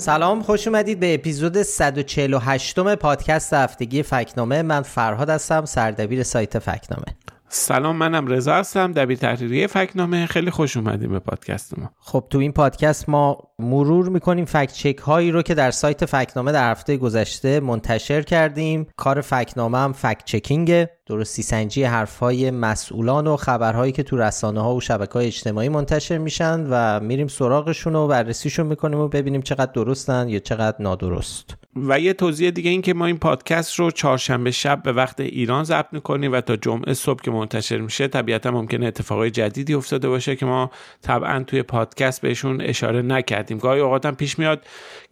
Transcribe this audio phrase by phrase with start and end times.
[0.00, 4.62] سلام خوش اومدید به اپیزود 148 م پادکست هفتگی فکنامه.
[4.62, 7.04] من فرهاد هستم سردبیر سایت فکنامه.
[7.48, 10.26] سلام منم رضا هستم دبیر تحریریه فکنامه.
[10.26, 11.90] خیلی خوش اومدیم به پادکست ما.
[11.98, 16.52] خب تو این پادکست ما مرور می‌کنیم فکت چک هایی رو که در سایت فکنامه
[16.52, 18.86] در هفته گذشته منتشر کردیم.
[18.96, 20.90] کار فکنامه هم فکت چکینگه.
[21.06, 25.68] درستی سنجی حرف های مسئولان و خبرهایی که تو رسانه ها و شبکه های اجتماعی
[25.68, 31.56] منتشر میشن و میریم سراغشون و بررسیشون می‌کنیم و ببینیم چقدر درستن یا چقدر نادرست.
[31.76, 35.64] و یه توضیح دیگه این که ما این پادکست رو چهارشنبه شب به وقت ایران
[35.64, 40.36] ضبط می‌کنیم و تا جمعه صبح که منتشر میشه طبیعتا ممکنه اتفاقای جدیدی افتاده باشه
[40.36, 40.70] که ما
[41.02, 43.49] طبعا توی پادکست بهشون اشاره نکردیم.
[43.58, 44.62] گاهی اوقات هم پیش میاد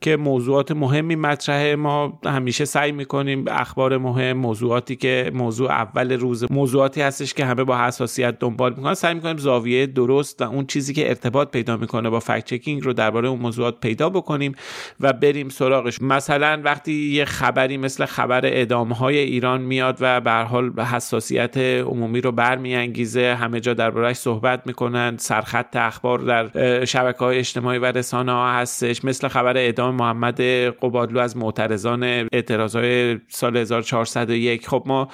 [0.00, 6.52] که موضوعات مهمی مطرحه ما همیشه سعی می‌کنیم اخبار مهم موضوعاتی که موضوع اول روز
[6.52, 8.94] موضوعاتی هستش که همه با حساسیت دنبال می‌کنن.
[8.94, 12.92] سعی می‌کنیم زاویه درست و اون چیزی که ارتباط پیدا می‌کنه با فکت چکینگ رو
[12.92, 14.54] درباره اون موضوعات پیدا بکنیم
[15.00, 16.02] و بریم سراغش.
[16.02, 22.20] مثلا وقتی یه خبری مثل خبر ادامه های ایران میاد و به حال حساسیت عمومی
[22.20, 28.32] رو برمیانگیزه همه جا دربارهش صحبت می‌کنن سرخط اخبار در شبکه های اجتماعی و رسانه
[28.32, 29.56] ها هستش مثل خبر
[29.88, 30.40] ادام محمد
[30.82, 35.08] قبادلو از معترضان اعتراض های سال 1401 خب ما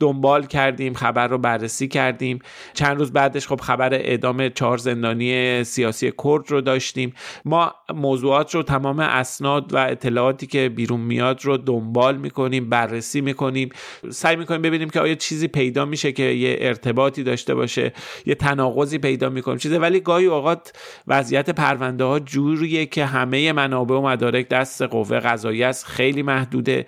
[0.00, 2.38] دنبال کردیم خبر رو بررسی کردیم.
[2.74, 7.14] چند روز بعدش خب خبر اعدام چهار زندانی سیاسی کرد رو داشتیم.
[7.44, 13.68] ما موضوعات رو تمام اسناد و اطلاعاتی که بیرون میاد رو دنبال می‌کنیم بررسی می‌کنیم.
[14.10, 17.92] سعی می‌کنیم ببینیم که آیا چیزی پیدا میشه که یه ارتباطی داشته باشه
[18.26, 19.58] یه تناقضی پیدا می‌کنیم.
[19.58, 19.78] چیزه.
[19.78, 20.72] ولی گاهی اوقات
[21.06, 25.86] وضعیت پرونده ها جوریه که همه منابع و مدارک دست قوه قضایی است.
[25.86, 26.86] خیلی محدوده.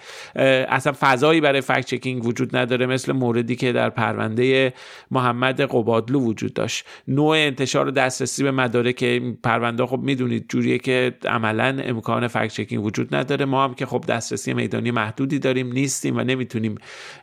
[0.69, 2.87] اصلا فضایی برای فکت چکینگ وجود نداره.
[3.03, 4.73] مثل موردی که در پرونده
[5.11, 6.85] محمد قبادلو وجود داشت.
[7.09, 12.85] نوع انتشار و دسترسی به مدارک پرونده خب می‌دونید جوریه که عملا امکان فکت چکینگ
[12.85, 13.45] وجود نداره.
[13.45, 16.75] ما هم که خب دسترسی میدانی محدودی داریم نیستیم و نمی‌تونیم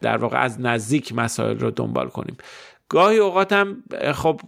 [0.02, 2.38] در واقع از نزدیک مسائل رو دنبال کنیم.
[2.92, 4.42] گاهی اوقات هم خب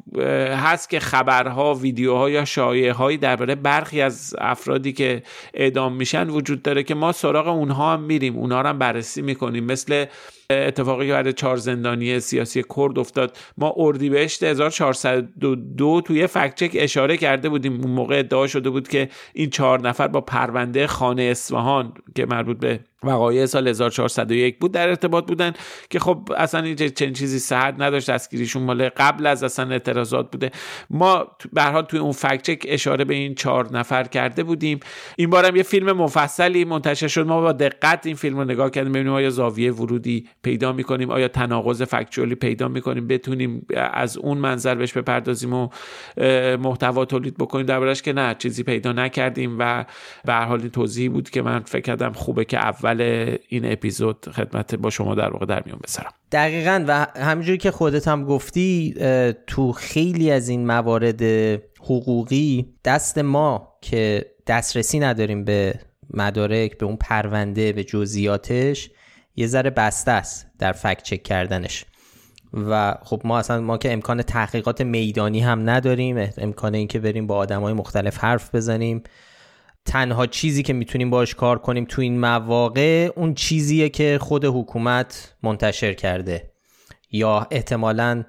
[0.56, 6.62] هست که خبرها ویدیوها یا شایعه هایی درباره برخی از افرادی که اعدام میشن وجود
[6.62, 8.38] داره که ما سراغ اونها هم میریم.
[8.38, 9.64] اونها رو هم بررسی می‌کنیم.
[9.64, 10.06] مثل
[10.52, 13.38] اتفاقی که برای چهار زندانی سیاسی کرد افتاد.
[13.58, 17.82] ما اردیبهشت 1402 توی فکچک اشاره کرده بودیم.
[17.82, 22.58] اون موقع ادعا شده بود که این چهار نفر با پرونده خانه اصفهان که مربوط
[22.58, 25.54] به وقایع سال 1401 بود در ارتباط بودن
[25.90, 28.10] که خب اصلا این چنین چیزی صحت نداشت.
[28.10, 30.52] دستگیریشون مال قبل از اصلا اعتراضات بوده.
[30.90, 34.80] ما به حال توی اون فکچک اشاره به این چهار نفر کرده بودیم.
[35.16, 37.28] این بارم یه فیلم مفصلی منتشر شد.
[37.28, 38.92] ما با دقت این فیلم رو نگاه کردیم.
[38.92, 44.76] ببینیم آیا زاویه ورودی پیدا می‌کنیم آیا تناقض فکچوالی پیدا می‌کنیم بتونیم از اون منظر
[44.76, 45.70] بهش بپردازیم و
[46.58, 47.66] محتوا تولید بکنیم.
[47.66, 49.86] دربارش که نه چیزی پیدا نکردیم و
[50.26, 53.02] به هر حال این توضیحی بود که من فکر کردم خوبه که اول
[53.48, 56.12] این اپیزود خدمت با شما در واقع در میون بذارم.
[56.32, 56.86] دقیقا.
[56.88, 58.96] و همینجوری که خودت هم گفتی
[59.48, 61.22] تو خیلی از این موارد
[61.80, 65.74] حقوقی دست ما که دسترسی نداریم به
[66.14, 68.90] مدارک به اون پرونده به جزئیاتش
[69.36, 71.86] یه ذره بسته است در فکت چک کردنش.
[72.54, 77.46] و خب ما اصلا ما که امکان تحقیقات میدانی هم نداریم امکان اینکه بریم با
[77.46, 79.04] های مختلف حرف بزنیم.
[79.86, 85.36] تنها چیزی که می‌تونیم باش کار کنیم تو این مواقع اون چیزیه که خود حکومت
[85.44, 86.52] منتشر کرده.
[87.12, 88.24] یا احتمالا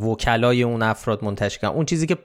[0.00, 1.74] وکلای اون افراد منتشر کردن.
[1.74, 2.16] اون چیزی که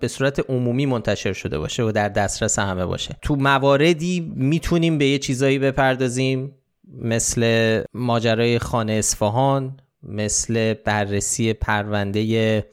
[0.00, 3.16] به صورت عمومی منتشر شده باشه و در دسترس همه باشه.
[3.22, 6.52] تو مواردی می‌تونیم به یه چیزایی بپردازیم.
[6.92, 12.64] مثل ماجرای خانه اصفهان مثل بررسی پرونده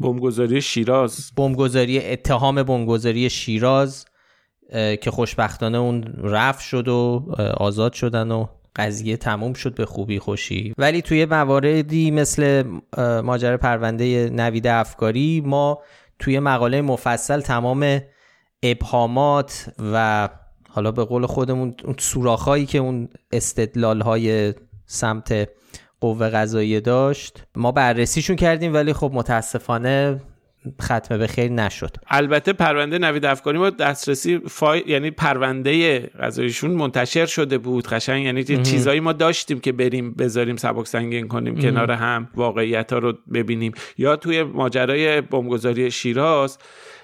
[0.00, 1.32] بمبگذاری شیراز.
[1.36, 4.06] بمبگذاری اتهام بمبگذاری شیراز
[4.72, 7.26] که خوشبختانه اون رفت شد و
[7.56, 8.46] آزاد شدن و
[8.76, 10.74] قضیه تموم شد به خوبی خوشی.
[10.78, 12.62] ولی توی مواردی مثل
[13.24, 15.82] ماجرای پرونده نوید افکاری ما
[16.18, 18.00] توی مقاله مفصل تمام
[18.62, 20.28] ابهامات و
[20.68, 24.54] حالا به قول خودمون اون سوراخایی که اون استدلال های
[24.86, 25.48] سمت
[26.00, 30.20] قوه قضاییه داشت ما بررسیشون کردیم ولی خب متاسفانه
[30.82, 31.96] ختمه به خیر نشد.
[32.08, 34.82] البته پرونده نوید افغانی با دسترسی فای...
[34.86, 38.24] یعنی پرونده قضاییشون منتشر شده بود قشنگ.
[38.24, 43.12] یعنی چیزایی ما داشتیم که بریم بذاریم سبک سنگین کنیم کنار هم واقعیت ها رو
[43.34, 43.72] ببینیم.
[43.98, 46.58] یا توی ماجرای بمبگذاری شیراز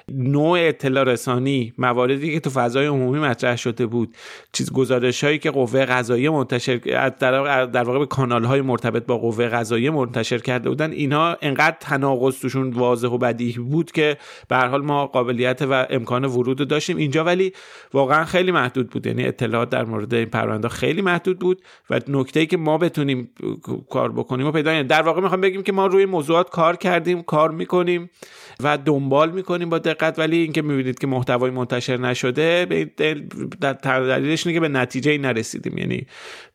[0.09, 4.15] نوع اطلاع رسانی مواردی که تو فضای عمومی مطرح شده بود.
[4.53, 6.77] چیز گزارش هایی که قوه قضاییه منتشر
[7.19, 11.77] در, در واقع به کانال های مرتبط با قوه قضاییه منتشر کرده بودن اینا انقدر
[11.81, 14.17] تناقض توشون واضح و بدیهی بود که
[14.49, 17.53] به حال ما قابلیت و امکان ورود داشتیم اینجا ولی
[17.93, 19.06] واقعا خیلی محدود بود.
[19.06, 23.31] یعنی اطلاعات در مورد این پرونده خیلی محدود بود و نکته ای که ما بتونیم
[23.91, 27.51] کار بکنیم و پیدا در واقع می‌خوام بگیم که ما روی موضوعات کار کردیم کار
[27.51, 28.11] می‌کنیم
[28.62, 32.67] و دنبال می‌کنیم با دقت ولی اینکه می‌بینید که محتوای منتشر نشده
[33.61, 35.79] در دلیلش اینه که به نتیجه نرسیدیم.
[35.79, 36.06] یعنی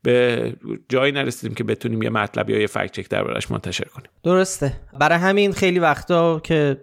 [0.03, 0.53] به
[0.89, 4.09] جایی نرسیدیم که بتونیم یه مطلبی یا یه فکت چک دربارش منتشر کنیم.
[4.23, 4.73] درسته.
[4.99, 6.81] برای همین خیلی وقتا که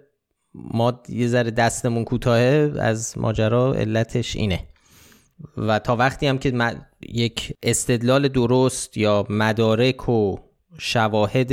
[0.53, 4.59] ما یه ذره دستمون کوتاهه از ماجرا علتش اینه.
[5.57, 6.53] و تا وقتی هم که
[7.09, 10.35] یک استدلال درست یا مدارک و
[10.77, 11.47] شواهد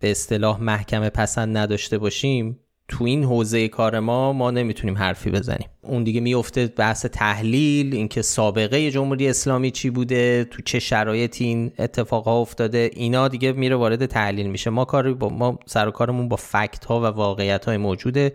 [0.00, 5.68] به اصطلاح محکمه پسند نداشته باشیم تو این حوزه کار ما ما نمی‌تونیم حرفی بزنیم.
[5.82, 11.72] اون دیگه میفته بحث تحلیل اینکه سابقه جمهوری اسلامی چی بوده تو چه شرایطی این
[11.78, 14.70] اتفاقها افتاده اینا دیگه میره وارد تحلیل میشه.
[14.70, 18.32] ما کار با ما سر و کارمون با فکت ها و واقعیت های موجوده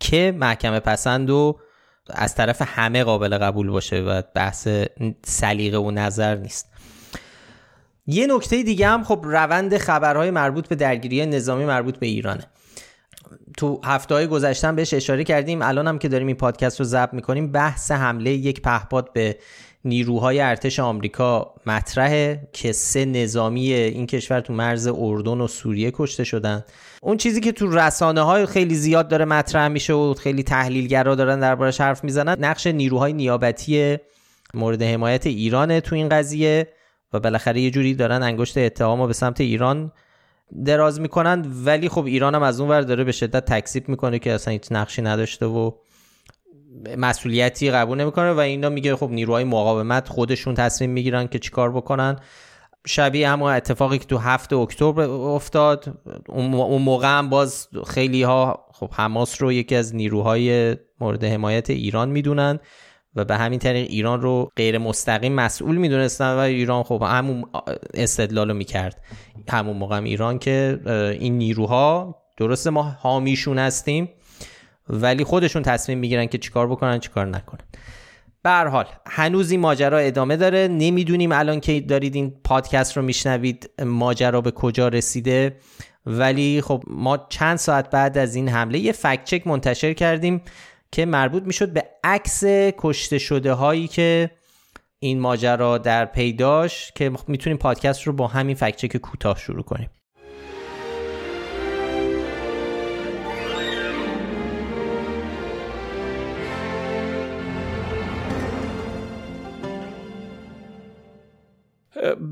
[0.00, 1.58] که محکمه پسند و
[2.10, 4.68] از طرف همه قابل قبول باشه و بحث
[5.24, 6.66] سلیقه و نظر نیست.
[8.06, 12.46] یه نکته دیگه هم خب روند خبرهای مربوط به درگیری نظامی مربوط به ایرانه.
[13.56, 15.62] تو هفته های گذشتن بهش اشاره کردیم.
[15.62, 19.36] الان هم که داریم این پادکست رو ضبط می‌کنیم بحث حمله یک پهپاد به
[19.84, 26.24] نیروهای ارتش آمریکا مطرحه که سه نظامی این کشور تو مرز اردن و سوریه کشته
[26.24, 26.64] شدن.
[27.02, 31.40] اون چیزی که تو رسانه های خیلی زیاد داره مطرح میشه و خیلی تحلیلگرا دارن
[31.40, 33.96] دربارش حرف می‌زنن نقش نیروهای نیابتی
[34.54, 36.68] مورد حمایت ایرانه تو این قضیه
[37.12, 39.92] و بالاخره یه جوری دارن انگشت اتهامو به سمت ایران
[40.64, 44.32] دراز می‌کنن ولی خب ایران هم از اون ور داره به شدت تکذیب می‌کنه که
[44.32, 45.70] اصلا هیچ نقشی نداشته و
[46.96, 52.16] مسئولیتی قبول نمی‌کنه و اینا میگه خب نیروهای مقاومت خودشون تصمیم می‌گیرن که چیکار بکنن.
[52.86, 58.90] شبیه همون اتفاقی که تو هفته اکتبر افتاد اون موقع هم باز خیلی ها خب
[58.92, 62.60] حماس رو یکی از نیروهای مورد حمایت ایران می‌دونن.
[63.16, 67.44] و به همین طریق ایران رو غیر مستقیم مسئول می‌دونستن و ایران خب همون
[67.94, 69.02] استدلال رو می‌کرد.
[69.48, 70.80] همون موقع ایران که
[71.20, 74.08] این نیروها درسته ما حامیشون هستیم
[74.88, 77.64] ولی خودشون تصمیم می‌گیرن که چیکار بکنن چیکار نکنن.
[78.42, 80.68] به حال هنوز این ماجرا ادامه داره.
[80.68, 85.56] نمی‌دونیم الان که دارید این پادکست رو میشنوید ماجرا به کجا رسیده.
[86.06, 90.42] ولی خب ما چند ساعت بعد از این حمله یه فکت چک منتشر کردیم.
[90.92, 92.44] که مربوط می‌شد به عکس
[92.78, 94.30] کشته شده هایی که
[94.98, 99.90] این ماجرا در پیداش که می‌تونیم پادکست رو با همین فکچک کوتاه شروع کنیم.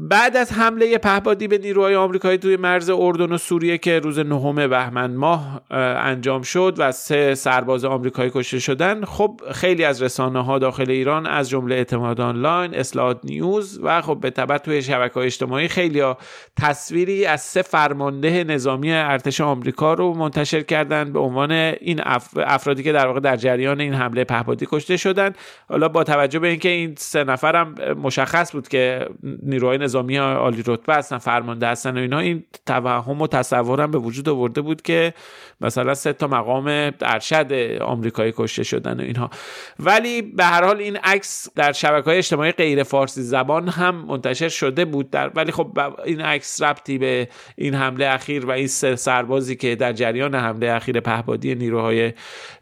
[0.08, 4.66] بعد از حمله پهپادی به نیروهای آمریکایی توی مرز اردن و سوریه که روز نهم
[4.66, 10.58] بهمن ماه انجام شد و سه سرباز آمریکایی کشته شدن خب خیلی از رسانه ها
[10.58, 15.26] داخل ایران از جمله اعتماد آنلاین اصلاحات نیوز و خب به تبع توی شبکه های
[15.26, 16.18] اجتماعی خیلی ها
[16.60, 22.00] تصویری از سه فرمانده نظامی ارتش آمریکا رو منتشر کردن به عنوان این
[22.36, 25.32] افرادی که در واقع در جریان این حمله پهپادی کشته شدن
[25.68, 29.08] حالا با توجه به اینکه این سه نفرم مشخص بود که
[29.42, 34.28] نیروهای نظامی عالی رتبه هستن فرمانده هستن و اینا این توهم و تصورم به وجود
[34.28, 35.14] آورده بود که
[35.60, 39.30] مثلا سه تا مقام ارشد آمریکایی کشته شدن و اینها.
[39.78, 44.48] ولی به هر حال این عکس در شبکه های اجتماعی غیر فارسی زبان هم منتشر
[44.48, 49.56] شده بود در ولی خب این عکس ربطی به این حمله اخیر و این سربازی
[49.56, 52.12] که در جریان حمله اخیر پهبادی نیروهای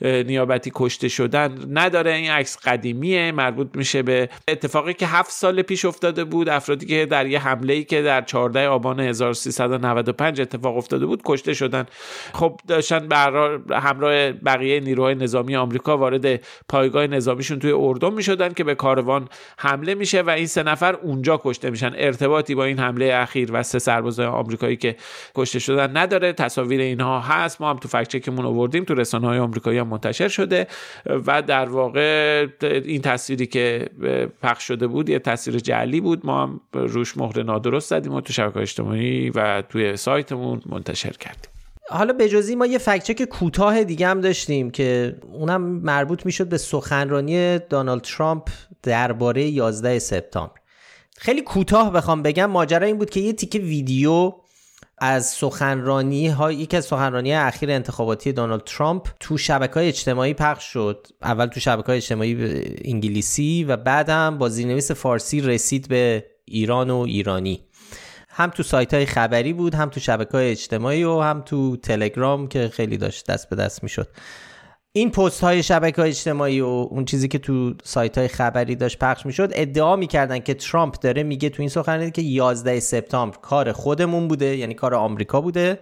[0.00, 2.12] نیابتی کشته شدن نداره.
[2.12, 7.06] این عکس قدیمیه مربوط میشه به اتفاقی که هفت سال پیش افتاده بود افرادی که
[7.06, 11.86] در یه حمله ای که در 14 آبان 1395 اتفاق افتاده بود کشته شدن.
[12.32, 13.08] خب داشتن
[13.70, 19.28] همراه بقیه نیروهای نظامی آمریکا وارد پایگاه نظامیشون توی اردن می‌شدن که به کاروان
[19.58, 21.92] حمله میشه و این سه نفر اونجا کشته میشن.
[21.96, 24.96] ارتباطی با این حمله اخیر و سه سرباز آمریکایی که
[25.34, 26.32] کشته شدن نداره.
[26.32, 27.60] تصاویر اینها هست.
[27.60, 28.84] ما هم تو فکت چکمون آوردیم.
[28.84, 30.66] تو رسانه های آمریکایی هم منتشر شده
[31.26, 33.88] و در واقع این تصویری که
[34.42, 36.26] پخش شده بود یه تصویر جعلی بود.
[36.26, 41.50] ما روش مهر نادرست زدیم و تو شبکه اجتماعی و توی سایتمون منتشر کردیم.
[41.90, 46.58] حالا به جزی ما یه فکچک کوتاه دیگه هم داشتیم که اونم مربوط می‌شد به
[46.58, 48.48] سخنرانی دونالد ترامپ
[48.82, 50.54] درباره 11 سپتامبر.
[51.16, 54.32] خیلی کوتاه بخوام بگم ماجرا این بود که یه تیکه ویدیو
[54.98, 60.64] از سخنرانی ها یکی از سخنرانی اخیر انتخاباتی دونالد ترامپ تو شبکه های اجتماعی پخش
[60.64, 61.06] شد.
[61.22, 66.96] اول تو شبکه های اجتماعی انگلیسی و بعدم با زیرنویس فارسی رسید به ایران و
[66.96, 67.60] ایرانی.
[68.28, 72.48] هم تو سایت های خبری بود هم تو شبکه های اجتماعی و هم تو تلگرام
[72.48, 74.08] که خیلی داشت دست به دست می‌شد.
[74.92, 78.98] این پست های شبکه های اجتماعی و اون چیزی که تو سایت های خبری داشت
[78.98, 83.72] پخش می‌شد ادعا می‌کردن که ترامپ داره میگه تو این سخنرانی که 11 سپتامبر کار
[83.72, 85.80] خودمون بوده یعنی کار آمریکا بوده.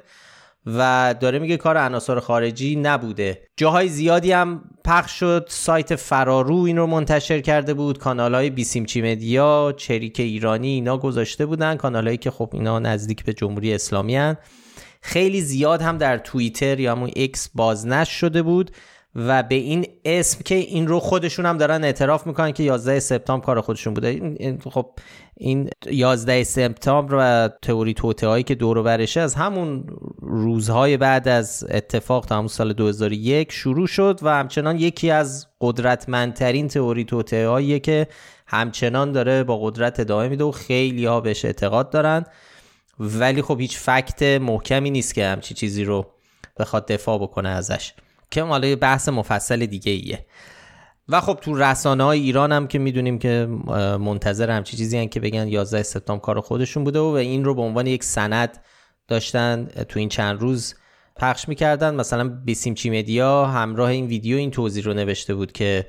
[0.66, 3.42] و داره میگه کار عناصر خارجی نبوده.
[3.56, 5.46] جاهای زیادی هم پخش شد.
[5.48, 7.98] سایت فرارو این رو منتشر کرده بود.
[7.98, 11.76] کانال های بیسیمچی مدیا چریک ایرانی اینا گذاشته بودن.
[11.76, 14.36] کانال هایی که خب اینا نزدیک به جمهوری اسلامی هن.
[15.00, 18.70] خیلی زیاد هم در توییتر یا همون X بازنشر شده بود.
[19.16, 23.46] و به این اسم که این رو خودشون هم دارن اعتراف می‌کنن که 11 سپتامبر
[23.46, 24.08] کار خودشون بوده.
[24.08, 24.90] این خب
[25.36, 29.86] این 11 سپتامبر و تئوری توطئه هایی که دور و برشه از همون
[30.20, 36.68] روزهای بعد از اتفاق تا همون سال 2001 شروع شد و همچنان یکی از قدرتمندترین
[36.68, 38.06] تئوری توته هایی که
[38.46, 42.24] همچنان داره با قدرت ادامه میده و خیلی ها بهش اعتقاد دارن.
[42.98, 46.06] ولی خب هیچ فکت محکمی نیست که همچی چیزی رو
[46.58, 47.92] بخواد دفاع بکنه ازش.
[48.34, 50.26] که مالا بحث مفصل دیگه ایه.
[51.08, 53.46] و خب تو رسانه های ایران هم که می‌دونیم که
[54.00, 57.62] منتظر همچی چیزی هن که بگن 11 سپتامبر کار خودشون بوده و این رو به
[57.62, 58.58] عنوان یک سند
[59.08, 60.74] داشتن تو این چند روز
[61.16, 61.94] پخش می‌کردن.
[61.94, 65.86] مثلا بیسیمچی مدیا همراه این ویدیو این توضیح رو نوشته بود که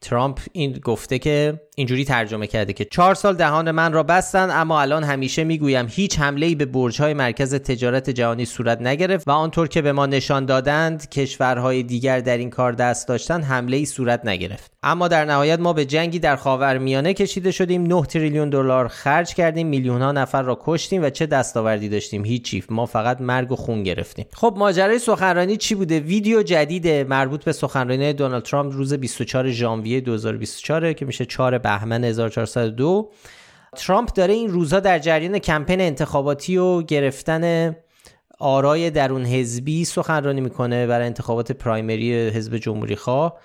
[0.00, 4.80] ترامپ این گفته که اینجوری ترجمه کرده که چهار سال دهان من را بستن اما
[4.80, 9.82] الان همیشه می‌گویم هیچ حمله به برج‌های مرکز تجارت جهانی صورت نگرفت و آنطور که
[9.82, 14.72] به ما نشان دادند کشورهای دیگر در این کار دست داشتن حمله ای صورت نگرفت.
[14.82, 17.86] اما در نهایت ما به جنگی در خاورمیانه کشیده شدیم.
[17.86, 19.66] 9 تریلیون دلار خرج کردیم.
[19.66, 23.82] میلیون ها نفر را کشتیم و چه دستاوردی داشتیم؟ هیچی ما فقط مرگ و خون
[23.82, 24.26] گرفتیم.
[24.32, 30.00] خب ماجرای سخنرانی چی بوده؟ ویدیو جدید مربوط به سخنرانی دونالد ترامپ روز 24 ژانویه
[30.00, 33.10] 2024 که میشه 4 بهمن 1402
[33.76, 37.76] ترامپ داره این روزها در جریان کمپین انتخاباتی و گرفتن
[38.38, 43.38] آرای درون حزبی سخنرانی می‌کنه برای انتخابات پرایمری حزب جمهوری خواه.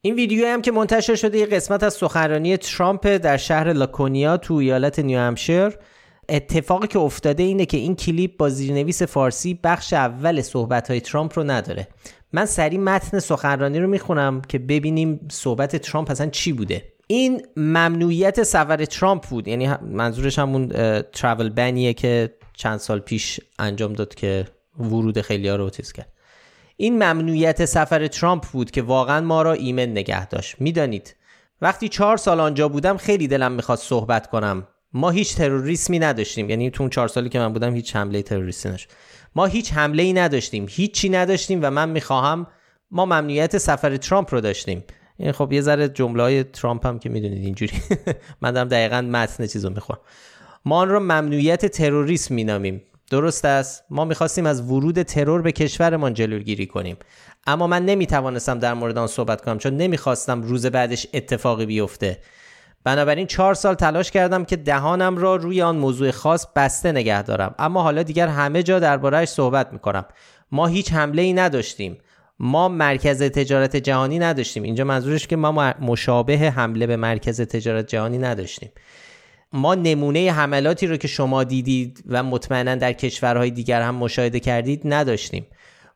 [0.00, 4.54] این ویدیو هم که منتشر شده یه قسمت از سخنرانی ترامپ در شهر لاکونیا تو
[4.54, 5.78] ایالت نیوهمشیر
[6.28, 11.38] اتفاقی که افتاده اینه که این کلیپ با زیرنویس فارسی بخش اول صحبت های ترامپ
[11.38, 11.88] رو نداره.
[12.32, 16.97] من سریع متن سخنرانی رو می‌خونم که ببینیم صحبت ترامپ اصلا چی بوده.
[17.10, 19.48] این ممنوعیت سفر ترامپ بود.
[19.48, 20.68] یعنی منظورش همون
[21.02, 24.44] ترافل بنیه که چند سال پیش انجام داد که
[24.78, 26.12] ورود خیلی ها رو تیز کرد.
[26.76, 30.60] این ممنوعیت سفر ترامپ بود که واقعا ما را ایمن نگه داشت.
[30.60, 31.16] می‌دانید
[31.60, 34.66] وقتی چهار سال آنجا بودم خیلی دلم می‌خواست صحبت کنم.
[34.92, 36.50] ما هیچ تروریسمی نداشتیم.
[36.50, 38.88] یعنی تو اون چهار سالی که من بودم هیچ حمله تروریستی نشد
[39.34, 40.66] ما هیچ حمله ای نداشتیم.
[40.68, 42.46] هیچی نداشتیم و من می‌خواهم
[42.90, 44.84] ما ممنوعیت سفر ترامپ رو داشتیم.
[45.32, 47.72] خب یه ذره جمله های ترامپ هم که می‌دونید اینجوری.
[48.42, 50.00] من دارم دقیقا متن چیز رو می‌خورم
[50.64, 52.82] ما آن را ممنوعیت تروریسم مینامیم.
[53.10, 56.96] درست است؟ ما می‌خواستیم از ورود ترور به کشورمان جلوگیری کنیم.
[57.46, 62.18] اما من نمی‌توانستم در مورد آن صحبت کنم چون نمی‌خواستم روز بعدش اتفاقی بیفته.
[62.84, 67.54] بنابراین چهار سال تلاش کردم که دهانم را روی آن موضوع خاص بسته نگه دارم.
[67.58, 70.04] اما حالا دیگر همه جا دربارهش صحبت می‌کنم.
[70.52, 71.98] ما هیچ حمله ای نداشتیم.
[72.38, 74.62] ما مرکز تجارت جهانی نداشتیم.
[74.62, 78.70] اینجا منظورش که ما مشابه حمله به مرکز تجارت جهانی نداشتیم.
[79.52, 84.82] ما نمونه حملاتی رو که شما دیدید و مطمئنا در کشورهای دیگر هم مشاهده کردید
[84.84, 85.46] نداشتیم.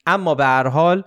[0.07, 1.05] اما به هر حال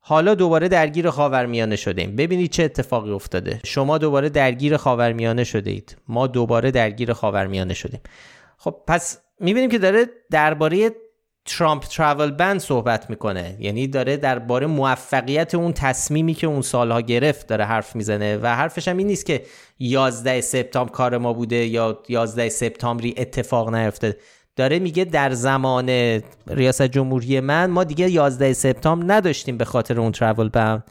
[0.00, 2.16] حالا دوباره درگیر خاورمیانه شدیم.
[2.16, 3.60] ببینید چه اتفاقی افتاده.
[3.64, 8.00] شما دوباره درگیر خاورمیانه شده اید ما دوباره درگیر خاورمیانه شدیم.
[8.58, 10.90] خب پس می‌بینیم که داره درباره
[11.46, 13.56] ترامپ تراول بند صحبت می‌کنه.
[13.60, 18.88] یعنی داره درباره موفقیت اون تصمیمی که اون سالها گرفت داره حرف می‌زنه و حرفش
[18.88, 19.42] هم این نیست که
[19.78, 24.16] 11 سپتامبر کار ما بوده یا 11 سپتامبری اتفاق نیفتاد
[24.56, 25.88] داره میگه در زمان
[26.46, 30.84] ریاست جمهوری من ما دیگه 11 سپتامبر نداشتیم به خاطر اون تراول بند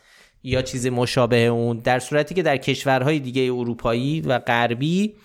[0.44, 5.16] یا چیز مشابه اون در صورتی که در کشورهای دیگه اروپایی و غربی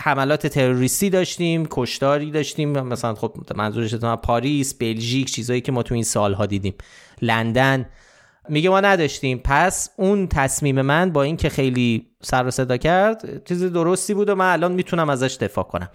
[0.00, 6.04] حملات تروریستی داشتیم کشتاری داشتیم مثلا خب منظورش پاریس بلژیک چیزایی که ما تو این
[6.04, 6.74] سالها دیدیم.
[7.22, 7.86] لندن.
[8.48, 9.40] میگه ما نداشتیم.
[9.44, 14.34] پس اون تصمیم من با اینکه خیلی سر و صدا کرد چیز درستی بود و
[14.34, 15.88] من الان می‌تونم ازش دفاع کنم.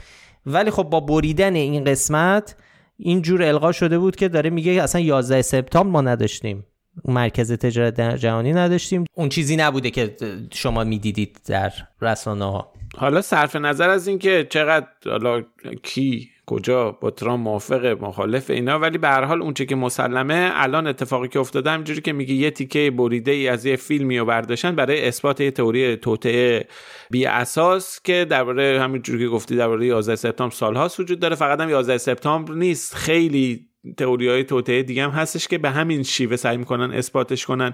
[0.45, 2.55] ولی خب با بریدن این قسمت
[2.97, 6.65] اینجور القا شده بود که داره میگه اصلا 11 سپتامبر ما نداشتیم.
[7.05, 9.05] مرکز تجارت جهانی نداشتیم.
[9.13, 10.15] اون چیزی نبوده که
[10.51, 15.41] شما می‌دیدید در رسانه ها حالا صرف نظر از اینکه چقدر حالا
[15.83, 20.87] کی کجا با ترام موافق مخالف اینا ولی به هر حال اونچه که مسلمه الان
[20.87, 24.75] اتفاقی که افتاده همینجوری که میگه یه تیکه بریده ای از یه فیلمی رو برداشتن
[24.75, 26.67] برای اثبات یه تئوری توطعه
[27.09, 31.35] بی اساس که درباره همینجوری که گفتی درباره 11 سپتامبر سالهاست وجود داره.
[31.35, 32.95] فقط هم 11 سپتامبر نیست.
[32.95, 37.73] خیلی تئوری های توطئه دیگه هم هستش که به همین شیوه سعی می‌کنن اثباتش کنن.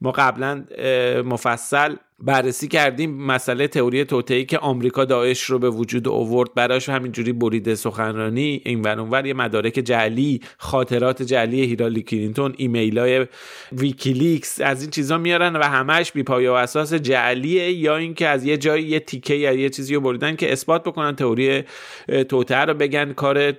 [0.00, 0.64] ما قبلا
[1.24, 6.54] مفصل بررسی کردیم مسئله تئوری توطئه‌ای که آمریکا داعش رو به وجود آورد.
[6.54, 8.62] براش همینجوری بریده سخنرانی.
[8.64, 13.26] این ور یه مدارک جعلی خاطرات جعلی هیلاری کلینتون ایمیل های
[13.72, 17.72] ویکیلیکس از این چیزا میارن و همش بی پایه و اساس جعلیه.
[17.72, 21.16] یا اینکه از یه جایی یه تیکه یا یه چیزی رو بریدن که اثبات بکنن
[21.16, 21.64] تئوری
[22.28, 23.52] توطئه رو بگن کار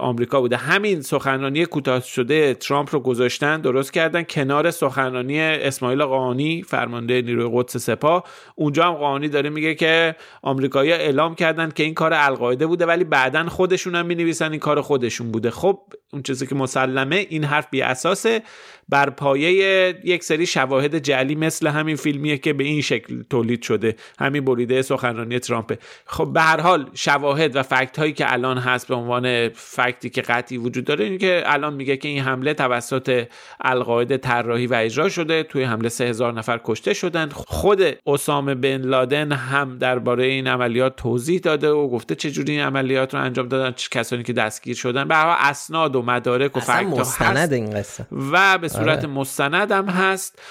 [0.00, 0.56] آمریکا بوده.
[0.56, 4.22] همین سخنرانی کوتاه شده ترامپ رو گذاشتن درست کردن.
[4.22, 8.24] کنار سخنرانی اسماعیل قانی فرمانده نیروی قدس سپاه.
[8.54, 13.04] اونجا هم قانی داره میگه که آمریکایی‌ها اعلام کردن که این کار القاعده بوده ولی
[13.04, 15.50] بعدا خودشون هم می‌نویسن این کار خودشون بوده.
[15.50, 15.80] خب
[16.12, 18.42] اون چیزی که مسلمه این حرف بی اساسه.
[18.90, 23.96] بر پایه یک سری شواهد جعلی مثل همین فیلمیه که به این شکل تولید شده.
[24.18, 25.78] همین بریده سخنرانی ترامپ.
[26.06, 30.22] خب به هر حال شواهد و فکت هایی که الان هست به عنوان فکتی که
[30.22, 33.24] قطعی وجود داره این که الان میگه که این حمله توسط
[33.60, 35.42] القاعده طراحی و اجرا شده.
[35.42, 40.96] توی حمله سه هزار نفر کشته شدن خود اسامه بن لادن هم درباره این عملیات
[40.96, 45.08] توضیح داده و گفته چجوری این عملیات رو انجام دادن کسانی که دستگیر شدن.
[45.08, 48.06] به هر اسناد و مدارک و فکت مستند این قصه.
[48.32, 49.06] و به صورت آره.
[49.06, 50.42] مستند هم هست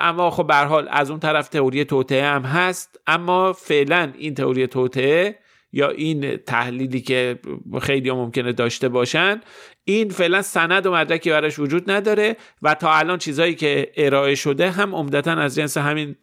[0.00, 3.00] اما خب به حال از اون طرف تئوری توطعه هم هست.
[3.06, 5.38] اما فعلا این تئوری توطعه
[5.72, 7.38] یا این تحلیلی که
[7.82, 9.40] خیلی ممکنه داشته باشن
[9.84, 14.70] این فعلا سند و مدرکی براش وجود نداره و تا الان چیزهایی که ارائه شده
[14.70, 16.16] هم عمدتا از جنس همین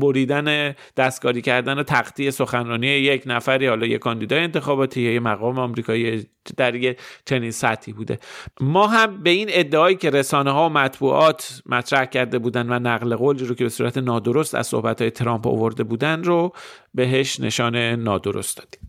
[0.00, 6.26] بریدن دستکاری کردن و تختی سخنرانی یک نفری حالا یک کاندیدای انتخاباتی یا مقام آمریکایی
[6.56, 8.18] در یک چنین سطحی بوده.
[8.60, 13.16] ما هم به این ادعایی که رسانه ها و مطبوعات مطرح کرده بودن و نقل
[13.16, 16.52] قول رو که به صورت نادرست از صحبت های ترامپ آورده بودن رو
[16.94, 18.85] بهش نشان نادرست دادیم.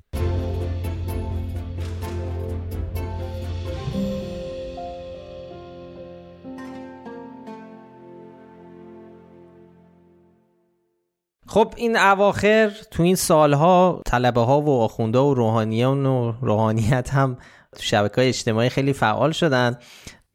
[11.48, 17.38] خب این اواخر تو این سالها طلبه ها و آخونده و روحانیان و روحانیت هم
[17.76, 19.78] تو شبکه های اجتماعی خیلی فعال شدن.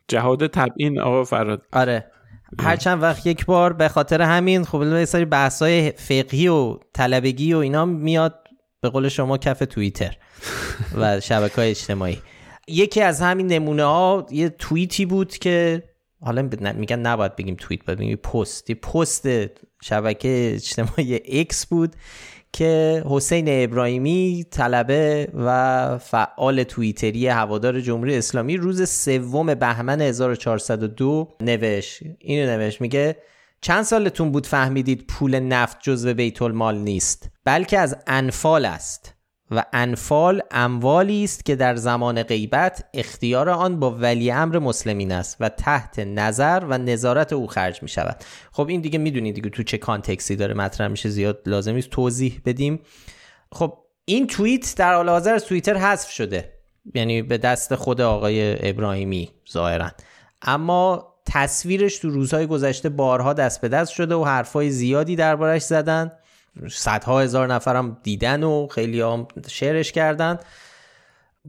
[0.09, 2.07] جهاد تبعین آقا فراد آره.
[2.61, 6.79] هر چند وقت یک بار به خاطر همین خب یه سری بحث های فقهی و
[6.94, 8.35] طلبگی و اینا میاد
[8.81, 10.16] به قول شما کف توییتر
[10.98, 12.18] و شبکه های اجتماعی.
[12.68, 15.83] یکی از همین نمونه ها یه توییتی بود که
[16.20, 19.27] حالا میگن نباید بگیم توییت باید بگیم پست یه پست
[19.83, 21.97] شبکه اجتماعی اکس بود
[22.53, 32.03] که حسین ابراهیمی طلبه و فعال توییتری هوادار جمهوری اسلامی روز سوم بهمن 1402 نوشت.
[32.18, 33.16] اینو نوشت میگه
[33.61, 39.12] چند سالتون بود فهمیدید پول نفت جزو بیت المال نیست؟ بلکه از انفال است.
[39.57, 45.37] و انفال اموالی است که در زمان غیبت اختیار آن با ولی امر مسلمین است
[45.41, 48.17] و تحت نظر و نظارت او خرج می شود
[48.53, 52.41] خب این دیگه می‌دونید دیگه تو چه کانتکسی داره مطرح میشه زیاد لازم نیست توضیح
[52.45, 52.81] بدیم.
[53.53, 56.53] خب این توییت در حال حاضر توییتر حذف شده
[56.95, 59.91] یعنی به دست خود آقای ابراهیمی ظاهرا.
[60.43, 66.12] اما تصویرش تو روزهای گذشته بارها دست به دست شده و حرفای زیادی دربارش زدن.
[66.71, 70.38] صدها هزار نفرم دیدن و خیلی هم شعرش کردن.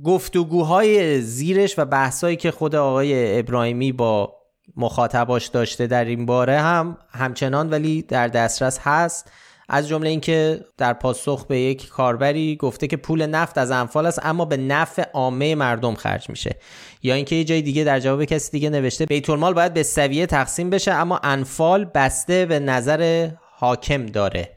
[0.03, 4.35] گفتگوهای زیرش و بحثایی که خود آقای ابراهیمی با
[4.77, 9.31] مخاطباش داشته در این باره هم همچنان ولی در دسترس هست.
[9.69, 14.19] از جمله اینکه در پاسخ به یک کاربری گفته که پول نفت از انفال است
[14.23, 16.55] اما به نفع عامه مردم خرج میشه.
[17.03, 20.69] یا اینکه یه جای دیگه در جواب کسی دیگه نوشته بیت باید به سویه تقسیم
[20.69, 24.49] بشه اما انفال بسته به نظر حاکم داره.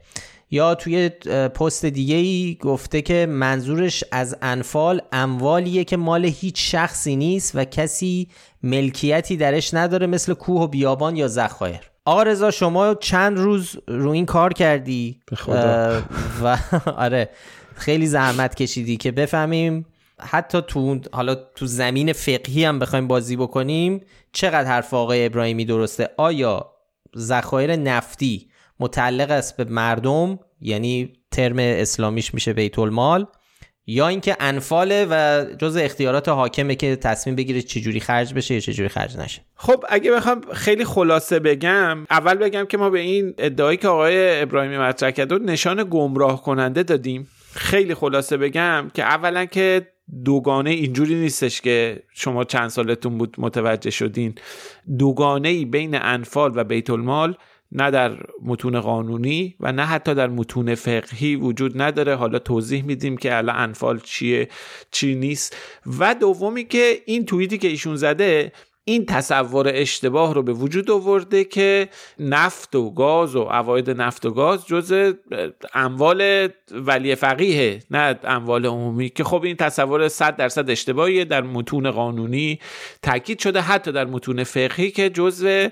[0.51, 1.09] یا توی
[1.49, 7.65] پست دیگه ای گفته که منظورش از انفال اموالیه که مال هیچ شخصی نیست و
[7.65, 8.27] کسی
[8.63, 11.79] ملکیتی درش نداره مثل کوه و بیابان یا ذخایر.
[12.05, 15.19] آقا رضا شما چند روز رو این کار کردی؟
[16.43, 16.57] و
[16.97, 17.29] آره
[17.75, 19.85] خیلی زحمت کشیدی که بفهمیم
[20.19, 26.09] حتی تو حالا تو زمین فقهی هم بخوایم بازی بکنیم چقدر حرف آقای ابراهیمی درسته؟
[26.17, 26.71] آیا
[27.17, 28.46] ذخایر نفتی
[28.79, 33.27] متعلق است به مردم یعنی ترم اسلامیش میشه بیت المال
[33.89, 38.89] یا اینکه انفاله و جز اختیارات حاکمه که تصمیم بگیره چجوری خرج بشه یا چجوری
[38.89, 39.41] خرج نشه.
[39.55, 44.41] خب اگه بخوام خیلی خلاصه بگم اول بگم که ما به این ادعایی که آقای
[44.41, 47.27] ابراهیمی مطرح کرد نشان گمراه کننده دادیم.
[47.53, 49.87] خیلی خلاصه بگم که اولا که
[50.25, 54.35] دوگانه اینجوری نیستش که شما چند سالتون بود متوجه شدین.
[54.97, 57.35] دوگانه ای بین انفال و بیت المال
[57.71, 62.15] نه در متون قانونی و نه حتی در متون فقهی وجود نداره.
[62.15, 64.49] حالا توضیح میدیم که الان انفال چیه
[64.91, 65.55] چی نیست.
[65.99, 68.51] و دومی که این توییتی که ایشون زده
[68.89, 74.31] این تصور اشتباه رو به وجود آورده که نفت و گاز و عواید نفت و
[74.31, 75.13] گاز جز
[75.73, 79.09] اموال ولی فقیه نه اموال عمومی.
[79.09, 81.25] که خب این تصور 100 درصد اشتباهیه.
[81.25, 82.59] در متون قانونی
[83.01, 85.67] تاکید شده حتی در متون فقهی که جزء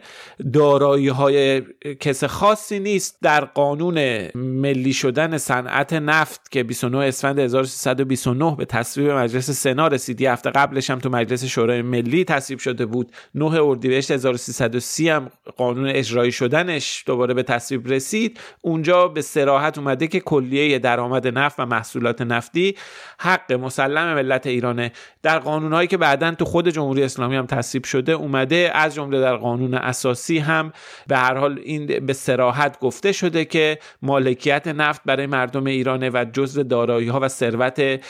[0.53, 1.61] دارایی های
[1.99, 3.17] کس خاصی نیست.
[3.21, 10.21] در قانون ملی شدن صنعت نفت که 29 اسفند 1329 به تصویب مجلس سنا رسید
[10.21, 13.04] هفته قبلش هم تو مجلس شورای ملی تصویب شده بود.
[13.35, 18.39] 9 اردیبهشت 1330 هم قانون اجرایی شدنش دوباره به تصویب رسید.
[18.61, 22.75] اونجا به سراحت اومده که کلیه درآمد نفت و محصولات نفتی
[23.19, 24.91] حق مسلم ملت ایرانه.
[25.23, 29.35] در قانونهایی که بعدا تو خود جمهوری اسلامی هم تصویب شده اومده از جمله در
[29.35, 30.73] قانون اساسی هم
[31.07, 36.25] به هر حال این به سراحت گفته شده که مالکیت نفت برای مردم ایرانه و
[36.33, 38.01] جزء دارایی ها و ثروت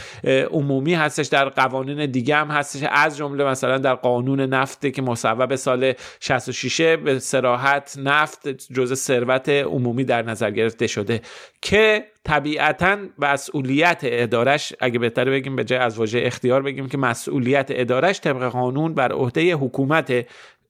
[0.52, 1.28] عمومی هستش.
[1.28, 2.84] در قوانین دیگه هم هستش.
[2.92, 9.50] از جمله مثلا در قانون نفت که مصوب سال 66 به سراحت نفت جزء ثروت
[9.50, 11.22] عمومی در نظر گرفته شده
[11.62, 17.68] که طبیعتا مسئولیت ادارش اگه بهتره بگیم به جای از واژه اختیار بگیم که مسئولیت
[17.70, 20.26] ادارش طبق قانون بر عهده حکومت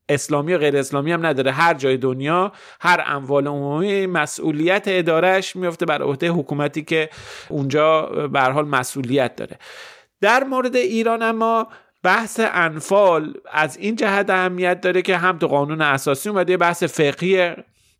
[0.09, 1.51] اسلامی و غیر اسلامی هم نداره.
[1.51, 2.51] هر جای دنیا
[2.81, 7.09] هر اموال عمومی مسئولیت ادارش میفته بر عهده حکومتی که
[7.49, 9.57] اونجا به حال مسئولیت داره.
[10.21, 11.67] در مورد ایران اما
[12.05, 17.53] بحث انفال از این جهت اهمیت داره که هم تو قانون اساسی اومده بحث فقهی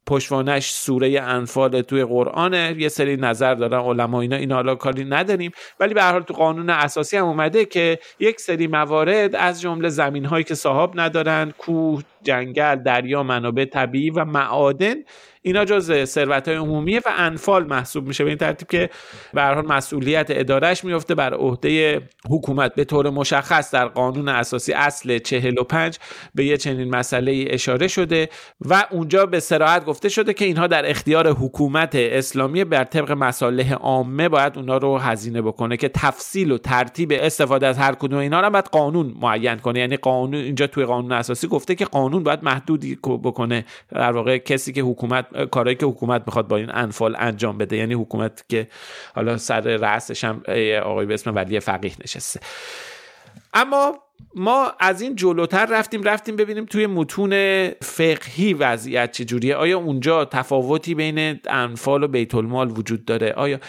[0.08, 2.76] پشوانش سوره انفال توی قرآنه.
[2.78, 5.52] یه سری نظر دارن علما اینا این حالا کاری نداریم.
[5.80, 9.90] ولی به هر حال تو قانون اساسی هم اومده که یک سری موارد از جمله
[9.90, 14.96] زمین هایی که صاحب ندارن کوه جنگل دریا منابع طبیعی و معادن
[15.46, 18.90] اینا جز ثروت های عمومیه و انفال محسوب میشه به این ترتیب که
[19.34, 22.76] به حال مسئولیت ادارش میفته بر عهده حکومت.
[22.76, 25.98] به طور مشخص در قانون اساسی اصل 45
[26.36, 28.30] به یه چنین مسئله اشاره شده
[28.62, 33.74] و اونجا به سراحت گفته شده که اینها در اختیار حکومت اسلامی بر طبق مصالح
[33.74, 38.42] عامه باید اونا رو هزینه بکنه که تفصیل و ترتیب استفاده از هر کدوم اینا
[38.42, 39.80] رو باید قانون معین کنه.
[39.80, 43.66] یعنی قانون اینجا توی قانون اساسی گفته که قانون باید محدودی بکنه.
[43.90, 47.78] در واقع کسی که حکومت کارهایی که حکومت می‌خواد با این انفال انجام بده.
[47.78, 48.68] یعنی حکومت که
[49.16, 50.44] حالا سر رأسش هم
[50.84, 52.40] آقای به اسم ولی فقیه نشسته.
[53.54, 54.00] اما
[54.36, 59.56] ما از این جلوتر رفتیم رفتیم ببینیم توی متون فقهی وضعیت چجوریه.
[59.56, 63.60] آیا اونجا تفاوتی بین انفال و بیت المال وجود داره؟ آیا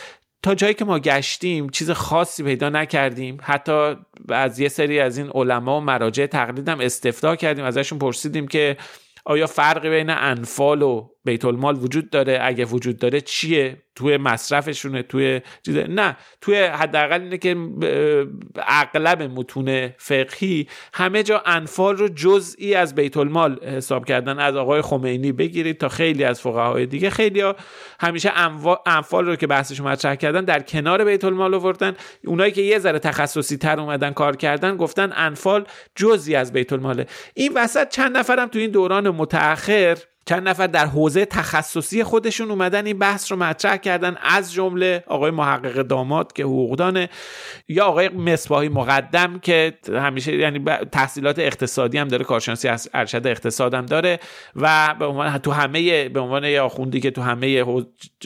[0.43, 3.97] تا جایی که ما گشتیم چیز خاصی پیدا نکردیم؟ حتی
[4.29, 7.65] از یه سری از این علما و مراجع تقلیدم استفتا کردیم.
[7.65, 8.77] ازشون پرسیدیم که
[9.25, 15.03] آیا فرقی بین انفال و بیت المال وجود داره اگه وجود داره چیه؟ توی مصرفشونه
[15.03, 17.57] توی چیزه؟ نه توی حداقل اینه که
[18.57, 24.39] اغلب متون فقهی همه جا انفال رو جزئی از بیت المال حساب کردن.
[24.39, 27.11] از آقای خمینی بگیرید تا خیلی از فقهای دیگه.
[27.11, 27.57] خیلی ها
[28.01, 28.33] همیشه
[28.87, 31.97] انفال رو که بحثش مطرح کردن در کنار بیت المال آوردن.
[32.25, 37.07] اونایی که یه ذره تخصصی تر اومدن کار کردن گفتن انفال جزئی از بیت الماله
[37.35, 42.87] این وسط چند نفرم تو این دوران متأخر چند نفر در حوزه تخصصی خودشون اومدن
[42.87, 47.09] این بحث رو مطرح کردن از جمله آقای محقق داماد که حقوقدانه
[47.69, 53.87] یا آقای مصباحی مقدم که همیشه یعنی تحصیلات اقتصادی هم داره کارشناسی ارشد اقتصاد هم
[53.87, 54.21] داره
[54.57, 57.65] و به عنوان تو همه به عنوان یا آخوندی که تو همه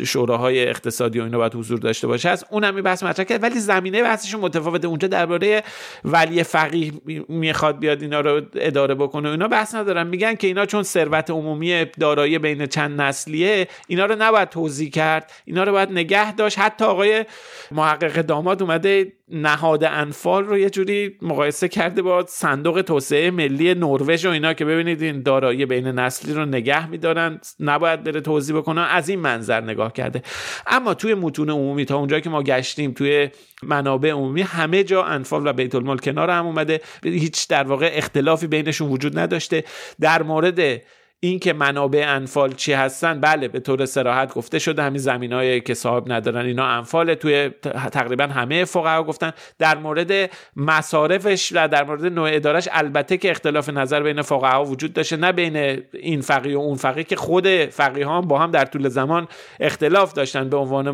[0.04, 3.42] شوراهای اقتصادی و اینا باید حضور داشته باشه از اون هم بحث مطرح کرد.
[3.42, 4.88] ولی زمینه بحثشون متفاوته.
[4.88, 5.62] اونجا درباره
[6.04, 6.92] ولی فقیه
[7.28, 10.06] می‌خواد بیاد اینا رو اداره بکنه اینا بحث ندارن.
[10.06, 15.32] میگن که اینا چون ثروت عمومی دارایی بین چند نسلیه اینا رو نباید توضیح کرد.
[15.44, 16.58] اینا رو باید نگه داشت.
[16.58, 17.24] حتی آقای
[17.70, 24.26] محقق داماد اومده نهاد انفال رو یه جوری مقایسه کرده با صندوق توسعه ملی نروژ
[24.26, 27.40] و اینا که ببینید این دارایی بین نسلی رو نگه میدارن.
[27.60, 28.80] نباید بره توضیح بکنه.
[28.80, 30.22] از این منظر نگاه کرده.
[30.66, 33.28] اما توی متون عمومی تا اونجا که ما گشتیم توی
[33.62, 36.80] منابع عمومی همه جا انفال و بیت المال کنار هم اومده.
[37.04, 39.64] هیچ در واقع اختلافی بینشون وجود نداشته.
[40.00, 40.82] در مورد
[41.22, 46.12] اینکه منابع انفال چی هستن بله به طور سراحت گفته شده همین زمینایی که صاحب
[46.12, 47.50] ندارن اینا انفال توی
[47.92, 49.32] تقریبا همه فقها گفتن.
[49.58, 54.92] در مورد مصارفش و در مورد نوع ادارش البته که اختلاف نظر بین فقها وجود
[54.92, 58.88] داشته نه بین این فقیه و اون فقیه که خود فقیهان با هم در طول
[58.88, 59.28] زمان
[59.60, 60.86] اختلاف داشتن به عنوان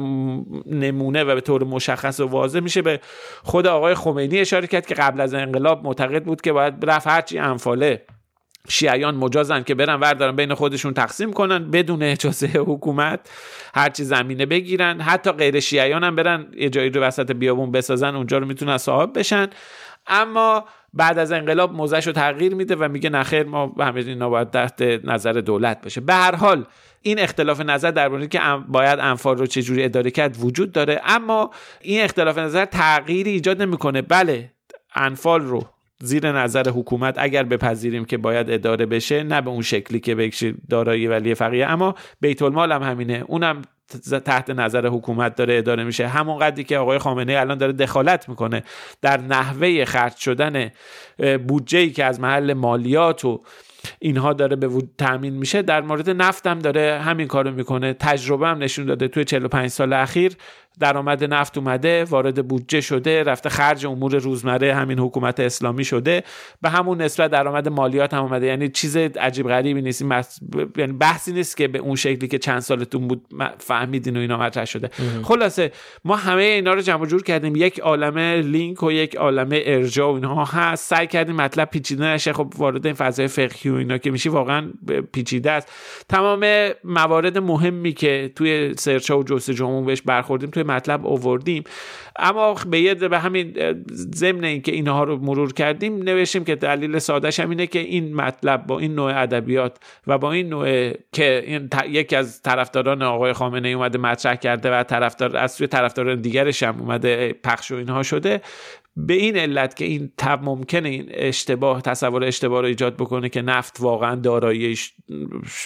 [0.66, 2.82] نمونه و به طور مشخص و واضح میشه.
[2.82, 3.00] به
[3.42, 7.38] خود آقای خمینی اشاره کرد که قبل از انقلاب معتقد بود که باید رفع هرچی
[7.38, 8.02] انفاله.
[8.68, 13.20] شیعیان مجازن که برن وردارن بین خودشون تقسیم کنن بدون اجازه حکومت
[13.74, 15.00] هرچی زمینه بگیرن.
[15.00, 19.18] حتی غیر شیعیان هم برن یه جایی رو وسط بیابون بسازن اونجا رو می‌تونن صاحب
[19.18, 19.48] بشن.
[20.06, 24.50] اما بعد از انقلاب موزش رو تغییر میده و میگه نخیر ما همه اینا باید
[24.50, 26.00] تحت نظر دولت باشه.
[26.00, 26.64] به هر حال
[27.02, 31.00] این اختلاف نظر در مورد که باید انفال رو چجوری اداره کرد وجود داره.
[31.04, 31.50] اما
[31.80, 34.02] این اختلاف نظر تغییری ایجاد نمی‌کنه.
[34.02, 34.50] بله
[34.94, 35.66] انفال رو
[36.00, 40.54] زیر نظر حکومت اگر بپذیریم که باید اداره بشه نه به اون شکلی که بکشی
[40.70, 41.66] دارایی ولی فقیه.
[41.66, 43.24] اما بیت المال هم همینه.
[43.26, 43.62] اونم
[44.24, 46.08] تحت نظر حکومت داره اداره میشه.
[46.08, 48.62] همون قدری که آقای خامنه الان داره دخالت می‌کنه.
[49.02, 50.70] در نحوه خرج شدن
[51.48, 53.42] بودجه ای که از محل مالیات و
[53.98, 57.92] اینها داره به تامین میشه در مورد نفت هم داره همین کارو می‌کنه.
[57.92, 59.08] تجربه هم نشون داده.
[59.08, 60.32] توی 45 سال اخیر
[60.80, 66.22] درآمد نفت اومده وارد بودجه شده رفته خرج امور روزمره همین حکومت اسلامی شده.
[66.62, 68.46] به همون نسبت درآمد مالیات هم اومده.
[68.46, 70.04] یعنی چیز عجیب غریبی نیست.
[70.76, 73.26] یعنی بحثی نیست که به اون شکلی که چند سالتون بود
[73.58, 74.90] فهمیدین و اینا مطرح شده.
[75.22, 75.72] خلاصه
[76.04, 77.56] ما همه اینا رو جمع جور کردیم.
[77.56, 80.90] یک عالمه لینک و یک عالمه ارجاع و اینها هست.
[80.90, 82.32] سعی کردیم مطلب پیچیده نشه.
[82.32, 84.70] خب وارد این فضای فقهی و اینا که میشی واقعا
[85.12, 85.72] پیچیده است.
[86.08, 91.64] تمام موارد مهمی که توی سرچ و جستجومون بهش برخوردیم توی مطلب آوردیم.
[92.18, 93.56] اما به یه به همین
[94.14, 98.66] ضمن اینکه اینها رو مرور کردیم نوشتیم که دلیل سادهش هم اینه که این مطلب
[98.66, 103.68] با این نوع ادبیات و با این نوع که این یکی از طرفداران آقای خامنه
[103.68, 108.02] ای اومده مطرح کرده و طرفدار از سوی طرفداران دیگرش هم اومده پخش و اینها
[108.02, 108.40] شده
[108.96, 113.42] به این علت که این تب ممکنه این اشتباه تصور اشتباه رو ایجاد بکنه که
[113.42, 114.78] نفت واقعا دارایی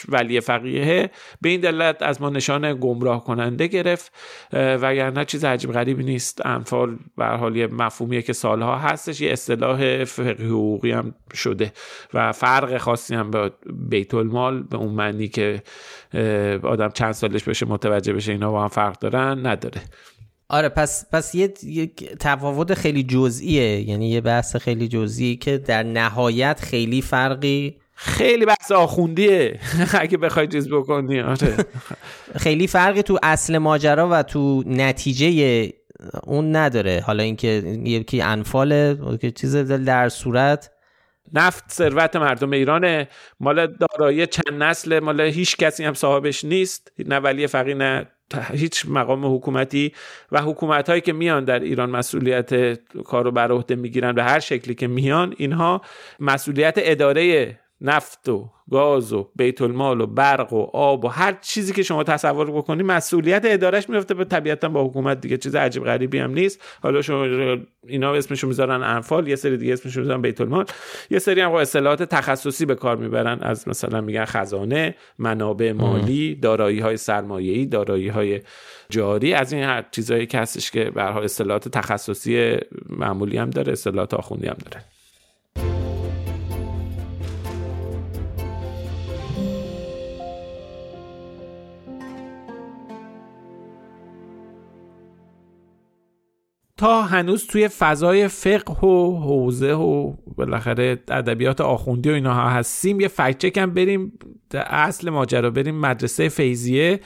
[0.08, 4.12] ولی فقیه به این دلت از ما نشان گمراه کننده گرفت.
[4.52, 6.46] وگرنه چیز عجیب غریبی نیست.
[6.46, 11.72] انفال به حال یه مفهومیه که سالها هستش یه اصطلاح فقهی حقوقی هم شده
[12.14, 13.52] و فرق خاصی هم به
[13.88, 15.62] بیت المال به اون معنی که
[16.62, 19.80] آدم چند سالش بشه متوجه بشه اینا با هم فرق دارن نداره.
[20.50, 21.86] آره پس پس یه, یه
[22.20, 23.80] تفاوت خیلی جزئیه.
[23.80, 29.60] یعنی یه بحث خیلی جزئی که در نهایت خیلی فرقی خیلی بحث آخوندیه.
[30.00, 31.56] اگه بخوای چیز بکنی آره.
[32.44, 35.72] خیلی فرقی تو اصل ماجرا و تو نتیجه
[36.22, 37.02] اون نداره.
[37.06, 37.48] حالا اینکه
[37.84, 40.70] یکی انفاله که چیز در صورت.
[41.32, 43.08] نفت ثروت مردم ایرانه.
[43.40, 46.92] مال دارایی چند نسل مال هیچ کسی هم صاحبش نیست.
[46.98, 49.92] نه ولی فقی نه هیچ مقام حکومتی
[50.32, 54.40] و حکومت هایی که میان در ایران مسئولیت کار رو بر عهده می‌گیرن به هر
[54.40, 55.80] شکلی که میان اینها
[56.20, 61.72] مسئولیت اداره نفت و گاز و بیت المال و برق و آب و هر چیزی
[61.72, 65.36] که شما تصور بکنید مسئولیت ادارش میفته به طبیعتا با حکومت دیگه.
[65.36, 66.62] چیز عجیب غریبی هم نیست.
[66.82, 70.64] حالا شما اینا اسمشو می‌ذارن انفال یه سری دیگه اسمشو می‌ذارن بیت المال.
[71.10, 73.38] یه سری هم اصطلاحات تخصصی به کار می‌برن.
[73.42, 78.40] از مثلا میگن خزانه منابع مالی دارایی های سرمایه‌ای دارایی های
[78.90, 79.34] جاری.
[79.34, 82.56] از این هر چیزایی که هستش که به اصطلاحات تخصصی
[82.88, 84.84] معمولی هم داره اصطلاحات آخوندی هم داره.
[96.80, 103.08] تا هنوز توی فضای فقه و حوزه و بالاخره ادبیات آخوندی و اینها هستیم یه
[103.08, 104.12] فکت هم بریم
[104.54, 107.00] اصل ماجرا بریم مدرسه فیزیه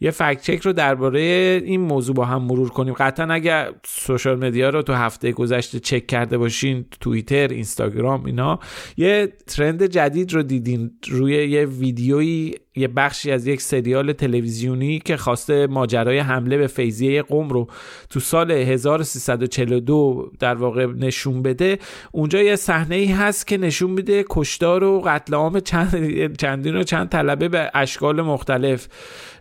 [0.00, 1.20] یه فکت چک رو درباره
[1.64, 2.94] این موضوع با هم مرور کنیم.
[2.94, 8.58] قطعا اگر سوشال مدیا رو تو هفته گذشته چک کرده باشین توییتر اینستاگرام اینا
[8.96, 10.90] یه ترند جدید رو دیدین.
[11.08, 17.22] روی یه ویدیویی یه بخشی از یک سریال تلویزیونی که خواسته ماجرای حمله به فیضیه
[17.22, 17.66] قم رو
[18.10, 21.78] تو سال 1342 در واقع نشون بده
[22.12, 26.82] اونجا یه صحنه ای هست که نشون میده کشتار و قتل عام چند چندین و
[26.82, 28.88] چند طلبه به اشکال مختلف.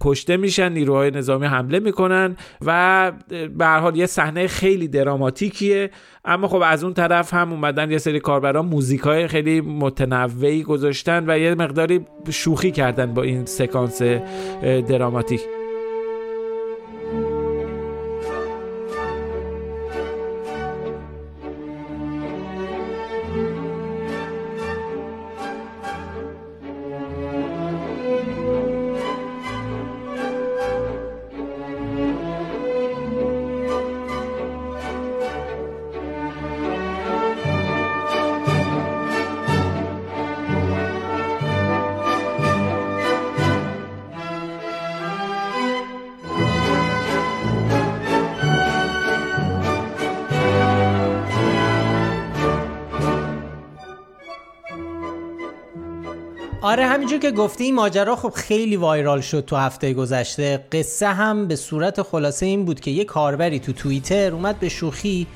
[0.01, 3.11] کشته میشن نیروهای نظامی حمله می‌کنن و
[3.57, 5.91] به حال یه صحنه خیلی دراماتیکیه.
[6.25, 11.23] اما خب از اون طرف هم اومدن یه سری کاربران موزیک های خیلی متنوعی گذاشتن
[11.27, 14.01] و یه مقداری شوخی کردن با این سکانس
[14.87, 15.41] دراماتیک.
[56.73, 60.65] آره همینجور که گفتی این ماجرا خب خیلی وایرال شد تو هفته گذشته.
[60.71, 65.27] قصه هم به صورت خلاصه این بود که یه کاربری تو توییتر اومد به شوخی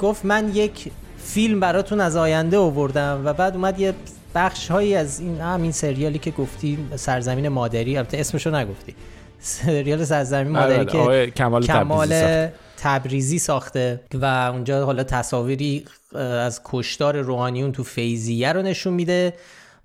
[0.00, 0.90] گفت من یک
[1.24, 3.22] فیلم براتون از آینده آوردم.
[3.24, 3.94] و بعد اومد یه
[4.34, 8.94] بخش هایی از این همین سریالی که گفتی سرزمین مادری البته اسمشو نگفتی.
[9.40, 16.60] سریال سرزمین آره، مادری که کمال, کمال تبریزی تبریزی ساخته و اونجا حالا تصاویری از
[16.64, 19.32] کشتار روحانیون تو فیزیه رو نشون میده.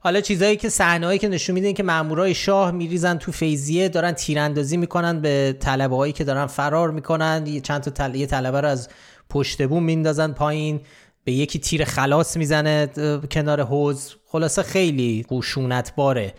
[0.03, 4.77] حالا چیزایی که صحنه‌ای که نشون میده که مامورای شاه میریزن تو فیزیه دارن تیراندازی
[4.77, 7.43] می‌کنن به طلبه هایی که دارن فرار می‌کنن.
[7.47, 8.15] یه چند تا تل...
[8.15, 8.89] یه طلبه رو از
[9.29, 10.79] پشت بوم میندازن پایین
[11.23, 12.87] به یکی تیر خلاص می‌زنه
[13.31, 16.33] کنار حوز خلاصه خیلی خشونت باره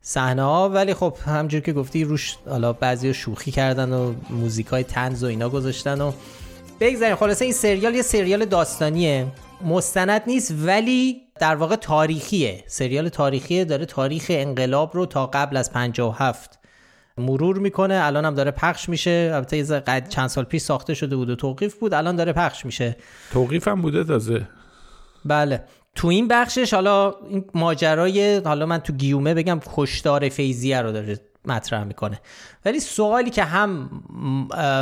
[0.00, 4.82] صحنه ها ولی خب همجور که گفتی روش حالا بعضی شوخی کردن و موزیک های
[4.84, 6.12] تنز و اینا گذاشتن و
[6.80, 7.16] بگذاریم.
[7.16, 9.26] خلاصه این سریال یه سریال داستانیه.
[9.64, 12.64] مستند نیست ولی در واقع تاریخیه.
[12.66, 16.58] سریال تاریخیه داره تاریخ انقلاب رو تا قبل از 57
[17.18, 18.00] مرور می‌کنه.
[18.02, 19.30] الان هم داره پخش میشه.
[19.34, 21.94] البته قد چند سال پیش ساخته شده بود و توقیف بود.
[21.94, 22.96] الان داره پخش میشه.
[23.32, 24.48] توقیف هم بوده تازه.
[25.24, 25.64] بله.
[25.94, 31.20] تو این بخشش حالا این ماجرای حالا من تو گیومه بگم کشتار فیزیه رو داره
[31.44, 32.20] مطرح می‌کنه.
[32.64, 33.90] ولی سوالی که هم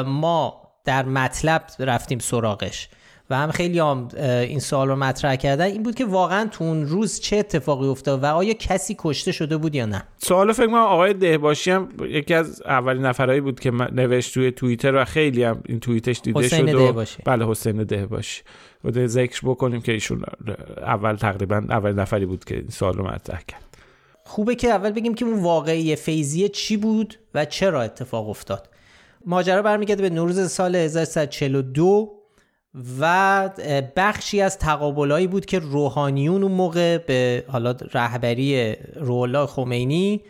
[0.07, 2.89] ما در مطلب رفتیم سراغش.
[3.31, 5.65] و هم خیلی هم این سوال رو مطرح کردن.
[5.65, 9.57] این بود که واقعا تو اون روز چه اتفاقی افتاد و آیا کسی کشته شده
[9.57, 13.71] بود یا نه؟ سوال فکر کنم آقای دهباشی هم یکی از اولین نفرهایی بود که
[13.71, 17.23] نوشت توی توییتر و خیلی هم این توییتش دیده حسین شد دهباشی.
[17.25, 18.43] بله حسین دهباشی.
[18.83, 20.23] بوده ذکر بکنیم که ایشون
[20.79, 23.63] اول تقریبا اول نفری بود که این سوال رو مطرح کرد.
[24.25, 28.69] خوبه که اول بگیم که اون واقعی فیزیه چی بود و چرا اتفاق افتاد.
[29.27, 32.16] ماجرا برمیگرده به نوروز سال 1342
[33.01, 33.51] و
[33.97, 40.21] بخشی از تقابلایی بود که روحانیون اون موقع به حالا رهبری روحالله خمینی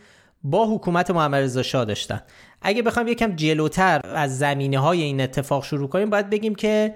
[0.45, 2.23] با حکومت محمد رضا شاه داشتن.
[2.63, 6.95] اگه بخوایم یکم جلوتر از زمینه های این اتفاق شروع کنیم باید بگیم که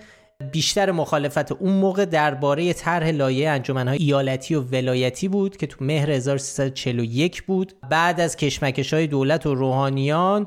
[0.53, 6.11] بیشتر مخالفت اون موقع درباره طرح لایه انجمنهای ایالتی و ولایتی بود که تو مهر
[6.11, 7.73] 1341 بود.
[7.91, 10.47] بعد از کشمکش های دولت و روحانیان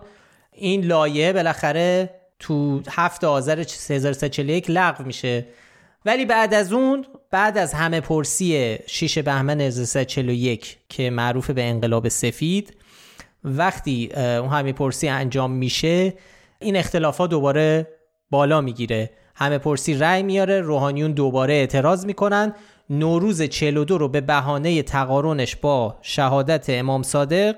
[0.51, 2.09] این لایه بالاخره
[2.43, 5.45] تو هفت آذر 1341 لغو میشه.
[6.05, 12.07] ولی بعد از اون بعد از همه پرسی 6 بهمن 1341 که معروف به انقلاب
[12.07, 12.75] سفید
[13.43, 16.13] وقتی اون همه پرسی انجام میشه
[16.59, 17.87] این اختلافات دوباره
[18.29, 19.09] بالا می‌گیره.
[19.35, 22.53] همه پرسی رأی میاره روحانیون دوباره اعتراض می‌کنن.
[22.89, 27.55] نوروز 42 رو به بهانه تقارنش با شهادت امام صادق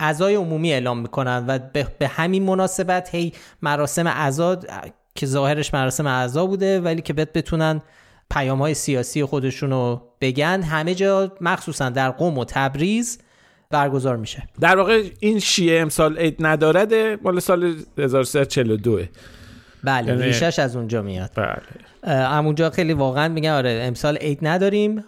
[0.00, 1.58] عزای عمومی اعلام می‌کنن و
[1.98, 3.32] به همین مناسبت هی
[3.62, 4.60] مراسم عزا
[5.14, 7.82] که ظاهرش مراسم عزا بوده ولی که بهت بتونن
[8.30, 13.18] پیام های سیاسی خودشون رو بگن همه جا مخصوصا در قوم و تبریز
[13.70, 14.42] برگزار میشه.
[14.60, 19.00] در واقع این شیعه امسال عید ندارده مال سال 1342
[19.84, 20.22] بله یعنی...
[20.22, 21.30] ریشش از اونجا میاد.
[21.34, 22.26] بله.
[22.26, 25.04] همونجا خیلی واقعا میگن آره امسال عید نداریم.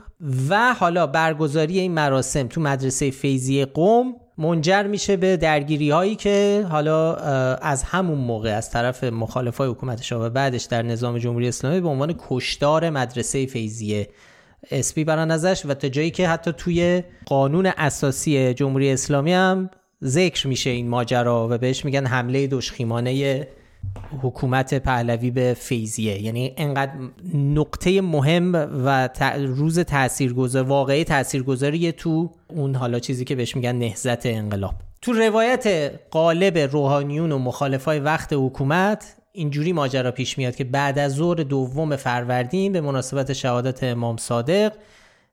[0.48, 6.66] و حالا برگزاری این مراسم تو مدرسه فیزی قوم منجر میشه به درگیری هایی که
[6.70, 7.14] حالا
[7.55, 11.88] از همون موقع از طرف مخالفای حکومت شاه و بعدش در نظام جمهوری اسلامی به
[11.88, 14.09] عنوان کشدار مدرسه فیزیه
[14.70, 19.70] اسپی بران ازش و تا جایی که حتی توی قانون اساسی جمهوری اسلامی هم
[20.05, 23.48] ذکر میشه این ماجرا و بهش میگن حمله دشخیمانه
[24.23, 26.93] حکومت پهلوی به فیزیه یعنی انقدر
[27.35, 28.53] نقطه مهم
[28.85, 34.75] و روز تاثیرگذار واقعی تاثیرگذاری تو اون حالا چیزی که بهش میگن نهزت انقلاب.
[35.02, 41.13] تو روایت قالب روحانیون و مخالفای وقت حکومت اینجوری ماجرا پیش میاد که بعد از
[41.15, 44.73] ظهر دوم فروردین به مناسبت شهادت امام صادق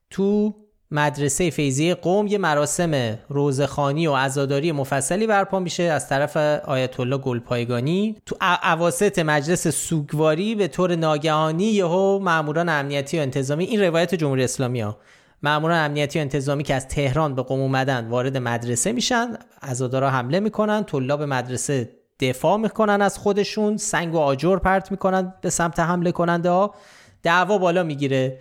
[0.09, 0.55] تو
[0.91, 7.17] مدرسه فیزی قوم یه مراسم روزخانی و عزاداری مفصلی برپا میشه از طرف آیت الله
[7.17, 8.15] گلپایگانی.
[8.25, 14.43] تو اواسط مجلس سوگواری به طور ناگهانی یهو ماموران امنیتی و انتظامی این روایت جمهوری
[14.43, 14.97] اسلامی ها.
[15.43, 20.39] ماموران امنیتی و انتظامی که از تهران به قوم اومدن وارد مدرسه میشن عزادارا حمله
[20.39, 26.11] می‌کنن طلاب مدرسه دفاع می‌کنن از خودشون سنگ و آجر پرت می‌کنن به سمت حمله
[26.11, 26.75] کننده ها
[27.23, 28.39] دعوا بالا می‌گیره.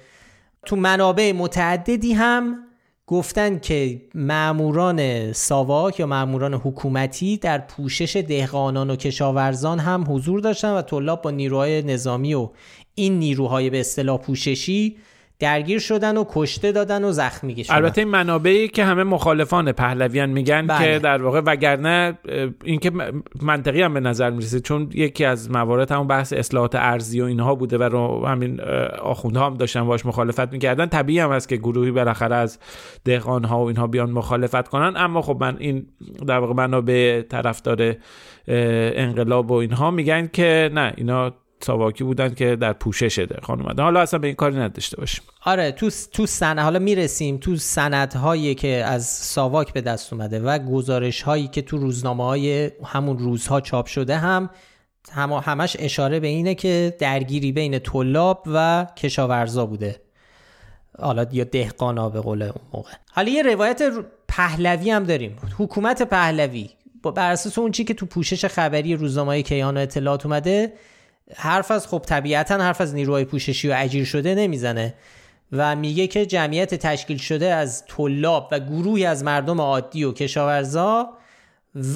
[0.65, 2.59] تو منابع متعددی هم
[3.07, 10.71] گفتن که معموران ساواک یا معموران حکومتی در پوشش دهقانان و کشاورزان هم حضور داشتن
[10.71, 12.51] و طلاب با نیروهای نظامی و
[12.95, 14.97] این نیروهای به اصطلاح پوششی
[15.45, 20.30] درگیر شدن و کشته دادن و زخمی شدن البته این منابعی که همه مخالفان پهلویان
[20.30, 20.84] میگن بله.
[20.84, 22.18] که در واقع وگرنه
[22.64, 22.92] اینکه
[23.42, 27.55] منطقی هم به نظر می‌رسه چون یکی از موارد همون بحث اصلاحات ارزی و اینها
[27.55, 28.61] بوده و رو همین
[29.03, 30.86] آخوندها هم داشتن باش مخالفت می‌کردن.
[30.86, 32.59] طبیعی هم هست که گروهی بالاخره از
[33.05, 34.92] دهقان ها و اینها بیان مخالفت کنن.
[34.97, 35.86] اما خب من این
[36.26, 37.95] در واقع منابع طرفدار
[38.49, 41.32] انقلاب و اینها میگن که نه اینا
[41.65, 45.23] ساواکی بودن که در پوشش ده خانم حالا اصلا به این کاری نداشته باشیم.
[45.45, 47.57] آره تو تو سنه حالا می‌رسیم تو
[48.19, 53.19] هایی که از ساواک به دست اومده و گزارش هایی که تو روزنامه های همون
[53.19, 54.51] روزها چاپ شده هم
[55.12, 60.01] هم همش اشاره به اینه که درگیری بین طلاب و کشاورزا بوده.
[60.99, 62.93] حالا یا دهقانا به قول اون موقع.
[63.12, 63.83] حالا یه روایت
[64.29, 65.37] پهلوی هم داریم.
[65.59, 66.71] حکومت پهلوی.
[67.15, 70.73] بر اساس اون چی که تو پوشش خبری روزنامه کیان و اطلاعات اومده
[71.37, 74.95] حرف از خب طبیعتا حرف از نیروهای پوششی و اجیر شده نمی‌زنه
[75.53, 81.09] و میگه که جمعیت تشکیل شده از طلاب و گروهی از مردم عادی و کشاورزا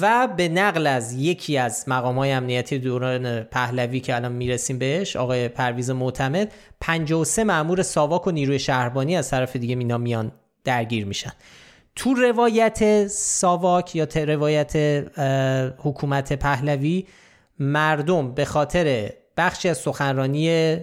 [0.01, 5.15] و به نقل از یکی از مقام های امنیتی دوران پهلوی که الان می‌رسیم بهش
[5.15, 10.31] آقای پرویز معتمد 53 مامور ساواک و نیروی شهربانی از طرف دیگه مینا میان
[10.63, 11.31] درگیر میشن.
[11.95, 14.75] تو روایت ساواک یا روایت
[15.77, 17.05] حکومت پهلوی
[17.59, 20.77] مردم به خاطر بخشی از سخنرانی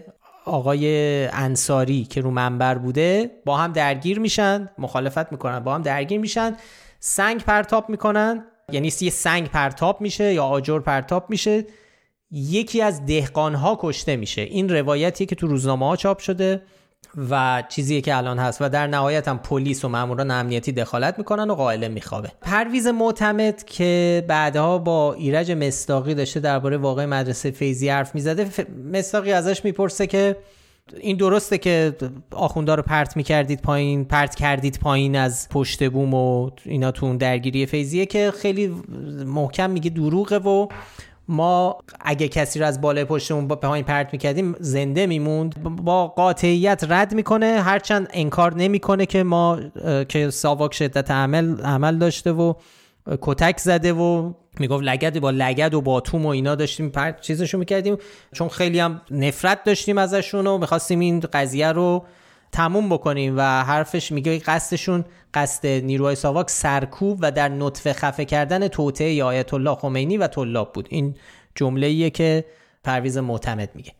[0.44, 6.20] آقای انصاری که رو منبر بوده با هم درگیر میشن مخالفت می‌کنن با هم درگیر
[6.20, 6.56] میشن
[7.00, 11.64] سنگ پرتاب می‌کنن یعنی یه سنگ پرتاب میشه یا آجر پرتاب میشه
[12.30, 14.42] یکی از دهقانها کشته میشه.
[14.42, 16.62] این روایتی که تو روزنامه ها چاپ شده.
[17.30, 21.50] و چیزی که الان هست و در نهایت هم پلیس و ماموران امنیتی دخالت می‌کنن
[21.50, 22.32] و قائله میخوابه.
[22.42, 28.60] پرویز معتمد که بعدها با ایرج مستاقی داشته درباره واقع مدرسه فیزی حرف می‌زده ف...
[28.92, 30.36] مستاقی ازش می‌پرسه که
[31.00, 31.96] این درسته که
[32.30, 37.16] آخوندا رو پرت می‌کردید پایین پرت کردید پایین از پشت بوم و اینا تو اون
[37.16, 38.74] درگیری فیزیه که خیلی
[39.26, 40.68] محکم میگه دروغه و
[41.28, 45.62] ما اگه کسی رو از بالای پشتمون با پایین پرت می‌کردیم زنده میموند.
[45.62, 49.60] با قاطعیت رد می‌کنه هرچند انکار نمی‌کنه که ما
[50.08, 52.54] که ساواک شدت عمل عمل داشته و
[53.20, 57.96] کتک زده و می‌گفت لگد با لگد و باتوم و اینا داشتیم پرت چیزشو می‌کردیم.
[58.32, 62.04] چون خیلی هم نفرت داشتیم ازشون و می‌خواستیم این قضیه رو
[62.52, 68.68] تموم بکنیم و حرفش میگه قصدشون قصد نیروهای ساواک سرکوب و در نطفه خفه کردن
[68.68, 70.86] توطعه آیت الله خمینی و طلاب بود.
[70.90, 71.14] این
[71.54, 72.44] جمله که
[72.84, 73.92] پرویز معتمد میگه.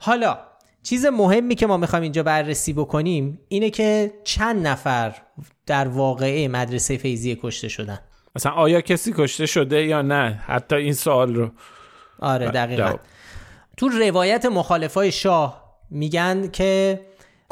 [0.00, 0.38] حالا
[0.82, 5.14] چیز مهمی که ما می‌خوایم اینجا بررسی بکنیم اینه که چند نفر
[5.66, 7.98] در واقعه مدرسه فیزی کشته شدن؟
[8.36, 11.50] مثلا آیا کسی کشته شده یا نه؟ حتی این سوال رو.
[12.18, 12.94] آره دقیقا.
[13.76, 17.00] تو روایت مخالفای شاه میگن که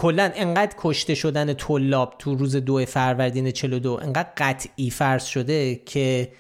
[0.01, 6.33] کلا انقدر کشته شدن طلاب تو روز دو فروردین 42 انقدر قطعی فرض شده که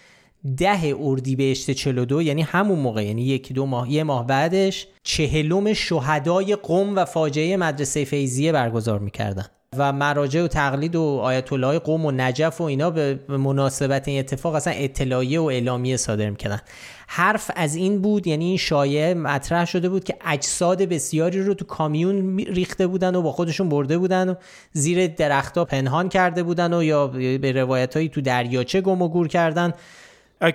[0.56, 6.56] ده اردیبهشت 42 یعنی همون موقع یعنی یکی دو ماه یه ماه بعدش چهلم شهدای
[6.56, 9.46] قوم و فاجعه مدرسه فیزیه برگزار می‌کردن.
[9.76, 14.18] و مراجع و تقلید و آیت الله قوم و نجف و اینا به مناسبت این
[14.18, 16.60] اتفاق اصلا اطلاعیه و اعلامیه صادر می‌کردن.
[17.08, 21.64] حرف از این بود یعنی این شایعه مطرح شده بود که اجساد بسیاری رو تو
[21.64, 24.34] کامیون ریخته بودن و با خودشون برده بودن و
[24.72, 29.28] زیر درختها پنهان کرده بودن و یا به روایت هایی تو دریاچه گم و گور
[29.28, 29.72] کردن.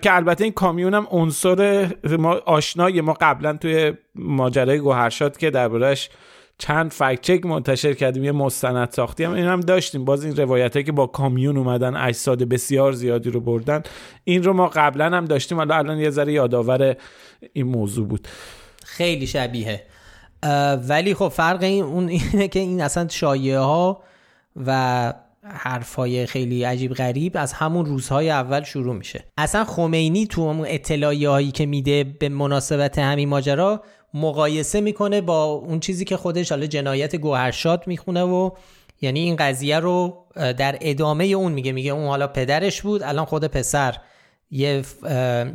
[0.01, 1.89] که البته این کامیون هم عنصر
[2.19, 6.09] ما آشنای ما قبلا توی ماجرای گوهرشاد که دربارهش
[6.57, 10.05] چند فکت چک منتشر کردیم یه مستند ساختی هم این هم داشتیم.
[10.05, 13.83] باز این روایت که با کامیون اومدن اجساد بسیار زیادی رو بردن
[14.23, 15.57] این رو ما قبلا هم داشتیم.
[15.57, 16.95] حالا الان یه ذره یادآور
[17.53, 18.27] این موضوع بود.
[18.85, 19.83] خیلی شبیه.
[20.87, 24.03] ولی خب فرق این اون اینه که این اصلا شایعه ها
[24.65, 29.23] و حرفای خیلی عجیب غریب از همون روزهای اول شروع میشه.
[29.37, 30.67] اصلا خمینی تو اون
[31.23, 33.83] هایی که میده به مناسبت همین ماجرا
[34.15, 38.49] مقایسه می‌کنه با اون چیزی که خودش حالا جنایت گوهرشاد می‌خونه و
[39.01, 43.45] یعنی این قضیه رو در ادامه اون میگه میگه اون حالا پدرش بود الان خود
[43.45, 43.95] پسر
[44.51, 44.81] یه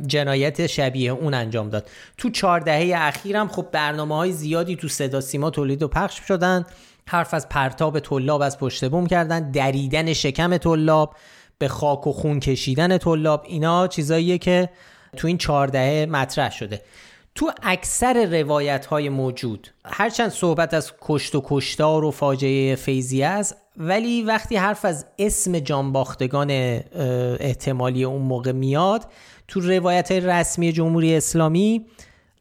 [0.06, 1.88] جنایت شبیه اون انجام داد.
[2.18, 6.66] تو چهار دهه اخیرم خب برنامه های زیادی تو صدا سیما تولید و پخش شدن
[7.08, 11.14] حرف از پرتاب طلاب از پشت بوم کردن دریدن شکم طلاب
[11.58, 14.70] به خاک و خون کشیدن طلاب اینا چیزاییه که
[15.16, 16.82] تو این چهار دهه مطرح شده.
[17.35, 23.57] تو اکثر روایت های موجود هرچند صحبت از کشت و کشتار و فاجعه فیزی است
[23.76, 26.51] ولی وقتی حرف از اسم جانباختگان
[27.41, 29.07] احتمالی اون موقع میاد
[29.49, 31.87] تو روایت رسمی جمهوری اسلامی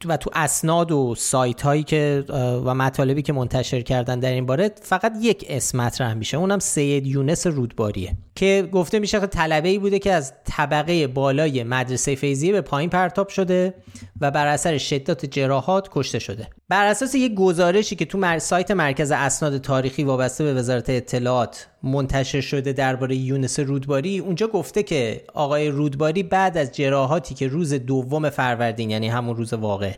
[0.06, 2.24] و تو اسناد و سایت هایی که
[2.64, 6.36] و مطالبی که منتشر کردن در این باره فقط یک اسم مطرح میشه.
[6.36, 11.64] اونم سید یونس رودباریه که گفته میشه که طلبه ای بوده که از طبقه بالای
[11.64, 13.74] مدرسه فیزیه به پایین پرتاب شده
[14.20, 16.48] و بر اثر شدت جراحات کشته شده.
[16.68, 22.40] بر اساس یک گزارشی که تو سایت مرکز اسناد تاریخی وابسته به وزارت اطلاعات منتشر
[22.40, 28.30] شده درباره یونس رودباری اونجا گفته که آقای رودباری بعد از جراحاتی که روز دوم
[28.30, 29.92] فروردین یعنی همون روز واقع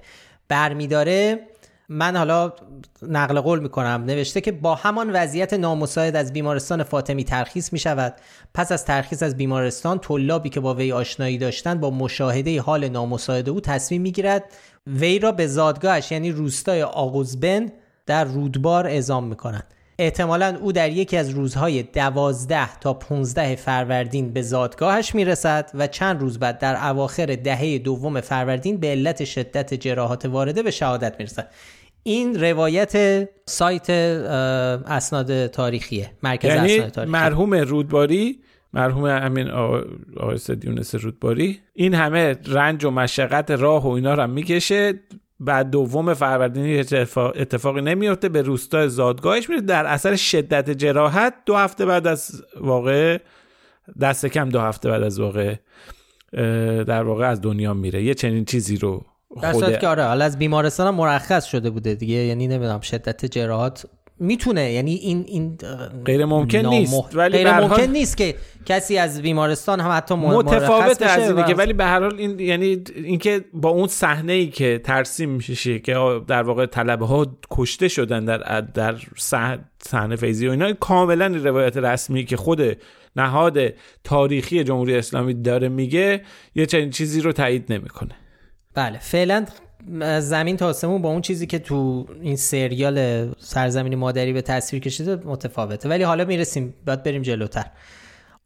[0.48, 1.38] برمیداره
[1.88, 2.52] من حالا
[3.02, 8.14] نقل قول می‌کنم نوشته که با همان وضعیت نامساعد از بیمارستان فاطمی ترخیص می شود
[8.54, 13.48] پس از ترخیص از بیمارستان طلابی که با وی آشنایی داشتند با مشاهده حال نامساعد
[13.48, 14.44] او تصمیم می‌گیرد
[14.86, 17.72] وی را به زادگاهش یعنی روستای آغوزبن
[18.06, 24.42] در رودبار اعزام می‌کنند احتمالا او در یکی از روزهای دوازده تا 15 فروردین به
[24.42, 30.26] زادگاهش می‌رسد و چند روز بعد در اواخر دهه دوم فروردین به علت شدت جراحات
[30.26, 31.52] وارده به شهادت می‌رسد.
[32.02, 37.12] این روایت سایت اسناد تاریخیه مرکز یعنی اسناد تاریخی.
[37.12, 38.40] مرحوم رودباری
[38.72, 44.94] مرحوم امین آقای یونس رودباری این همه رنج و مشقت راه و اینا رو می‌کشه.
[45.44, 46.84] بعد دوم فروردین
[47.16, 53.18] اتفاقی نمیفته به روستای زادگاهش میره در اثر شدت جراحت دو هفته بعد از واقع
[54.00, 55.54] دست کم دو هفته بعد از واقع
[56.84, 58.02] در واقع از دنیا میره.
[58.02, 59.04] یه چنین چیزی رو
[59.52, 62.14] خود که آره حالا از بیمارستان هم مرخص شده بوده دیگه.
[62.14, 63.86] یعنی نمی‌دونم شدت جراحات
[64.22, 65.58] می‌تونه یعنی این این
[66.04, 68.34] غیر ممکن نیست ولی غیر ممکن نیست که
[68.66, 72.84] کسی از بیمارستان هم حتی متفاوت از اینه که ولی به هر حال این یعنی
[72.94, 78.24] اینکه با اون صحنه ای که ترسیم میشه که در واقع طلبه ها کشته شدن
[78.24, 78.94] در در
[79.80, 82.76] صحنه فیزی و اینا کاملا روایت رسمی که خود
[83.16, 83.58] نهاد
[84.04, 86.22] تاریخی جمهوری اسلامی داره میگه
[86.54, 88.14] یه چنین چیزی رو تایید نمی‌کنه.
[88.74, 89.44] بله فعلا
[90.20, 95.16] زمین تا آسمون با اون چیزی که تو این سریال سرزمین مادری به تصویر کشیده
[95.16, 95.88] متفاوته.
[95.88, 97.66] ولی حالا می‌رسیم باید بریم جلوتر.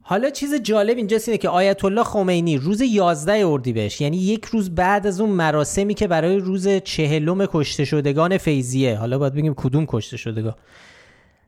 [0.09, 4.75] حالا چیز جالب اینجاست اینه که آیت الله خمینی روز 11 اردیبهشت یعنی یک روز
[4.75, 9.87] بعد از اون مراسمی که برای روز چهلم کشته شدگان فیزیه حالا باید بگیم کدوم
[9.89, 10.55] کشته شدگان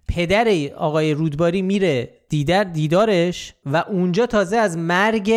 [0.08, 5.32] پدر آقای رودباری میره دیدار دیدارش و اونجا تازه از مرگ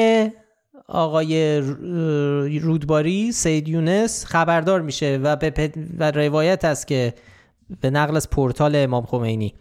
[0.91, 1.59] آقای
[2.59, 7.13] رودباری سید یونس خبردار میشه و به و روایت است که
[7.81, 9.53] به نقل از پورتال امام خمینی.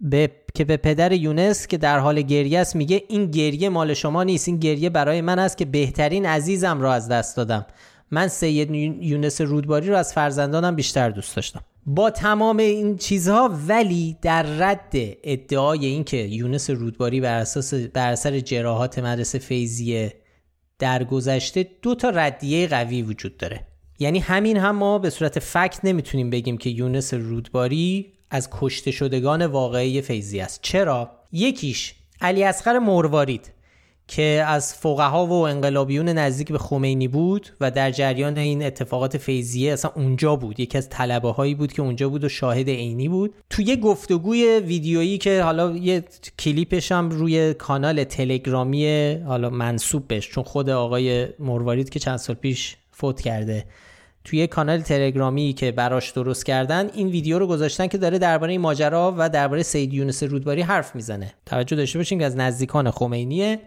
[0.00, 0.30] به...
[0.54, 4.48] که به پدر یونس که در حال گریه است میگه این گریه مال شما نیست
[4.48, 7.66] این گریه برای من است که بهترین عزیزم را از دست دادم.
[8.10, 11.60] من سید یونس رودباری را از فرزندانم بیشتر دوست داشتم.
[11.86, 14.92] با تمام این چیزها ولی در رد
[15.24, 20.12] ادعای اینکه یونس رودباری بر اساس بر اثر جراحات مدرسه فیزیه
[20.78, 23.66] در گذشته دو تا ردیه قوی وجود داره.
[23.98, 29.46] یعنی همین هم ما به صورت فکت نمی‌تونیم بگیم که یونس رودباری از کشته شدگان
[29.46, 30.60] واقعی فیزی است.
[30.62, 33.52] چرا؟ یکیش علی اصغر مروارید.
[34.08, 39.72] که از فقها و انقلابیون نزدیک به خمینی بود و در جریان این اتفاقات فیزیه
[39.72, 40.60] اصلا اونجا بود.
[40.60, 43.34] یکی از طلبه هایی بود که اونجا بود و شاهد عینی بود.
[43.50, 46.04] توی یه گفتگوی ویدیویی که حالا یه
[46.38, 52.36] کلیپش هم روی کانال تلگرامی حالا منصوب بهش چون خود آقای مروارید که چند سال
[52.36, 53.64] پیش فوت کرده
[54.24, 59.14] توی کانال تلگرامی که براش درست کردن این ویدیو رو گذاشتن که داره درباره ماجرا
[59.18, 61.34] و درباره سید یونس رودباری حرف می‌زنه.
[61.46, 63.58] توجه داشته باشین که از نزدیکان خمینیه.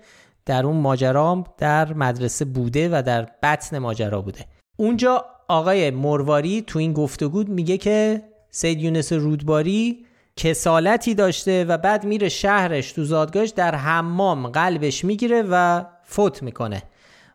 [0.45, 4.45] در اون ماجرا در مدرسه بوده و در بطن ماجرا بوده.
[4.77, 8.21] اونجا آقای مورواری تو این گفتگو میگه که
[8.51, 15.43] سید یونس رودباری کسالتی داشته و بعد میره شهرش تو زادگاهش در حمام قلبش می‌گیره
[15.49, 16.83] و فوت می‌کنه.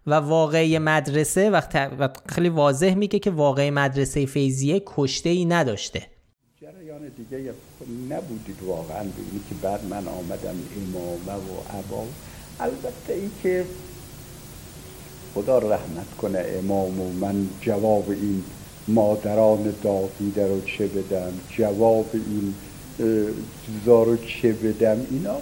[0.06, 1.60] و واقعی مدرسه و
[2.28, 6.02] خیلی واضح میگه که واقعی مدرسه فیزیه کشته ای نداشته.
[6.60, 7.52] جریان دیگه
[8.10, 9.02] نبودید واقعا.
[9.02, 12.04] ببینید که بعد من آمدم امامه و عبا
[12.60, 13.64] البته ای که
[15.34, 18.42] خدا رحمت کنه امام و من جواب این
[18.88, 22.54] مادران داغیده رو چه بدم جواب این
[23.66, 25.36] چیزا رو چه بدم؟ اینا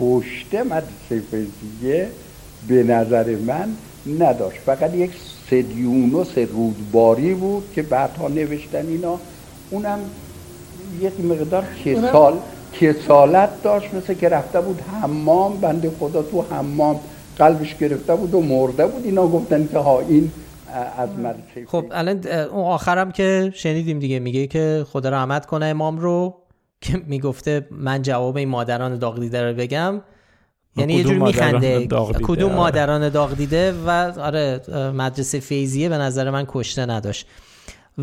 [0.00, 2.08] کشته مدرسه فیزیه
[2.68, 3.76] به نظر من
[4.18, 4.58] نداشت.
[4.66, 5.10] فقط یک
[5.50, 9.18] سدیونوس رودباری بود که بعدها نوشتن اینا.
[9.70, 9.98] اونم
[11.00, 12.38] یک مقدار کسال
[12.72, 17.00] کسالت داشت مثل که رفته بود حمام بنده خدا تو حمام
[17.38, 19.04] قلبش گرفته بود و مرده بود.
[19.04, 20.32] اینا گفتن که ها این
[20.98, 21.08] از
[21.66, 26.36] خب الان اون آخرم که شنیدیم دیگه میگه که خدا رحمت کنه امام رو
[26.80, 30.00] که می‌گفته من جواب این مادران داغ دیده رو بگم.
[30.76, 31.88] یعنی یه جور میخنده.
[32.22, 33.90] کدوم مادران داغ دیده و
[34.20, 34.60] آره
[34.94, 37.26] مدرسه فیزیه به نظر من کشته نداشت.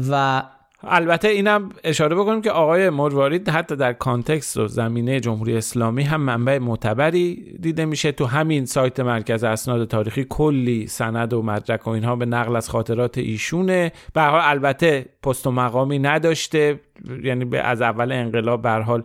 [0.10, 0.44] و
[0.84, 6.22] البته اینم اشاره بکنیم که آقای مروارید حتی در کانتکست و زمینه جمهوری اسلامی هم
[6.22, 8.12] منبع معتبری دیده میشه.
[8.12, 12.70] تو همین سایت مرکز اسناد تاریخی کلی سند و مدرک و اینها به نقل از
[12.70, 13.92] خاطرات ایشونه.
[14.14, 16.80] به حال البته پست و مقامی نداشته.
[17.24, 19.04] یعنی از اول انقلاب به حال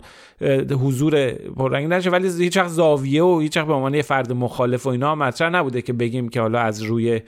[0.70, 2.10] حضور پررنگی نشه.
[2.10, 5.82] ولی هیچ وقت زاویه و هیچ وقت به عنوان فرد مخالف و اینا مطرح نبوده
[5.82, 7.20] که بگیم که حالا از روی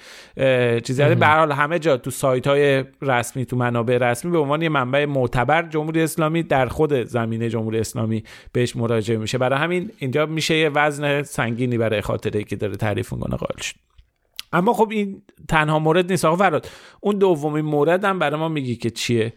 [0.84, 1.14] چیزی.
[1.14, 5.04] به حال همه جا تو سایت های رسمی تو منابع رسمی به عنوان یه منبع
[5.04, 9.38] معتبر جمهوری اسلامی در خود زمینه جمهوری اسلامی بهش مراجعه میشه.
[9.38, 13.74] برای همین اینجا میشه یه وزن سنگینی برای خاطره که داره تعریف می‌کنه قائل شد.
[14.52, 16.24] اما خب این تنها مورد نیست.
[16.24, 16.68] آقا فراد
[17.00, 19.32] اون دومین مورد هم برای ما میگی که چیه؟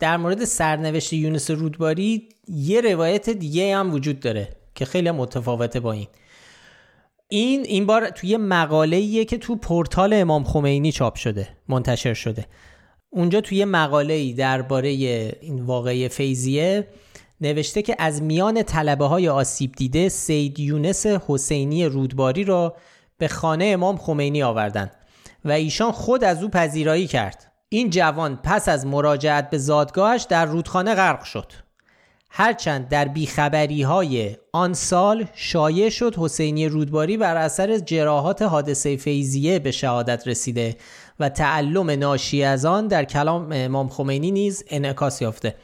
[0.00, 5.92] در مورد سرنوشت یونس رودباری یه روایت دیگه هم وجود داره که خیلی متفاوته با
[5.92, 6.06] این.
[7.28, 12.46] این این بار توی مقاله که تو پورتال امام خمینی چاپ شده منتشر شده.
[13.10, 16.86] اونجا توی مقاله ای درباره این واقعه فیزیه
[17.40, 22.76] نوشته که از میان طلبه های آسیب دیده سید یونس حسینی رودباری را
[23.18, 24.90] به خانه امام خمینی آوردند
[25.44, 27.49] و ایشان خود از او پذیرایی کرد.
[27.72, 31.52] این جوان پس از مراجعت به زادگاهش در رودخانه غرق شد.
[32.30, 39.58] هرچند در بیخبری های آن سال شایع شد حسینی رودباری بر اثر جراحات حادثه فیزیه
[39.58, 40.76] به شهادت رسیده
[41.20, 45.56] و تعلم ناشی از آن در کلام امام خمینی نیز انعکاس یافته.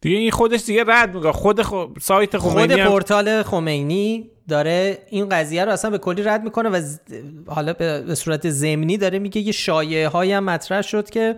[0.00, 1.60] دیگه این خودش دیگه رد میگه خود
[2.00, 6.82] سایت خمینی خود پورتال خمینی داره این قضیه رو اصلا به کلی رد می‌کنه و
[7.46, 11.36] حالا به صورت زمینی داره میگه یه شایعه های هم مطرح شد که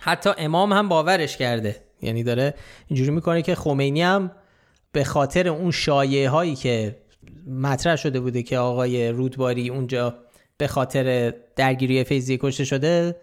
[0.00, 1.76] حتی امام هم باورش کرده.
[2.02, 2.54] یعنی داره
[2.86, 4.30] اینجوری می‌کنه که خمینی هم
[4.92, 6.96] به خاطر اون شایعه هایی که
[7.50, 10.14] مطرح شده بوده که آقای رودباری اونجا
[10.58, 13.16] به خاطر درگیری فیزی کشته شده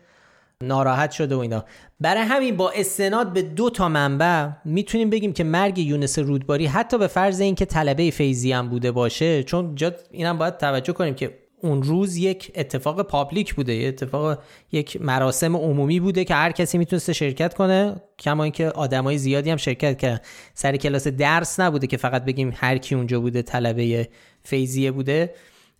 [0.61, 1.65] ناراحت شده و اینا.
[1.99, 6.97] برای همین با استناد به دو تا منبع می‌تونیم بگیم که مرگ یونس رودباری حتی
[6.97, 11.37] به فرض اینکه طلبه فیزی هم بوده باشه چون جا اینم باید توجه کنیم که
[11.61, 14.39] اون روز یک اتفاق پابلیک بوده یه اتفاق
[14.71, 19.57] یک مراسم عمومی بوده که هر کسی می‌تونسته شرکت کنه کما اینکه آدمای زیادی هم
[19.57, 20.19] شرکت کردن.
[20.53, 24.09] سر کلاس درس نبوده که فقط بگیم هر کی اونجا بوده طلبه
[24.43, 25.33] فیزیه بوده.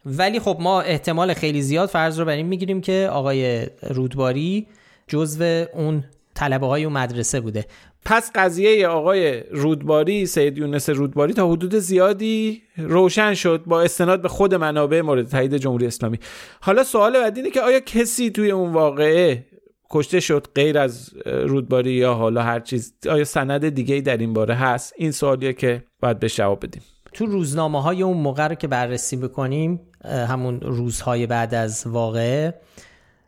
[0.06, 4.68] ولی خب ما احتمال خیلی زیاد فرض رو بر این می‌گیریم که آقای رودباری
[5.08, 6.04] جزو اون
[6.34, 7.66] طلبه های اون مدرسه بوده.
[8.06, 14.28] پس قضیه آقای رودباری سید یونس رودباری تا حدود زیادی روشن شد با استناد به
[14.28, 16.20] خود منابع مورد تایید جمهوری اسلامی.
[16.62, 19.46] حالا سوال بعدی اینه که آیا کسی توی اون واقعه
[19.90, 24.56] کشته شد غیر از رودباری یا حالا هر چیز؟ آیا سند دیگه در این باره
[24.56, 26.82] هست؟ این سوالیه که باید به جواب بدیم.
[27.16, 32.54] تو روزنامه های اون موقع رو که بررسی بکنیم همون روزهای بعد از واقعه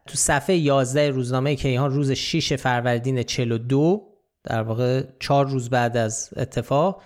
[0.05, 4.01] تو صفحه 11 روزنامه کیهان روز 6 فروردین 42
[4.43, 7.01] در واقع 4 روز بعد از اتفاق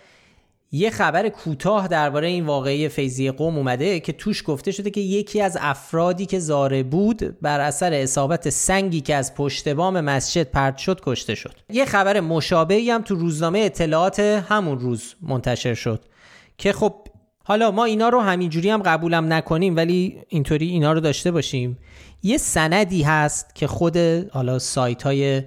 [0.71, 5.41] یه خبر کوتاه درباره این واقعه فیضی قوم اومده که توش گفته شده که یکی
[5.41, 10.77] از افرادی که زاره بود بر اثر اصابت سنگی که از پشت بام مسجد پرت
[10.77, 11.55] شد کشته شد.
[11.69, 16.05] یه خبر مشابهی هم تو روزنامه اطلاعات همون روز منتشر شد.
[16.61, 16.93] که خب
[17.43, 21.77] حالا ما اینا رو همینجوری هم قبولم نکنیم ولی اینطوری اینا رو داشته باشیم.
[22.23, 23.97] یه سندی هست که خود
[24.31, 25.43] حالا سایت های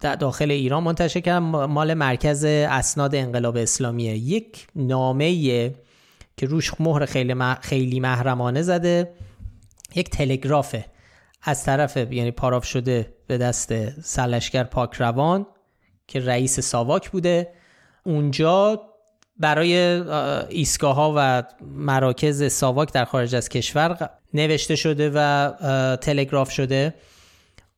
[0.00, 4.16] داخل ایران منتشر کردن مال مرکز اسناد انقلاب اسلامیه.
[4.16, 5.70] یک نامه
[6.36, 9.10] که روش مهر خیلی, خیلی محرمانه زده.
[9.94, 10.84] یک تلگرافه.
[11.42, 15.46] از طرف یعنی پاراف شده به دست سلشگر پاک روان
[16.08, 17.48] که رئیس ساواک بوده.
[18.04, 18.80] اونجا
[19.36, 19.76] برای
[20.48, 25.50] ایستگاه ها و مراکز ساواک در خارج از کشور نوشته شده و
[25.96, 26.94] تلگراف شده.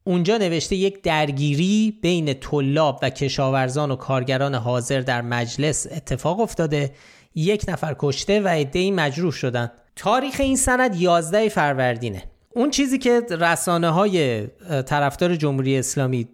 [0.05, 6.93] اونجا نوشته یک درگیری بین طلاب و کشاورزان و کارگران حاضر در مجلس اتفاق افتاده.
[7.35, 12.23] یک نفر کشته و عدهای مجروح شدن تاریخ این سند 11 فروردینه.
[12.51, 14.47] اون چیزی که رسانه های
[14.87, 16.29] طرفدار جمهوری اسلامی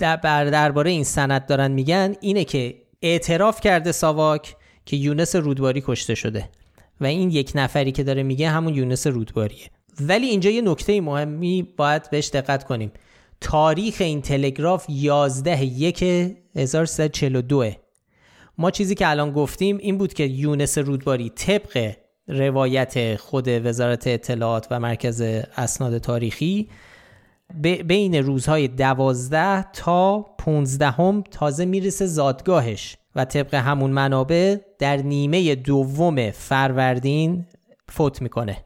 [0.00, 6.48] درباره این سند دارن میگن اینه که اعتراف کرده ساواک که یونس رودباری کشته شده.
[7.00, 9.70] و این یک نفری که داره میگه همون یونس رودباریه.
[10.00, 12.92] ولی اینجا یه نکته مهمی باید بهش دقت کنیم.
[13.40, 16.02] تاریخ این تلگراف 11 یک
[16.56, 17.70] 1342
[18.58, 21.92] ما چیزی که الان گفتیم این بود که یونس رودباری طبق
[22.28, 25.20] روایت خود وزارت اطلاعات و مرکز
[25.56, 26.68] اسناد تاریخی
[27.60, 35.54] بین روزهای دوازده تا 15 هم تازه می‌رسه زادگاهش و طبق همون منابع در نیمه
[35.54, 37.46] دوم فروردین
[37.88, 38.64] فوت می‌کنه.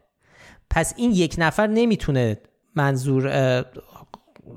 [0.71, 2.39] پس این یک نفر نمی‌تونه
[2.75, 3.65] منظور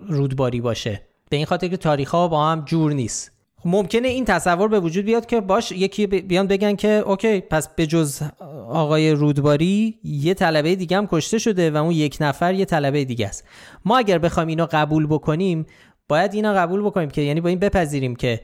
[0.08, 1.02] رودباری باشه.
[1.30, 3.39] به این خاطر که تاریخ ها با هم جور نیست.
[3.66, 7.88] ممکنه این تصور به وجود بیاد که باش یکی بیان بگن که اوکی پس به
[7.88, 8.22] جز
[8.70, 13.28] آقای رودباری یه طلبه دیگه هم کشته شده و اون یک نفر یه طلبه دیگه
[13.28, 13.44] است.
[13.86, 15.66] ما اگر بخوایم اینو قبول بکنیم
[16.08, 18.42] باید اینا قبول بکنیم که یعنی با این بپذیریم که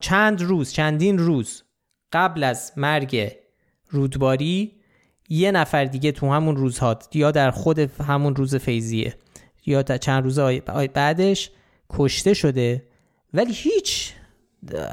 [0.00, 1.62] چند روز چندین روز
[2.12, 3.32] قبل از مرگ
[3.90, 4.72] رودباری
[5.28, 9.14] یه نفر دیگه تو همون روزها یا در خود همون روز فیزیه
[9.66, 10.38] یا تا چند روز
[10.94, 11.50] بعدش
[11.90, 12.82] کشته شده
[13.34, 14.12] ولی هیچ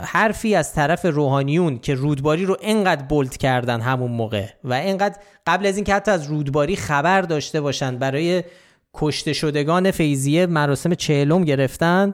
[0.03, 5.15] حرفی از طرف روحانیون که رودباری رو انقدر بولد کردن همون موقع و انقدر
[5.47, 8.43] قبل از اینکه حتی از رودباری خبر داشته باشن برای
[8.93, 12.13] کشته شدگان فیزیه مراسم چهلم گرفتن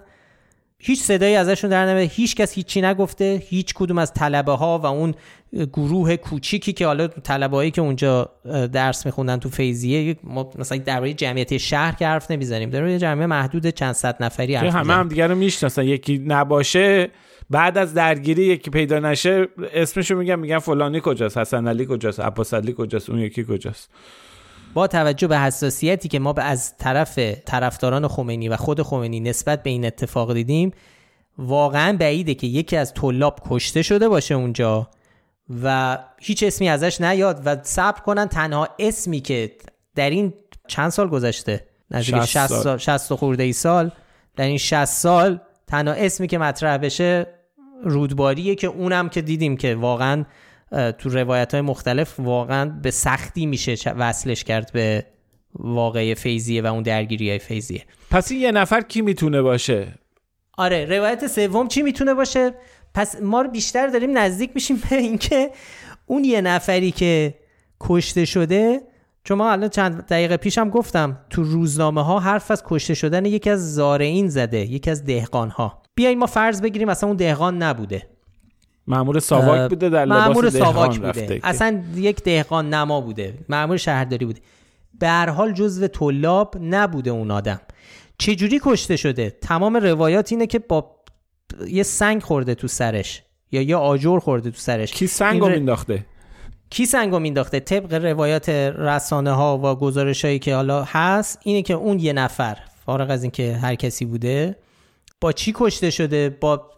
[0.81, 4.85] هیچ صدایی ازشون در نمیاد هیچ کس هیچی نگفته هیچ کدوم از طلبه ها و
[4.85, 5.15] اون
[5.53, 8.29] گروه کوچیکی که حالا طلبه هایی که اونجا
[8.73, 13.67] درس میخوندن تو فیزیه ما مثلا درباره جمعیت شهر که حرف نمی‌زنیم در جمعیت محدود
[13.67, 17.09] چند صد نفری حرف همه هم دیگه رو می‌شناسن یکی نباشه
[17.49, 22.53] بعد از درگیری یکی پیدا نشه اسمشو میگن میگن فلانی کجاست حسن علی کجاست عباس
[22.53, 23.89] علی کجاست اون یکی کجاست.
[24.73, 29.69] با توجه به حساسیتی که ما از طرف طرفداران خمینی و خود خمینی نسبت به
[29.69, 30.71] این اتفاق دیدیم
[31.37, 34.89] واقعا بعیده که یکی از طلاب کشته شده باشه اونجا
[35.63, 39.51] و هیچ اسمی ازش نیاد و صبر کنن تنها اسمی که
[39.95, 40.33] در این
[40.67, 42.77] چند سال گذشته؟ نزدیک 60 سال.
[42.77, 43.91] 60 خورده ای سال.
[44.35, 47.38] در این 60 سال تنها اسمی که مطرح بشه
[47.83, 50.25] رودباریه که اونم که دیدیم که واقعا
[50.97, 55.05] تو روایت های مختلف واقعا به سختی میشه وصلش کرد به
[55.53, 59.93] واقعی فیزیه و اون درگیری های فیزیه پس این یه نفر کی می‌تونه باشه؟
[60.57, 62.53] آره روایت سوم چی می‌تونه باشه؟
[62.93, 65.51] پس ما رو بیشتر داریم نزدیک میشیم به اینکه
[66.05, 67.35] اون یه نفری که
[67.79, 68.81] کشته شده
[69.23, 73.49] چون ما الان چند دقیقه پیشم گفتم تو روزنامه ها حرف از کشته شدن یکی
[73.49, 78.07] از زارعین زده یکی از دهقان ها بیاین ما فرض بگیریم اصلا اون دهقان نبوده.
[78.87, 81.39] مامور ساواک بوده در لباس ساواک بوده.
[81.43, 83.33] اصلا یک دهقان نما بوده.
[83.49, 84.41] مامور شهرداری بوده.
[84.99, 87.61] به هر حال جزو طلاب نبوده اون آدم.
[88.17, 90.91] چجوری کشته شده؟ تمام روایات اینه که با
[91.67, 93.23] یه سنگ خورده تو سرش.
[93.51, 94.91] یا یه آجر خورده تو سرش.
[94.91, 95.55] کی سنگو ر...
[95.55, 96.05] مینداخته؟
[96.69, 101.73] کی سنگو مینداخته؟ طبق روایات رسانه ها و گزارش هایی که حالا هست اینه که
[101.73, 104.55] اون یه نفر فارغ از اینکه هر کسی بوده
[105.21, 106.69] با چی کشته شده؟ با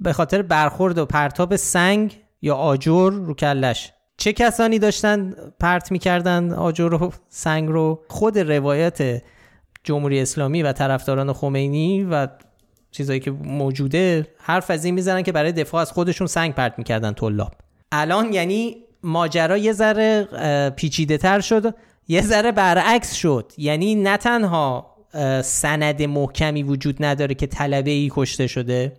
[0.00, 6.52] به خاطر برخورد و پرتاب سنگ یا آجر رو کلش؟ چه کسانی داشتن پرت می‌کردن
[6.52, 9.22] آجر و سنگ رو؟ خود روایت
[9.84, 12.28] جمهوری اسلامی و طرفداران خمینی و
[12.90, 17.12] چیزایی که موجوده حرف از این می‌زنن که برای دفاع از خودشون سنگ پرت می‌کردن
[17.12, 17.52] طلاب.
[17.92, 20.24] الان یعنی ماجرا یه ذره
[20.76, 21.74] پیچیده تر شد
[22.08, 23.52] یه ذره برعکس شد.
[23.58, 24.95] یعنی نه تنها
[25.42, 28.92] سند محکمی وجود نداره که طلبه ای کشته شده.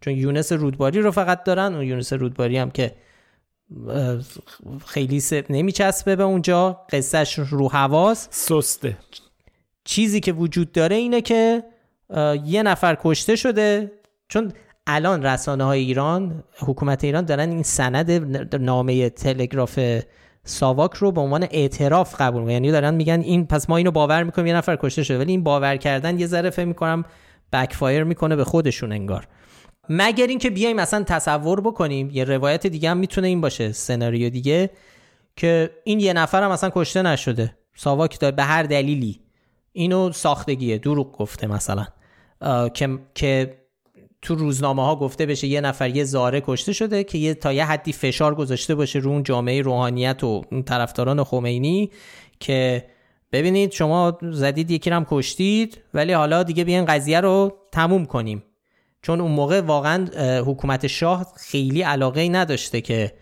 [0.00, 2.94] چون یونس رودباری رو فقط دارن اون یونس رودباری هم که
[4.86, 6.80] خیلی نمیچسبه به اونجا.
[6.92, 8.28] قصهش رو حواس.
[8.30, 8.96] سسته.
[9.84, 11.62] چیزی که وجود داره اینه که
[12.44, 13.92] یه نفر کشته شده.
[14.28, 14.52] چون
[14.86, 18.10] الان رسانه های ایران حکومت ایران دارن این سند
[18.54, 19.78] نامه تلگراف
[20.48, 24.46] ساواک رو به عنوان اعتراف قبول یعنی دارن میگن این پس ما اینو باور می‌کنیم
[24.46, 27.04] یه نفر کشته شده ولی این باور کردن یه ذره فکر می‌کنم
[27.52, 29.28] بکفایر می‌کنه به خودشون انگار.
[29.88, 34.70] مگر اینکه بیایم مثلا تصور بکنیم یه روایت دیگه هم می‌تونه این باشه سناریو دیگه
[35.36, 37.54] که این یه نفر هم مثلا کشته نشده.
[37.76, 39.20] ساواک داره به هر دلیلی.
[39.72, 41.86] اینو ساختگیه دروغ گفته مثلا.
[42.74, 43.58] که که
[44.22, 47.64] تو روزنامه ها گفته بشه یه نفر یه زاره کشته شده که یه تا یه
[47.64, 51.90] حدی فشار گذاشته باشه رو اون جامعه روحانیت و طرفداران خمینی
[52.40, 52.84] که
[53.32, 58.42] ببینید شما زدید یکی هم کشتید ولی حالا دیگه بیاین قضیه رو تموم کنیم.
[59.02, 60.06] چون اون موقع واقعا
[60.46, 63.12] حکومت شاه خیلی علاقه نداشته که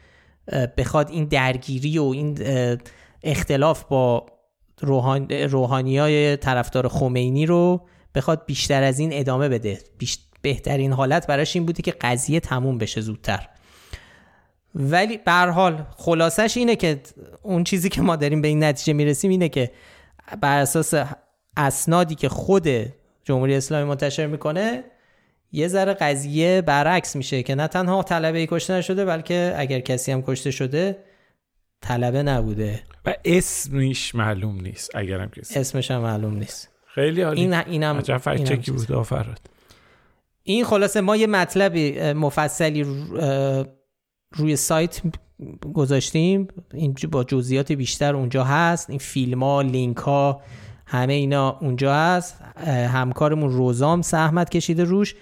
[0.79, 2.39] بخواد این درگیری و این
[3.23, 4.27] اختلاف با
[4.81, 9.79] روحان، روحانی های طرفدار خمینی رو بخواد بیشتر از این ادامه بده.
[10.47, 13.49] بهترین حالت براش این بودی که قضیه تموم بشه زودتر.
[14.75, 17.01] ولی به حال خلاصش اینه که
[17.43, 19.71] اون چیزی که ما داریم به این نتیجه می‌رسیم اینه که
[20.41, 20.95] بر اساس
[21.57, 22.69] اسنادی که خود
[23.25, 24.85] جمهوری اسلامی منتشر می‌کنه
[25.53, 30.23] یه ذره قضیه برعکس میشه که نه تنها طلبه کشته نشده بلکه اگر کسی هم
[30.23, 30.99] کشته شده
[31.81, 32.83] طلبه نبوده.
[33.05, 35.59] و اسمش معلوم نیست اگرم کسی.
[35.59, 36.69] اسمش هم معلوم نیست.
[36.95, 37.41] خیلی عالی.
[37.41, 39.56] این اینم این بود آفراد
[40.49, 41.77] این خلاصه ما یه مطلب
[42.17, 42.87] مفصلی
[44.37, 45.03] روی سایت
[45.75, 46.49] گذاشتیم.
[46.75, 48.91] این با جزئیات بیشتر اونجا هست.
[48.91, 50.41] این فیلم ها لینک ها
[50.87, 52.43] همه اینا اونجا هست.
[52.67, 55.15] همکارمون روزام سهمت کشیده روش.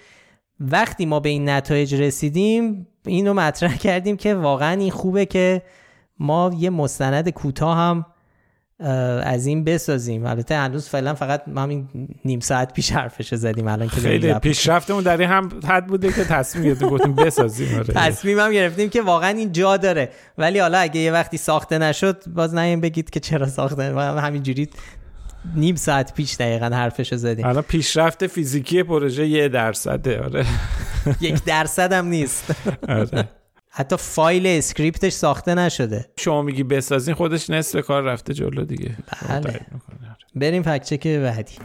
[0.59, 5.61] وقتی ما به این نتایج رسیدیم اینو مطرح کردیم که واقعا این خوبه که
[6.19, 8.05] ما یه مستند کوتاه هم
[8.79, 10.25] از این بسازیم.
[10.25, 11.87] البته هنوز فعلا فقط همین
[12.25, 13.67] نیم ساعت پیش حرفش زدیم.
[13.67, 17.93] الان که خیلی پیشرفتمون در این هم حد بوده که تصمیم گرفتیم گفتیم بسازیم آره.
[17.93, 20.09] تصمیم هم گرفتیم که واقعا این جا داره.
[20.37, 24.69] ولی حالا اگه یه وقتی ساخته نشد باز نیم بگید که چرا ساخته همینجوری
[25.55, 27.45] نیم ساعت پیش دقیقا حرفش زدیم.
[27.45, 30.45] الان پیشرفت فیزیکی پروژه یه درصده آره.
[31.21, 32.55] یک درصد هم نیست.
[32.89, 33.29] آره.
[33.77, 36.09] حتی فایل اسکریپتش ساخته نشده.
[36.19, 38.97] شما میگی بسازین خودش نصف کار رفته جلو دیگه.
[39.29, 39.65] بله.
[40.35, 41.55] بریم فکچک بعدی.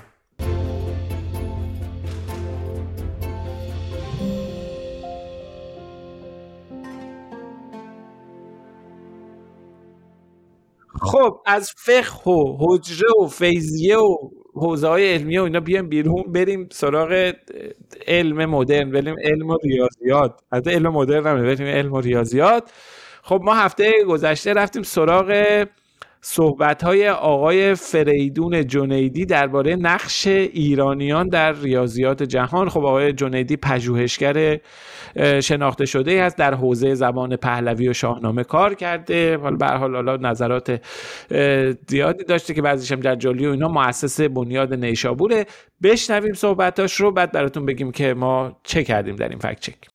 [11.00, 14.16] خب از فقه و حجره و فیزیه و
[14.55, 17.32] حوزه های علمی و اینا بیایم بیرون بریم سراغ
[18.07, 20.40] علم مدرن بریم علم و ریاضیات.
[20.53, 22.70] حتی علم مدرن هم بریم علم و ریاضیات.
[23.22, 25.64] خب ما هفته گذشته رفتیم سراغ
[26.23, 32.68] صحبت های آقای فریدون جنیدی درباره نقش ایرانیان در ریاضیات جهان.
[32.68, 34.59] خب آقای جنیدی پژوهشگر
[35.43, 39.37] شناخته شده ای هست در حوزه زبان پهلوی و شاهنامه کار کرده.
[39.37, 40.81] حالا به حال حالا نظرات
[41.89, 43.68] زیادی داشته که بعضیش هم جلالی و اینا.
[43.68, 45.47] مؤسس بنیاد نیشابوره.
[45.83, 49.89] بشنویم صحبتاش رو بعد براتون بگیم که ما چه کردیم در این فکت چک.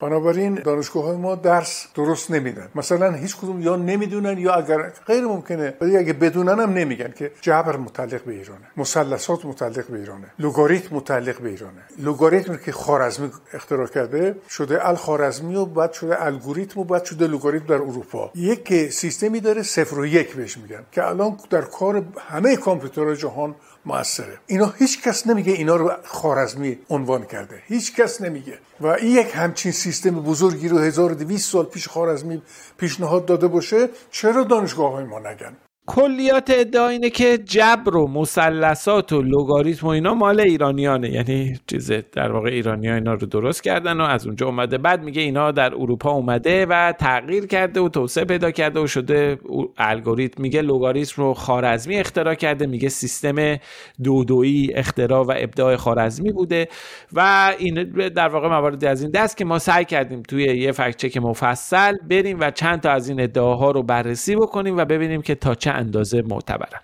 [0.00, 2.68] بنابراین دانشگاه های ما درس درست نمیدن.
[2.74, 7.30] مثلا هیچ کدوم یا نمی‌دونن یا اگر غیر ممکنه ولی اگه بدونن هم نمیگن که
[7.40, 11.82] جبر متعلق به ایرانه مثلثات متعلق به ایرانه لوگاریتم متعلق به ایرانه.
[11.98, 17.66] لوگاریتم که خارزمی اختراع کرده شده الخارزمی و بعد شده الگوریتم و بعد شده لوگاریتم
[17.66, 18.30] در اروپا.
[18.34, 23.54] یک سیستمی داره صفر و یک بهش میگن که الان در کار همه کامپیوترهای جهان
[23.88, 24.38] موثره.
[24.46, 27.62] اینا هیچ کس نمیگه اینا رو خارزمی عنوان کرده.
[27.66, 28.58] هیچ کس نمیگه.
[28.80, 32.42] و این یک همچین سیستم بزرگی رو 1200 سال پیش خارزمی
[32.78, 35.56] پیشنهاد داده باشه چرا دانشگاه های ما نگن؟
[35.88, 41.10] کلیات ادعا اینه که جبر و مثلثات و لوگاریتم و اینا مال ایرانیانه.
[41.10, 44.78] یعنی چیز در واقع ایرانی ها اینا رو درست کردن و از اونجا اومده.
[44.78, 49.38] بعد میگه اینا در اروپا اومده و تغییر کرده و توسعه پیدا کرده و شده
[49.78, 50.42] الگوریتم.
[50.42, 52.66] میگه لوگاریتم رو خارزمی اختراع کرده.
[52.66, 53.56] میگه سیستم
[54.02, 56.68] دودویی اختراع و ابداع خارزمی بوده
[57.12, 57.74] و این
[58.08, 61.92] در واقع مواردی از این دست که ما سعی کردیم توی یه فکت چک مفصل
[62.10, 65.77] بریم و چند تا از این ادعاها رو بررسی بکنیم و ببینیم که تا چه
[65.78, 66.80] اندازه معتبرن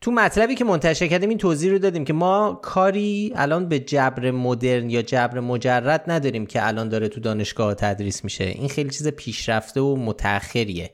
[0.00, 4.30] تو مطلبی که منتشر کردیم این توضیح رو دادیم که ما کاری الان به جبر
[4.30, 8.44] مدرن یا جبر مجرد نداریم که الان داره تو دانشگاه تدریس میشه.
[8.44, 10.90] این خیلی چیز پیشرفته و متأخریه.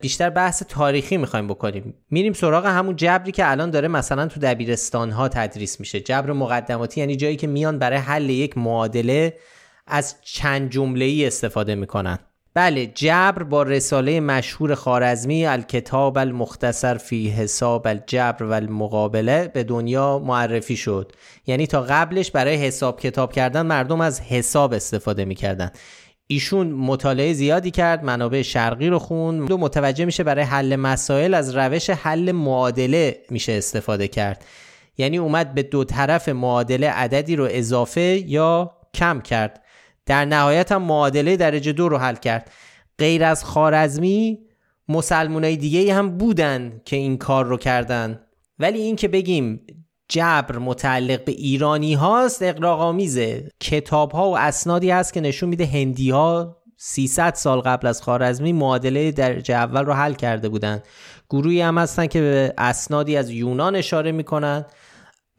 [0.00, 1.94] بیشتر بحث تاریخی می‌خوایم بکنیم.
[2.10, 6.00] میریم سراغ همون جبری که الان داره مثلا تو دبیرستان ها تدریس میشه.
[6.00, 9.36] جبر مقدماتی یعنی جایی که میان برای حل یک معادله
[9.86, 12.18] از چند جمله ای استفاده می‌کنن.
[12.56, 20.18] بله جبر با رساله مشهور خارزمی الکتاب المختصر فی حساب الجبر و المقابله به دنیا
[20.18, 21.12] معرفی شد.
[21.46, 25.70] یعنی تا قبلش برای حساب کتاب کردن مردم از حساب استفاده می‌کردن.
[26.26, 31.56] ایشون مطالعه زیادی کرد منابع شرقی رو خون و متوجه میشه برای حل مسائل از
[31.56, 34.44] روش حل معادله میشه استفاده کرد.
[34.98, 39.65] یعنی اومد به دو طرف معادله عددی رو اضافه یا کم کرد.
[40.06, 42.50] در نهایت هم معادله درجه دو رو حل کرد.
[42.98, 44.38] غیر از خارزمی
[44.88, 48.20] مسلمونای دیگه هم بودن که این کار رو کردن.
[48.58, 49.60] ولی این که بگیم
[50.08, 56.10] جبر متعلق به ایرانی هاست اقراقامیزه کتاب ها و اسنادی هست که نشون میده هندی
[56.10, 60.82] ها 300 سال قبل از خارزمی معادله درجه اول رو حل کرده بودن.
[61.30, 64.64] گروهی هم هستن که به اسنادی از یونان اشاره می‌کنن.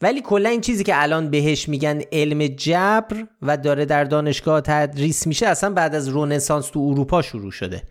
[0.01, 5.27] ولی کلا این چیزی که الان بهش میگن علم جبر و داره در دانشگاه تدریس
[5.27, 7.83] میشه اصلا بعد از رونسانس تو اروپا شروع شده.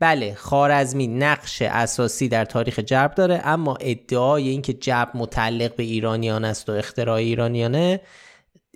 [0.00, 6.44] بله خارزمی نقش اساسی در تاریخ جبر داره اما ادعای اینکه جبر متعلق به ایرانیان
[6.44, 8.00] است و اختراع ایرانیانه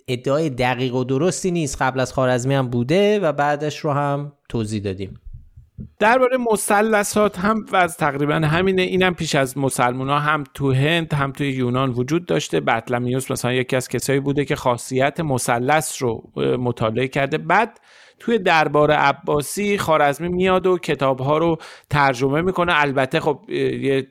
[0.07, 1.81] ادعای دقیق و درستی نیست.
[1.81, 5.19] قبل از خارزمی هم بوده و بعدش رو هم توضیح دادیم.
[5.99, 8.81] درباره مثلثات هم و از تقریبا همینه.
[8.81, 12.59] اینم پیش از مسلمان ها هم تو هند هم تو یونان وجود داشته.
[12.59, 17.37] بطلمیوس مثلا یکی از کسایی بوده که خاصیت مثلث رو مطالعه کرده.
[17.37, 17.79] بعد
[18.19, 21.57] توی دربار عباسی خارزمی میاد و کتاب ها رو
[21.89, 22.73] ترجمه می‌کنه.
[22.75, 24.07] البته خب یه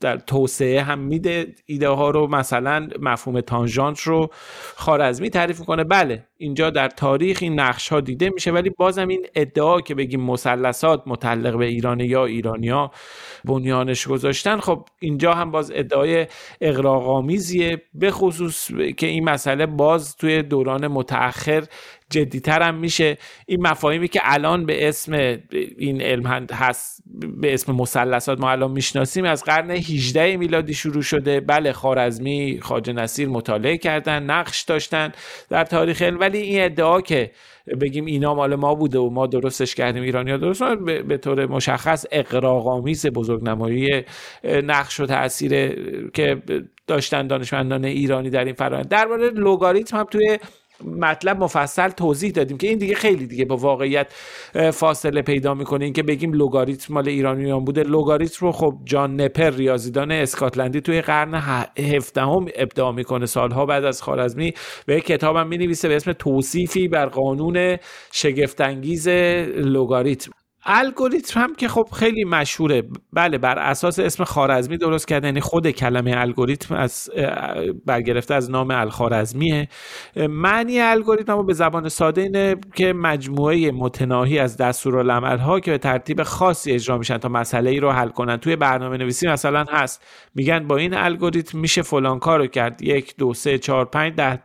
[0.00, 4.28] در توسعه هم میده ایده ها رو مثلا مفهوم تانژانت رو
[4.76, 5.84] خارزمی تعریف می‌کنه.
[5.84, 10.20] بله اینجا در تاریخ این نقش ها دیده میشه ولی بازم این ادعا که بگیم
[10.20, 12.90] مثلثات متعلق به ایرانی یا ایرانیا
[13.44, 16.26] بنیانش گذاشتن خب اینجا هم باز ادعای
[16.60, 21.64] اقراقامیزیه به خصوص که این مسئله باز توی دوران متأخر
[22.10, 23.18] جدیتر هم میشه.
[23.46, 25.38] این مفاهیمی که الان به اسم
[25.78, 27.02] این علم هست
[27.36, 31.40] به اسم مثلثات ما الان می‌شناسیم از قرن 18 میلادی شروع شده.
[31.40, 35.12] بله خارزمی خواجه نصیر مطالعه کردن نقش داشتن
[35.48, 36.20] در تاریخ علم.
[36.20, 37.30] ولی این ادعا که
[37.80, 42.04] بگیم اینا مال ما بوده و ما درستش کردیم ایرانی درست به, به طور مشخص
[42.12, 44.04] اقراقامیز بزرگنمایی
[44.44, 45.50] نقش و تاثیر
[46.10, 46.42] که
[46.86, 48.88] داشتن دانشمندان ایرانی در این فرآیند.
[48.88, 50.38] درباره لوگاریتم هم توی
[50.84, 54.12] مطلب مفصل توضیح دادیم که این دیگه خیلی دیگه با واقعیت
[54.72, 55.84] فاصله پیدا می‌کنه.
[55.84, 57.82] این که بگیم لوگاریتم مال ایرانیان بوده.
[57.82, 61.34] لوگاریتم رو خب جان نپر ریاضیدان اسکاتلندی توی قرن
[61.78, 64.52] هفدهم ابداع می‌کنه سالها بعد از خارزمی
[64.88, 67.76] و یک کتابم می‌نویسه به اسم توصیفی بر قانون
[68.12, 69.08] شگفتانگیز
[69.56, 70.32] لوگاریتم.
[70.70, 72.82] الگوریتم هم که خب خیلی مشهوره.
[73.12, 75.26] بله بر اساس اسم خارزمی درست کرده.
[75.26, 77.10] یعنی خود کلمه الگوریتم از
[77.86, 79.68] برگرفته از نام الخارزمیه.
[80.16, 85.78] معنی الگوریتم رو به زبان ساده اینه که مجموعه متناهی از دستورالعمل ها که به
[85.78, 88.36] ترتیب خاصی اجرا میشن تا مسئله ای رو حل کنن.
[88.36, 90.06] توی برنامه نویسی مثلا هست.
[90.34, 92.82] میگن با این الگوریتم میشه فلان کارو کرد.
[92.82, 94.42] یک دو سه چهار پنج ده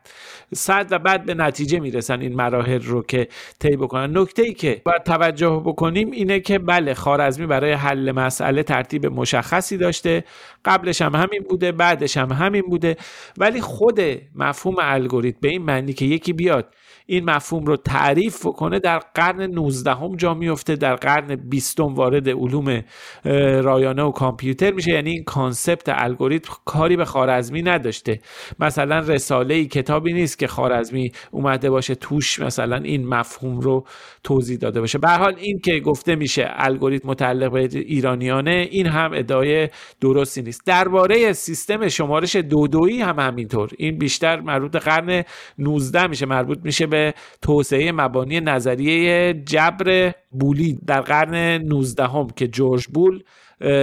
[0.53, 3.27] صد و بعد به نتیجه می‌رسن این مراحل رو که
[3.59, 4.17] طی بکنن.
[4.17, 9.77] نکته ای که باید توجه بکنیم اینه که بله خارزمی برای حل مسئله ترتیب مشخصی
[9.77, 10.23] داشته.
[10.65, 12.95] قبلش هم همین بوده بعدش هم همین بوده.
[13.37, 13.99] ولی خود
[14.35, 16.73] مفهوم الگوریتم به این معنی که یکی بیاد
[17.05, 22.29] این مفهوم رو تعریف کنه در قرن 19 هم جا میفته در قرن 20 وارد
[22.29, 22.83] علوم
[23.63, 24.91] رایانه و کامپیوتر میشه.
[24.91, 28.19] یعنی این کانسپت الگوریتم کاری به خارزمی نداشته.
[28.59, 33.85] مثلا رساله ای کتابی نیست که خارزمی اومده باشه توش مثلا این مفهوم رو
[34.23, 34.97] توضیح داده باشه.
[34.97, 39.69] به حال این که گفته میشه الگوریتم متعلق به ایرانیانه این هم ادعای
[40.01, 40.61] درستی نیست.
[40.65, 43.69] درباره سیستم شمارش دودویی هم همینطور.
[43.77, 45.23] این بیشتر مربوط قرن
[45.57, 52.47] 19 میشه مربوط میشه به توسعه مبانی نظریه جبر بولی در قرن 19 هم که
[52.47, 53.23] جورج بول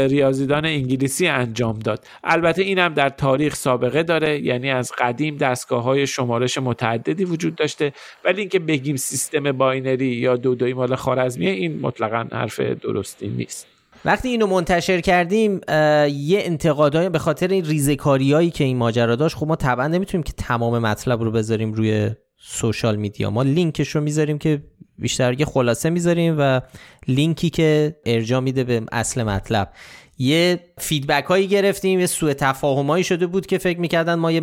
[0.08, 2.04] ریاضیدان انگلیسی انجام داد.
[2.24, 7.54] البته این هم در تاریخ سابقه داره یعنی از قدیم دستگاه های شمارش متعددی وجود
[7.54, 7.92] داشته.
[8.24, 13.66] ولی اینکه بگیم سیستم binary یا دودویی مال خوارزمیه این مطلقا حرف درستی نیست.
[14.04, 15.60] وقتی اینو منتشر کردیم
[16.08, 20.32] یه انتقادای به خاطر این ریزکاریایی که این ماجرا داشت خب ما طبعا نمی‌تونیم که
[20.32, 22.10] تمام مطلب رو بذاریم روی
[22.42, 23.30] social media.
[23.30, 24.62] ما لینکش رو می‌ذاریم که
[24.98, 26.60] بیشتر یه خلاصه می‌ذاریم و
[27.08, 29.72] لینکی که ارجا میده به اصل مطلب.
[30.18, 34.42] یه فیدبک هایی گرفتیم یه سوء تفاهمایی شده بود که فکر می‌کردن ما یه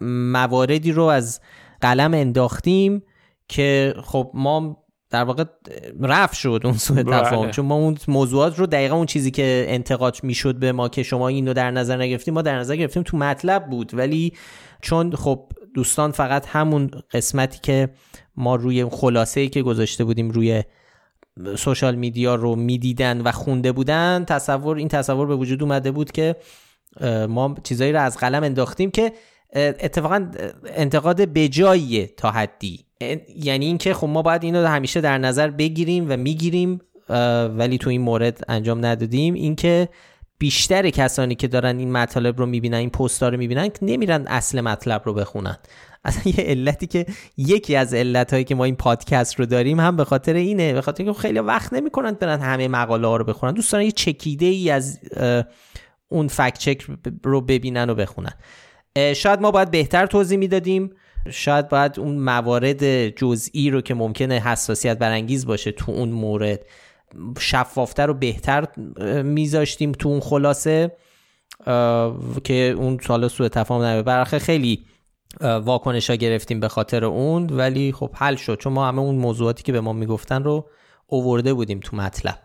[0.00, 1.40] مواردی رو از
[1.80, 3.02] قلم انداختیم
[3.48, 5.44] که خب ما در واقع
[6.00, 7.20] رفت شد اون سوء بله.
[7.20, 7.50] تفاهم.
[7.50, 11.28] چون ما اون موضوعات رو دقیقا اون چیزی که انتقاد می‌شد به ما که شما
[11.28, 13.94] اینو در نظر نگرفتیم ما در نظر گرفتیم تو مطلب بود.
[13.94, 14.32] ولی
[14.82, 17.88] چون خب دوستان فقط همون قسمتی که
[18.36, 20.62] ما روی خلاصه ای که گذاشته بودیم روی
[21.56, 26.36] سوشال میدیا رو می‌دیدن و خونده بودن تصور این تصور به وجود اومده بود که
[27.28, 29.12] ما چیزایی رو از قلم انداختیم که
[29.54, 30.30] اتفاقا
[30.66, 32.84] انتقاد بجاییه تا حدی.
[33.36, 36.80] یعنی اینکه خب ما باید اینو همیشه در نظر بگیریم و می‌گیریم
[37.58, 39.34] ولی تو این مورد انجام ندادیم.
[39.34, 39.88] اینکه
[40.38, 45.02] بیشتر کسانی که دارن این مطالب رو می‌بینن این پست رو می‌بینن نمیرن اصل مطلب
[45.04, 45.56] رو بخونن.
[46.04, 47.06] اصلا یه علتی که
[47.36, 50.80] یکی از علت هایی که ما این پادکست رو داریم هم به خاطر اینه به
[50.80, 53.52] خاطر اینکه خیلی وقت نمی‌کنن برن همه مقاله ها رو بخونن.
[53.52, 55.00] دوست دارن یه چکیده ای از
[56.08, 56.86] اون فکت چک
[57.24, 58.32] رو ببینن و بخونن.
[59.14, 60.90] شاید ما باید بهتر توضیح می‌دادیم.
[61.30, 66.60] شاید باید اون موارد جزئی رو که ممکنه حساسیت برانگیز باشه تو اون مورد.
[67.38, 68.66] شفافتر و بهتر
[69.22, 70.96] میذاشتیم تو اون خلاصه
[72.44, 74.86] که اون سال سوء تفاهم نبه برخه خیلی
[75.40, 78.58] واکنش ها گرفتیم به خاطر اون ولی خب حل شد.
[78.58, 80.68] چون ما همه اون موضوعاتی که به ما می‌گفتن رو
[81.06, 82.38] اوورده بودیم تو مطلب.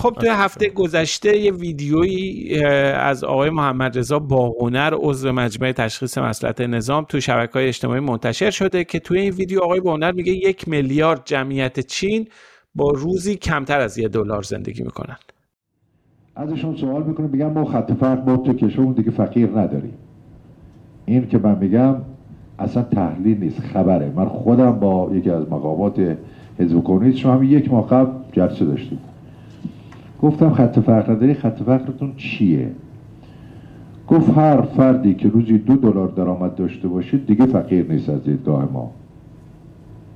[0.00, 2.58] خب توی هفته گذشته یه ویدیویی
[2.94, 8.50] از آقای محمد رضا باهنر عضو مجمع تشخیص مسئلت نظام تو شبکه های اجتماعی منتشر
[8.50, 12.28] شده که توی این ویدیو آقای باهنر میگه یک میلیارد جمعیت چین
[12.74, 15.16] با روزی کمتر از یه دلار زندگی می‌کنن.
[16.36, 19.94] ازشون سوال می‌کنه میگم ما خط فرق با تو کشور دیگه فقیر نداریم.
[21.06, 21.96] این که من میگم
[22.58, 24.12] اصلا تحلیل نیست خبره.
[24.16, 26.16] من خودم با یکی از مقامات
[26.58, 28.98] حزب کمونیست شما هم یک ماه قبل جلسه داشتیم.
[30.22, 32.70] گفتم خط فقر نداری؟ خط فقرتون چیه؟
[34.08, 38.68] گفت هر فردی که روزی دو دلار درآمد داشته باشید دیگه فقیر نیست از دیدگاه
[38.72, 38.90] ما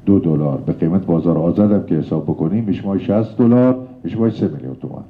[0.06, 0.58] دو دلار.
[0.66, 2.64] به قیمت بازار آزادم که حساب بکنیم.
[2.64, 5.04] میشه ماه 60 دلار میشه ماه 3 میلیون تومان.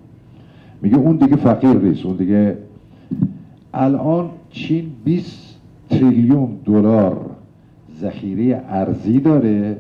[0.83, 2.07] میگه اون دیگه فقیر نیست.
[2.07, 2.59] اون دیگه
[3.75, 7.17] الان چین 20 تریلیون دلار
[8.01, 9.77] ذخیره ارزی داره.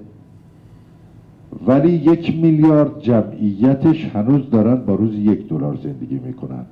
[1.66, 6.66] ولی یک میلیارد جمعیتش هنوز دارن با روز یک دلار زندگی می‌کنند.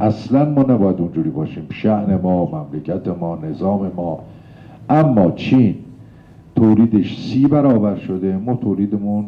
[0.00, 1.66] اصلا ما نباید اونجوری باشیم.
[1.70, 4.20] شعن ما مملکت ما نظام ما.
[4.90, 5.74] اما چین
[6.56, 9.26] تولیدش سی برابر شده ما تولیدمون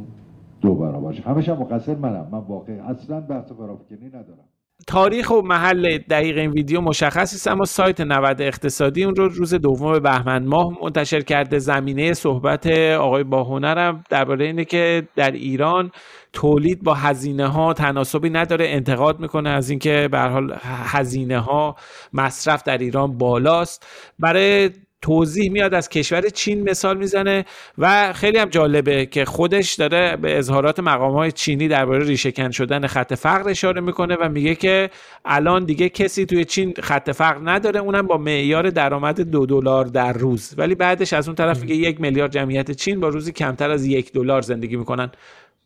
[0.61, 1.31] دو برابر شده.
[1.31, 2.27] همش مقصر منم.
[2.33, 4.50] من واقعا اصلا بحث فرافکنی ندارم.
[4.87, 9.55] تاریخ و محل دقیق این ویدیو مشخص است اما سایت 90 اقتصادی اون رو روز
[9.55, 11.59] دوم بهمن ماه منتشر کرده.
[11.59, 12.67] زمینه صحبت
[12.99, 15.91] آقای باهنرم درباره اینه که در ایران
[16.33, 21.77] تولید با هزینه ها تناسبی نداره انتقاد می‌کنه از اینکه به حال هزینه ها
[22.13, 23.87] مصرف در ایران بالاست.
[24.19, 24.71] برای
[25.03, 27.45] توضیح میاد از کشور چین مثال می‌زنه
[27.79, 32.87] و خیلی هم جالبه که خودش داره به اظهارات مقام های چینی درباره ریشهکن شدن
[32.87, 34.91] خط فقر اشاره می‌کنه و میگه که
[35.25, 40.13] الان دیگه کسی توی چین خط فقر نداره اونم با معیار درآمد دو دلار در
[40.13, 40.55] روز.
[40.59, 44.13] ولی بعدش از اون طرف میگه یک میلیارد جمعیت چین با روزی کمتر از یک
[44.13, 45.11] دلار زندگی می‌کنن.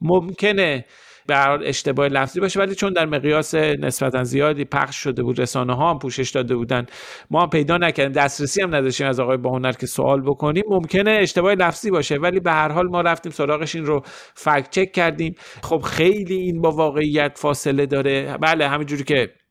[0.00, 0.84] ممکنه
[1.26, 2.60] به اشتباه لفظی باشه.
[2.60, 6.86] ولی چون در مقیاس نسبتا زیادی پخش شده بود رسانه ها هم پوشش داده بودن
[7.30, 8.12] ما هم پیدا نکردیم.
[8.12, 10.64] دسترسی هم نداشتیم از آقای باهنر که سوال بکنیم.
[10.70, 13.74] ممکنه اشتباه لفظی باشه ولی به هر حال ما رفتیم سراغش.
[13.74, 14.02] این رو
[14.34, 15.34] فکت چک کردیم.
[15.62, 18.38] خب خیلی این با واقعیت فاصله داره.
[18.40, 19.43] بله همینجوری که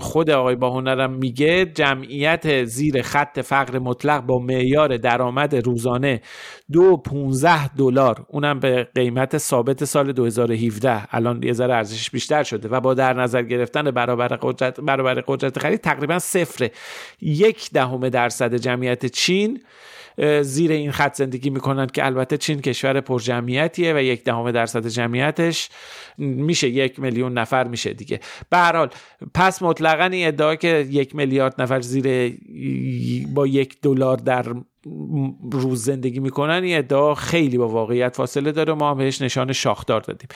[0.00, 6.20] خود آقای باهنرم میگه جمعیت زیر خط فقر مطلق با معیار درآمد روزانه
[6.72, 8.26] دو 15 دلار.
[8.28, 13.12] اونم به قیمت ثابت سال 2017 الان یه ذره ارزشش بیشتر شده و با در
[13.12, 16.70] نظر گرفتن برابر قدرت برابر قدرت خرید تقریبا صفره.
[17.20, 19.60] یک دهم درصد جمعیت چین
[20.42, 25.68] زیر این خط زندگی می‌کنند که البته چین کشور پرجمعیتیه و یک دهم درصد جمعیتش
[26.18, 28.20] میشه یک میلیون نفر میشه دیگه.
[28.50, 28.88] به هر
[29.50, 32.36] پس مطلقا این ادعا که یک میلیارد نفر زیر
[33.34, 34.54] با یک دلار در
[35.52, 40.00] روز زندگی می‌کنن این ادعا خیلی با واقعیت فاصله داره ما هم بهش نشان شاخدار
[40.00, 40.28] دادیم.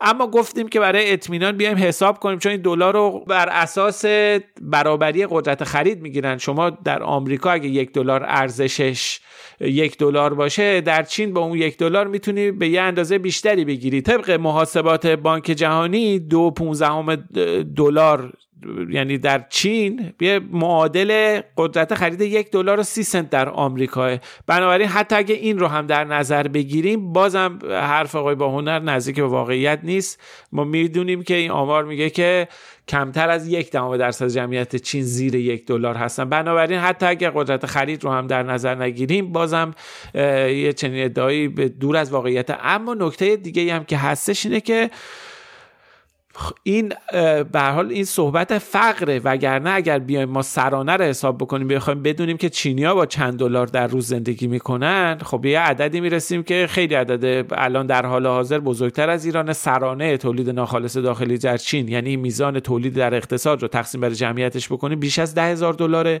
[0.00, 4.04] اما گفتیم که برای اطمینان بیایم حساب کنیم چون این دلار رو بر اساس
[4.60, 6.38] برابری قدرت خرید می‌گیرن.
[6.38, 9.20] شما در آمریکا اگه یک دلار ارزشش
[9.60, 14.02] یک دلار باشه در چین با اون یک دلار می‌تونی به یه اندازه بیشتری بگیری.
[14.02, 17.14] طبق محاسبات بانک جهانی دو پونزدهم
[17.76, 18.32] دلار
[18.90, 23.97] یعنی در چین یه معادل قدرت خرید یک دلار و سی سنت در آمریکا.
[24.46, 29.16] بنابراین حتی اگه این رو هم در نظر بگیریم بازم حرف آقای با هنر نزدیک
[29.16, 30.20] به واقعیت نیست.
[30.52, 32.48] ما می‌دونیم که این آمار میگه که
[32.88, 36.28] کمتر از یک دهم درصد جمعیت چین زیر یک دلار هستن.
[36.28, 39.74] بنابراین حتی اگه قدرت خرید رو هم در نظر نگیریم بازم
[40.14, 42.58] یه چنین ادعایی به دور از واقعیت.
[42.62, 44.90] اما نکته دیگه هم که هستش اینه که
[46.62, 46.92] این
[47.52, 52.36] به حال این صحبت فقره وگرنه اگر بیایم ما سرانه رو حساب بکنیم بخوایم بدونیم
[52.36, 56.94] که چینیا با چند دلار در روز زندگی می‌کنن خب یه عددی می‌رسیم که خیلی
[56.94, 61.88] عدد الان در حال حاضر بزرگتر از ایران سرانه تولید ناخالص داخلی در چین.
[61.88, 66.20] یعنی میزان تولید در اقتصاد رو تقسیم بر جمعیتش بکنیم بیش از ده هزار دلاره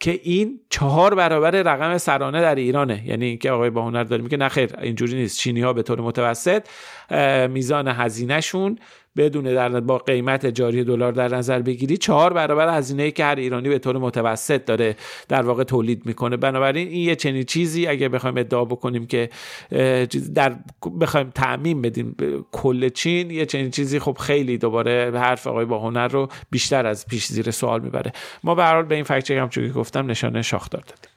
[0.00, 3.02] که این چهار برابر رقم سرانه در ایرانه.
[3.06, 5.38] یعنی اینکه آقای با هنر داره میگه نه خیر اینجوری نیست.
[5.38, 6.62] چینی ها به طور متوسط
[7.50, 8.78] میزان هزینهشون
[9.16, 13.68] بدون در با قیمت جاری دلار در نظر بگیری چهار برابر هزینه‌ای که هر ایرانی
[13.68, 14.96] به طور متوسط داره
[15.28, 16.36] در واقع تولید می‌کنه.
[16.36, 19.28] بنابراین این یه چنین چیزی اگه بخوایم ادعا بکنیم که
[20.34, 20.56] در
[21.00, 22.16] بخوایم تعمین بدیم
[22.52, 27.06] کل چین یه چنین چیزی خب خیلی دوباره حرف آقای با هنر رو بیشتر از
[27.06, 28.12] پیش زیر سوال می‌بره.
[28.44, 31.13] ما به به این فکت هم چون گفتم نشانه شاخدار دادیم.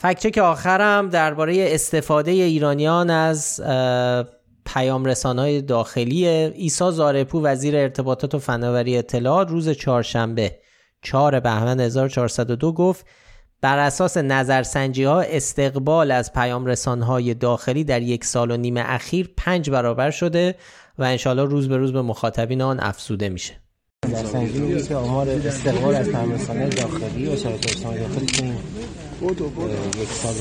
[0.00, 3.60] فکچک آخرم درباره استفاده ایرانیان از
[4.66, 10.58] پیام های داخلی ایسا زارپو وزیر ارتباطات و فناوری اطلاعات روز چهارشنبه
[11.02, 13.06] 4 بهمن 1402 گفت
[13.60, 19.30] بر اساس نظرسنجی ها استقبال از پیام های داخلی در یک سال و نیم اخیر
[19.36, 20.54] پنج برابر شده
[20.98, 23.60] و انشالله روز به روز به مخاطبین آن افزوده میشه.
[24.02, 28.52] در سنجی میگه که آمار استقبال از تمرسانه داخلی و شبکه داخلی
[29.20, 30.34] که این یک سال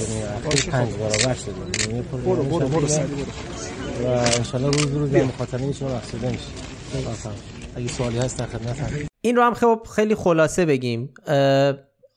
[0.46, 2.88] اخیر پنج برابر شده برو برو برو
[4.04, 6.48] و انشالله روز روز در مخاطره میشه افسوده میشه
[7.76, 11.14] اگه سوالی هست در خدمت این رو هم خب خیلی خلاصه بگیم.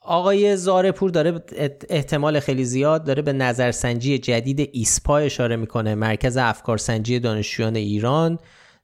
[0.01, 1.45] آقای زارپور داره
[1.89, 5.95] احتمال خیلی زیاد داره به نظرسنجی جدید ایسپا اشاره می‌کنه.
[5.95, 8.39] مرکز افکارسنجی دانشجویان ایران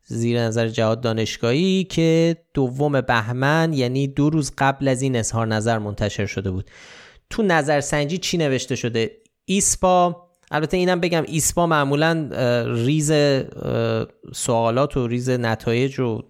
[0.04, 5.78] زیر نظر جهاد دانشگاهی که دوم بهمن یعنی دو روز قبل از این اظهار نظر
[5.78, 6.70] منتشر شده بود.
[7.30, 9.10] تو نظرسنجی چی نوشته شده؟
[9.44, 12.30] ایسپا؟ البته اینم بگم ایسپا معمولا
[12.66, 13.12] ریز
[14.34, 16.26] سوالات و ریز نتایج رو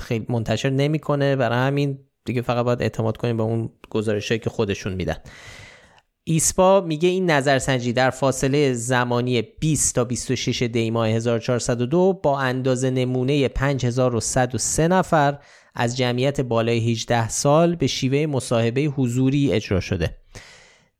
[0.00, 1.36] خیلی منتشر نمی‌کنه.
[1.36, 5.16] برای همین دیگه فقط باید اعتماد کنیم به اون گزارشهایی که خودشون میدن.
[6.24, 12.90] ایسپا میگه این نظرسنجی در فاصله زمانی 20 تا 26 دی ماه 1402 با اندازه
[12.90, 15.38] نمونه 5103 نفر
[15.74, 20.16] از جمعیت بالای 18 سال به شیوه مصاحبه حضوری اجرا شده.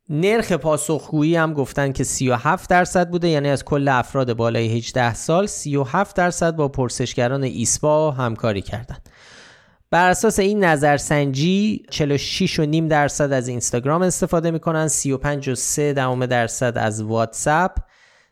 [0.09, 5.47] نرخ پاسخگویی هم گفتن که 37 درصد بوده یعنی از کل افراد بالای 18 سال
[5.47, 9.09] 37 درصد با پرسشگران ایسپا همکاری کردند.
[9.91, 15.93] بر اساس این نظرسنجی 46 و نیم درصد از اینستاگرام استفاده می‌کنن 35 و 3
[15.93, 17.73] دهم درصد از واتساپ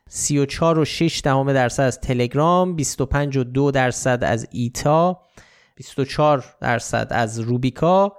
[0.08, 5.20] 34 و 6 دهم درصد از تلگرام 25 و 2 درصد از ایتا
[5.74, 8.16] 24 درصد از روبیکا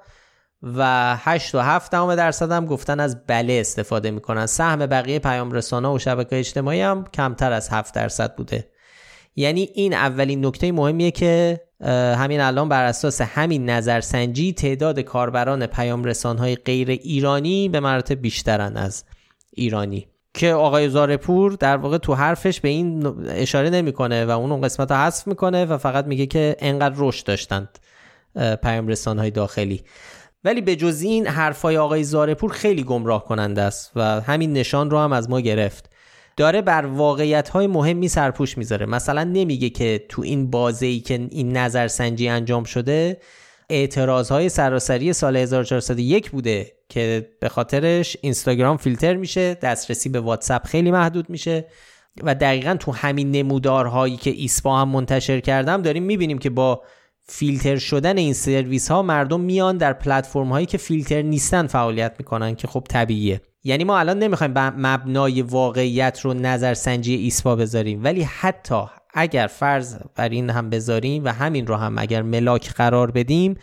[0.65, 4.45] و 8 و 7 دهم درصد هم گفتن از بله استفاده می‌کنن.
[4.45, 8.67] سهم بقیه پیام رسانه و شبکه اجتماعی هم کمتر از 7 درصد بوده.
[9.35, 11.61] یعنی این اولین نکته مهمیه که
[12.17, 18.77] همین الان بر اساس همین نظرسنجی تعداد کاربران پیام رسانهای غیر ایرانی به مراتب بیشترن
[18.77, 19.03] از
[19.51, 20.07] ایرانی.
[20.33, 24.97] که آقای زارپور در واقع تو حرفش به این اشاره نمی‌کنه و اون قسمت رو
[24.97, 27.79] حذف می‌کنه و فقط میگه که انقدر رشد داشتند
[28.63, 29.83] پیام رسانهای داخلی.
[30.45, 34.97] ولی به جز این حرفای آقای زارپور خیلی گمراه کننده است و همین نشان رو
[34.97, 35.89] هم از ما گرفت.
[36.37, 38.85] داره بر واقعیت های مهمی سرپوش می‌ذاره.
[38.85, 43.17] مثلا نمیگه که تو این بازه ای که این نظرسنجی انجام شده
[43.69, 50.65] اعتراض های سراسری سال 1401 بوده که به خاطرش اینستاگرام فیلتر میشه دسترسی به واتساپ
[50.67, 51.65] خیلی محدود میشه
[52.23, 56.81] و دقیقا تو همین نمودارهایی که ایسپا هم منتشر کردم داریم می‌بینیم که با
[57.27, 62.55] فیلتر شدن این سرویس ها مردم میان در پلتفرم هایی که فیلتر نیستن فعالیت می‌کنن
[62.55, 63.41] که خب طبیعیه.
[63.63, 68.83] یعنی ما الان نمی‌خوایم به مبنای واقعیت رو نظرسنجی ایسپا بذاریم ولی حتی
[69.13, 73.55] اگر فرض بر این هم بذاریم و همین رو هم اگر ملاک قرار بدیم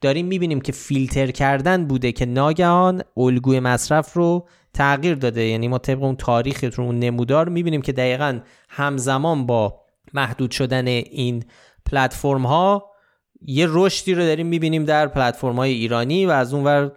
[0.00, 5.44] داریم می‌بینیم که فیلتر کردن بوده که ناگهان الگوی مصرف رو تغییر داده.
[5.44, 9.80] یعنی ما طبق اون تاریخ رو اون نمودار می‌بینیم که دقیقا همزمان با
[10.14, 11.44] محدود شدن این
[11.86, 12.95] پلتفرم ها
[13.42, 16.92] یه رشدی رو داریم می‌بینیم در پلتفرم های ایرانی و از اونور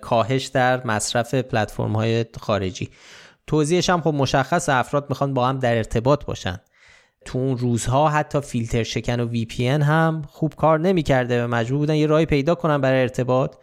[0.00, 2.90] کاهش در مصرف پلتفرم های خارجی.
[3.46, 6.60] توضیحش هم خب مشخص افراد می‌خوان با هم در ارتباط باشن.
[7.24, 11.78] تو اون روزها حتی فیلتر شکن و وی پی هم خوب کار نمی‌کرده و مجبور
[11.78, 13.56] بودن یه راهی پیدا کنن برای ارتباط.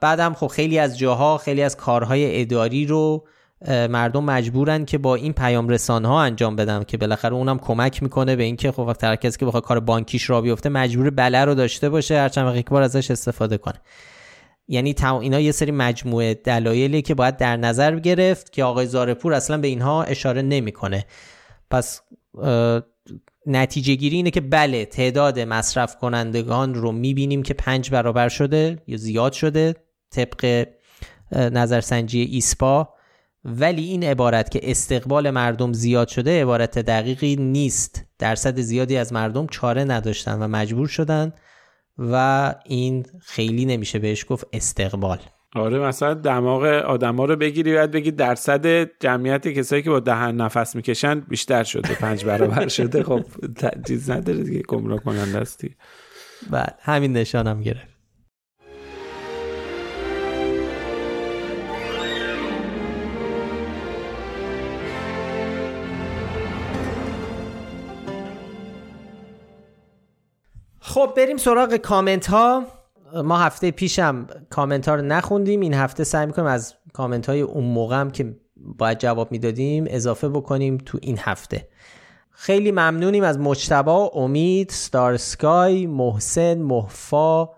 [0.00, 3.26] بعدم خب خیلی از جاها خیلی از کارهای اداری رو
[3.66, 8.36] مردم مجبورن که با این پیام رسان ها انجام بدن که بالاخره اونم کمک می‌کنه
[8.36, 11.88] به اینکه خب وقت کسی که بخواد کار بانکیش را بیفته مجبور بله رو داشته
[11.88, 13.80] باشه هر چند یک بار ازش استفاده کنه.
[14.68, 19.58] یعنی اینا یه سری مجموعه دلایلی که باید در نظر گرفت که آقای زارپور اصلا
[19.58, 21.04] به اینها اشاره نمی‌کنه.
[21.70, 22.00] پس
[23.46, 28.96] نتیجه گیری اینه که بله تعداد مصرف کنندگان رو می‌بینیم که پنج برابر شده یا
[28.96, 29.74] زیاد شده
[30.10, 30.66] طبق
[31.32, 32.94] نظرسنجی ایسپا.
[33.44, 38.04] ولی این عبارت که استقبال مردم زیاد شده عبارت دقیقی نیست.
[38.18, 41.32] درصد زیادی از مردم چاره نداشتن و مجبور شدن
[41.98, 45.18] و این خیلی نمیشه بهش گفت استقبال.
[45.54, 50.76] آره مثلا دماغ آدما رو بگیری باید بگی درصد جمعیت کسایی که با دهن نفس
[50.76, 53.02] می‌کشن بیشتر شده پنج برابر شده.
[53.02, 53.24] خب
[53.86, 55.76] چیز نداره دیگه گمراه کننده هستی
[56.50, 57.87] بله همین نشانم گرفت.
[70.88, 72.62] خب بریم سراغ کامنت ها
[73.24, 75.60] ما هفته پیشم کامنت ها رو نخوندیم.
[75.60, 80.28] این هفته سعی می‌کنیم از کامنت های اون موقع هم که باید جواب می‌دادیم اضافه
[80.28, 81.68] بکنیم تو این هفته.
[82.30, 87.48] خیلی ممنونیم از مجتبا امید ستارسکای محسن محفا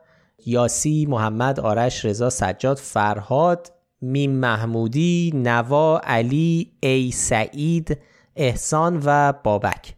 [0.47, 7.98] یاسی محمد آرش رضا سجاد فرهاد میم محمودی نوا علی ای سعید
[8.36, 9.94] احسان و بابک.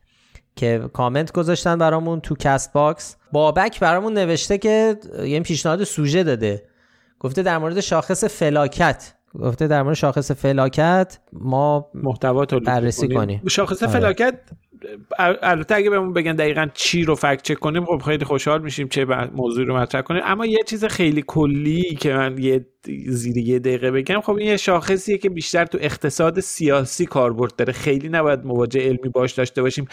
[0.57, 6.63] که کامنت گذاشتن برامون تو Castbox بابک برامون نوشته که یه پیشنهاد سوژه داده.
[7.21, 9.15] گفته در مورد شاخص فلاکت.
[9.41, 13.43] گفته در مورد شاخص فلاکت ما محتوا بررسی کنیم.
[13.49, 13.93] شاخص آره.
[13.93, 14.35] فلاکت
[15.19, 19.05] البته اگه بهمون بگن دقیقا چی رو fact-check کنیم خب خیلی خوشحال میشیم چه
[19.35, 20.23] موضوعی رو مطرح کنیم.
[20.25, 22.67] اما یه چیز خیلی کلی که من یه
[23.07, 27.73] زیر یه دقیقه بگم خب این یه شاخصیه که بیشتر تو اقتصاد سیاسی کاربرد داره.
[27.73, 29.89] خیلی نباید مواجه علمی باش داشته باشیم.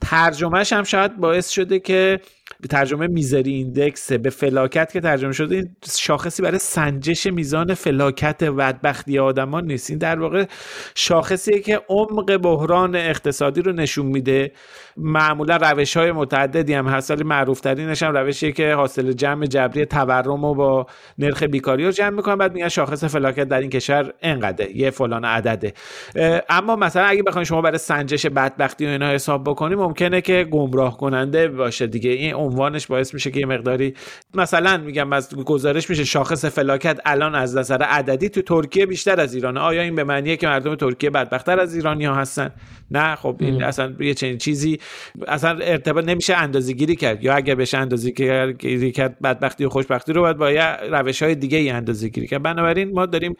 [0.00, 2.20] ترجمهش هم شاید باعث شده که
[2.70, 9.18] ترجمه misery index به فلاکت که ترجمه شده این شاخصی برای سنجش میزان فلاکت بدبختی
[9.18, 9.90] آدمان نیست.
[9.90, 10.44] این در واقع
[10.94, 14.52] شاخصیه که عمق بحران اقتصادی رو نشون میده.
[14.98, 19.84] معمولا روش های متعددی هم هست ولی معروف ترینش هم روشیه که حاصل جمع جبری
[19.84, 20.86] تورم و با
[21.18, 25.24] نرخ بیکاری رو جمع می‌کنن بعد میگن شاخص فلاکت در این کشور انقدره یه فلان
[25.24, 25.72] عدده.
[26.48, 30.96] اما مثلا اگه بخواید شما برای سنجش بدبختی و اینا حساب بکنیم ممکنه که گمراه
[30.96, 32.10] کننده باشه دیگه.
[32.10, 33.94] این عنوانش باعث میشه که یه مقداری
[34.34, 39.34] مثلا میگم از گزارش میشه شاخص فلاکت الان از نظر عددی تو ترکیه بیشتر از
[39.34, 39.60] ایرانه.
[39.60, 42.50] آیا این به معنیه که مردم ترکیه بدبختتر از ایرانی ها هستن؟
[42.90, 44.78] نه خب این اصلا یه چنین چیزی
[45.28, 47.24] اصلا ارتباط نمیشه اندازه گیری کرد.
[47.24, 48.10] یا اگر بشه اندازه
[48.58, 52.26] گیری کرد بدبختی و خوشبختی رو باید با یه روش های دیگه ای اندازه گیری
[52.26, 52.42] کرد.
[52.42, 53.36] بنابراین ما داریم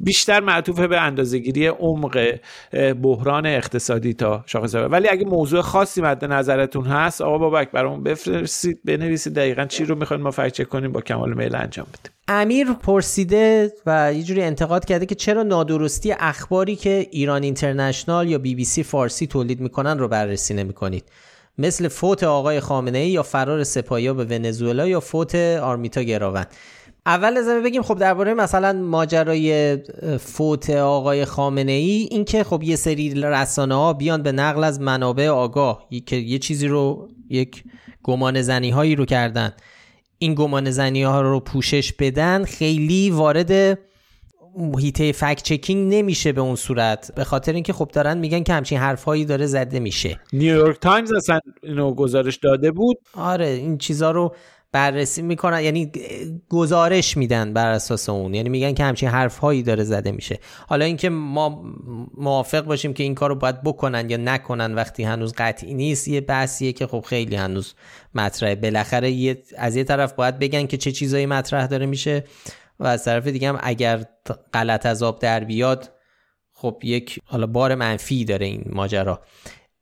[0.00, 2.34] بیشتر معطوف به اندازه گیری عمق
[3.02, 8.80] بحران اقتصادی تا شاخص ولی اگه موضوع خاصی مد نظرتون هست آقا بابک برامون بفرستید
[8.84, 9.34] بنویسید.
[9.34, 12.13] دقیقا چی رو می‌خواین ما فکر کنیم با کمال میل انجام بدیم.
[12.28, 18.38] امیر پرسیده و یه جوری انتقاد کرده که چرا نادرستی اخباری که ایران اینترنشنال یا
[18.38, 21.04] بی بی سی فارسی تولید می‌کنن رو بررسی نمی‌کنید؟
[21.58, 26.44] مثل فوت آقای خامنه ای یا فرار سپاهیا به ونزوئلا یا فوت آرمیتا گراون.
[27.06, 29.78] اول از بگیم خب درباره مثلا ماجرای
[30.20, 34.80] فوت آقای خامنه ای این که خب یه سری رسانه ها بیان به نقل از
[34.80, 37.64] منابع آگاه که یه چیزی رو یک
[38.02, 39.52] گمان زنی هایی رو کردن.
[40.24, 43.78] این گمان زنی ها رو پوشش بدن خیلی وارد
[44.78, 47.12] هیته فکت چکینگ نمیشه به اون صورت.
[47.16, 50.20] به خاطر اینکه خب دارن میگن که همچین حرفهایی داره زده میشه.
[50.32, 52.96] نیویورک تایمز اصلا اینو گزارش داده بود.
[53.14, 54.34] آره این چیزا رو
[54.74, 55.92] بررسی می‌کنن یعنی
[56.48, 58.34] گزارش میدن بر اساس اون.
[58.34, 60.38] یعنی میگن که همچین حرف هایی داره زده میشه.
[60.68, 61.62] حالا اینکه ما
[62.16, 66.20] موافق باشیم که این کار رو باید بکنن یا نکنن وقتی هنوز قطعی نیست یه
[66.20, 67.74] بحثیه که خب خیلی هنوز
[68.14, 68.54] مطرحه.
[68.54, 72.24] بالاخره یه از یه طرف باید بگن که چه چیزایی مطرح داره میشه
[72.80, 74.04] و از طرف دیگه هم اگر
[74.54, 75.90] غلط از آب در بیاد
[76.52, 79.20] خب یک حالا بار منفی داره این ماجرا.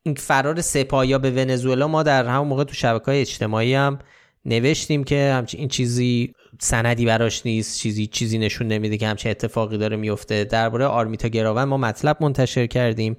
[0.03, 3.99] این فرار سپاهیا به ونزوئلا ما در همون موقع تو شبکه های اجتماعی هم
[4.45, 9.77] نوشتیم که همچین این چیزی سندی براش نیست چیزی چیزی نشون نمیده که همچین اتفاقی
[9.77, 10.43] داره میفته.
[10.43, 13.15] درباره آرمیتا گراون ما مطلب منتشر کردیم.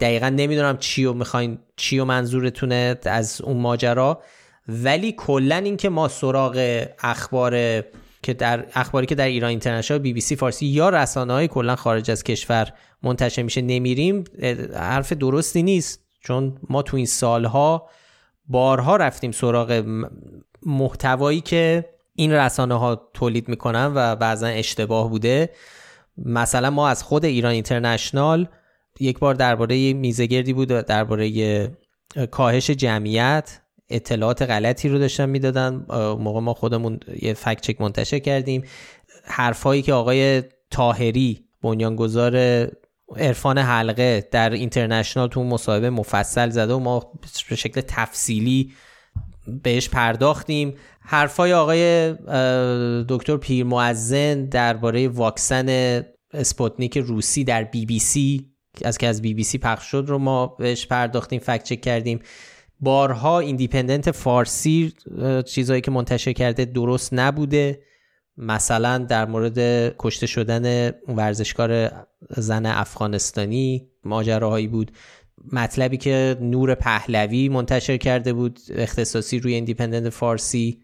[0.00, 4.22] دقیقا نمی‌دونم چی و می‌خواین چی و منظورتونه از اون ماجرا.
[4.68, 7.82] ولی کلا اینکه ما سراغ اخبار
[8.22, 11.76] که در اخباری که در ایران اینترنشنال بی بی سی فارسی یا رسانه های کلا
[11.76, 12.72] خارج از کشور
[13.02, 14.24] منتشر میشه نمیریم.
[14.74, 16.04] حرف درستی نیست.
[16.20, 17.88] چون ما تو این سالها
[18.46, 19.84] بارها رفتیم سراغ
[20.66, 21.84] محتوایی که
[22.14, 25.50] این رسانه ها تولید می‌کنن و بعضا اشتباه بوده.
[26.18, 28.48] مثلا ما از خود ایران اینترنشنال
[29.00, 31.68] یک بار درباره میزگردی بود درباره
[32.30, 35.86] کاهش جمعیت اطلاعات غلطی رو داشتن می‌دادن.
[36.18, 38.64] موقع ما خودمون یه fact-check منتشر کردیم.
[39.24, 42.36] حرفایی که آقای طاهری بنیانگذار
[43.16, 47.12] عرفان حلقه در International تو مصاحبه مفصل زده و ما
[47.48, 48.72] به شکل تفصیلی
[49.62, 50.74] بهش پرداختیم.
[51.00, 52.12] حرفای آقای
[53.08, 56.02] دکتر پیرموذن درباره واکسن
[56.32, 58.48] اسپوتنیک روسی در بی بی سی
[58.84, 62.20] از که از بی بی سی پخش شد رو ما بهش پرداختیم fact-check کردیم.
[62.80, 64.92] بارها ایندیپندنت فارسی
[65.46, 67.82] چیزهایی که منتشر کرده درست نبوده.
[68.36, 69.58] مثلا در مورد
[69.96, 71.90] کشته شدن ورزشکار
[72.30, 74.92] زن افغانستانی ماجراهایی بود.
[75.52, 80.82] مطلبی که نور پهلوی منتشر کرده بود اختصاصی روی ایندیپندنت فارسی.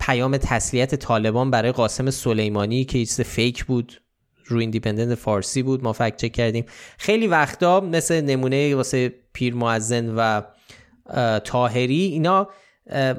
[0.00, 4.00] پیام تسلیت طالبان برای قاسم سلیمانی که چیز fake بود
[4.46, 5.84] روی ایندیپندنت فارسی بود.
[5.84, 6.64] ما fact-check کردیم.
[6.98, 10.42] خیلی وقتا مثل نمونه واسه پیر معزن و
[11.44, 12.48] تاهری اینا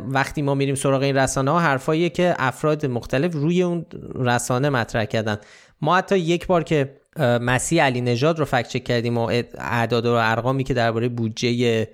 [0.08, 3.86] وقتی ما میریم سراغ این رسانه ها حرفاییه که افراد مختلف روی اون
[4.16, 5.38] رسانه مطرح کردن.
[5.82, 10.12] ما حتی یک بار که مسیح علی نژاد رو فکت چک کردیم و اعداد و
[10.12, 11.88] ارقامی که درباره بودجه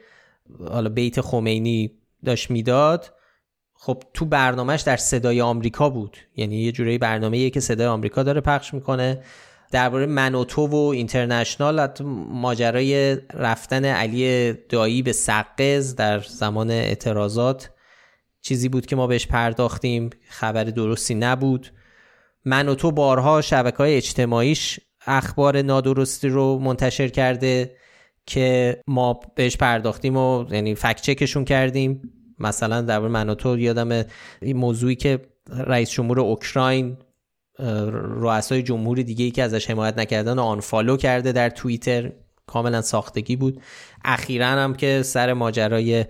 [0.69, 1.91] حالا بیت خمینی
[2.25, 3.13] داشت می‌داد
[3.73, 6.17] خب تو برنامهش در صدای آمریکا بود.
[6.35, 9.23] یعنی یه جوری برنامه‌ایه که صدای آمریکا داره پخش می‌کنه.
[9.71, 11.87] درباره منوتو و اینترنشنال
[12.29, 17.69] ماجرای رفتن علی دایی به سقز در زمان اعتراضات
[18.41, 20.09] چیزی بود که ما بهش پرداختیم.
[20.29, 21.71] خبر درستی نبود.
[22.45, 27.75] من و تو بارها شبکه های اجتماعیش اخبار نادرستی رو منتشر کرده
[28.25, 32.01] که ما بهش پرداختیم و یعنی فکت چکشون کردیم.
[32.39, 34.03] مثلا در من و تو یادم
[34.41, 35.19] این موضوعی که
[35.49, 36.97] رئیس جمهور اوکراین
[38.21, 42.11] رؤسای جمهور دیگه ای که ازش حمایت نکردن آنفالو کرده در توییتر
[42.47, 43.61] کاملا ساختگی بود.
[44.05, 46.05] اخیرا هم که سر ماجرای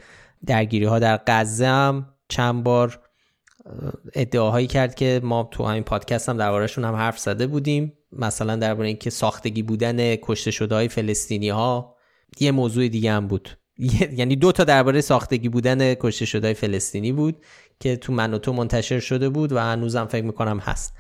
[0.46, 3.00] درگیری ها در غزه هم چند بار
[4.14, 7.97] ادعاهایی کرد که ما تو همین پادکست هم دربارهشون هم حرف زده بودیم.
[8.12, 11.96] مثلا درباره اینکه ساختگی بودن کشته شده های فلسطینی ها
[12.40, 13.58] یه موضوع دیگه هم بود.
[14.18, 17.38] یعنی دو تا درباره ساختگی بودن کشته شده های فلسطینی بود
[17.80, 20.94] که تو من و تو منتشر شده بود و هنوزم فکر می‌کنم هست.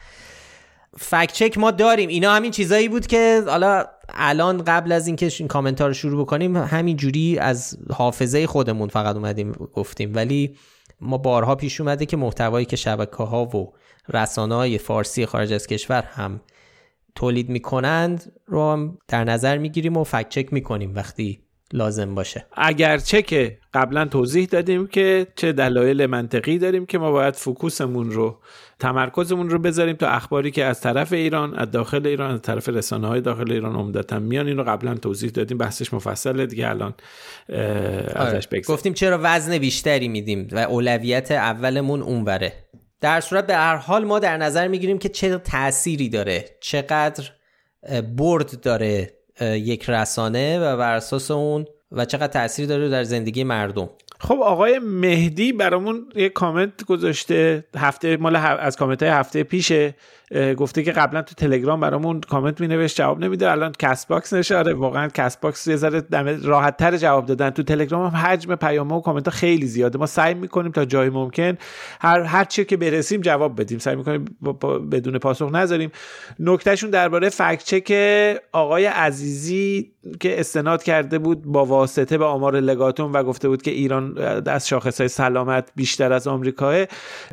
[0.98, 2.10] فکت چک ما داریم.
[2.10, 6.58] اینا همین چیزایی بود که حالا الان قبل از اینکه این کامنت رو شروع بکنیم
[6.58, 10.16] همین جوری از حافظه خودمون فقط اومدیم گفتیم.
[10.16, 10.56] ولی
[11.02, 13.74] ما بارها پیش اومده که محتوایی که شبکه ها و
[14.10, 16.42] رسانه های فارسی خارج از کشور هم
[17.18, 21.40] تولید می‌کنند رو هم در نظر می‌گیریم و فکت چک می‌کنیم وقتی
[21.74, 22.46] لازم باشه.
[22.58, 28.40] اگرچه که قبلا توضیح دادیم که چه دلایل منطقی داریم که ما باید فوکوسمون رو
[28.80, 33.08] تمرکزمون رو بذاریم تو اخباری که از طرف ایران از داخل ایران از طرف رسانه
[33.08, 34.48] های داخل ایران عمدتا میان.
[34.48, 36.94] این رو قبلا توضیح دادیم بحثش مفصله دیگه الان
[38.16, 38.62] ازش آره.
[38.68, 42.54] گفتیم چرا وزن بیشتری میدیم و اولویت اولمون اونوره.
[43.02, 47.32] در صورت به هر حال ما در نظر می‌گیریم که چه تأثیری داره چقدر
[48.16, 53.90] برد داره یک رسانه و بر اساس اون و چقدر تاثیر داره در زندگی مردم.
[54.20, 59.96] خب آقای مهدی برامون یه کامنت گذاشته هفته مال از کامنت های هفته پیشه.
[60.58, 63.52] گفته که قبلا تو تلگرام برامون کامنت می نوشت جواب نمیده.
[63.52, 66.04] الان Castbox نشاره واقعا Castbox یه ذره
[66.44, 67.50] راحت تر جواب دادن.
[67.50, 70.00] تو تلگرام هم حجم پیام و کامنت ها خیلی زیاده.
[70.00, 71.58] ما سعی می‌کنیم تا جای ممکن
[72.02, 73.80] هر هر چی که برسیم جواب بدیم.
[73.80, 74.26] سعی می‌کنیم
[74.92, 75.92] بدون پاسخ نذاریم.
[76.40, 77.94] نکتهشون درباره fact-check
[78.52, 83.72] آقای عزیزی که استناد کرده بود با واسطه به آمار لگاتوم و گفته بود که
[83.72, 84.18] ایران
[84.48, 86.86] از شاخص های سلامت بیشتر از آمریکاه.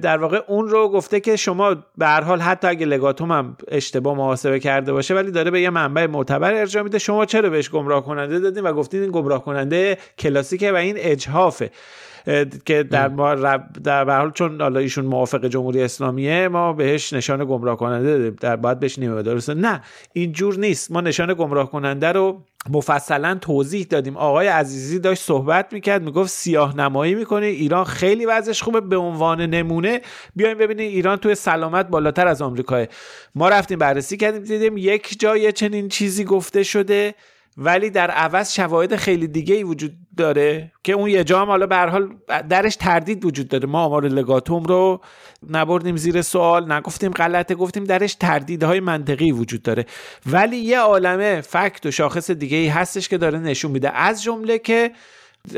[0.02, 4.16] در واقع اون رو گفته که شما به هر حال حتی اگه لگاتوم هم اشتباه
[4.16, 6.98] محاسبه کرده باشه ولی داره به یه منبع معتبر ارجاع میده.
[6.98, 11.70] شما چرا بهش گمراه کننده دادین؟ و گفتین این گمراه کننده کلاسیکه و این اجهافه.
[12.64, 13.34] که در ما
[13.84, 18.80] در حال چون حالا ایشون موافق جمهوری اسلامیه ما بهش نشان گمراه کننده در باید
[18.80, 19.82] بهش نیمه درسته نه
[20.12, 20.92] اینجور نیست.
[20.92, 24.16] ما نشان گمراه کننده رو مفصلا توضیح دادیم.
[24.16, 27.46] آقای عزیزی داشت صحبت می‌کرد می‌گفت سیاه نمایی می‌کنه.
[27.46, 30.00] ایران خیلی وضعش خوبه به عنوان نمونه.
[30.36, 32.84] بیایم ببینیم ایران توی سلامت بالاتر از آمریکا
[33.34, 37.14] ما رفتیم بررسی کردیم دیدیم یک جای چنین چیزی گفته شده.
[37.56, 41.66] ولی در عوض شواهد خیلی دیگه ای وجود داره که اون یه جا هم حالا
[41.66, 42.14] به حال
[42.48, 43.66] درش تردید وجود داره.
[43.66, 45.00] ما آمار لگاتوم رو
[45.50, 49.86] نبردیم زیر سوال نگفتیم غلطه گفتیم درش تردیدهای منطقی وجود داره.
[50.26, 53.90] ولی یه عالمه فکت و شاخص دیگه ای هستش که داره نشون میده.
[53.90, 54.90] از جمله که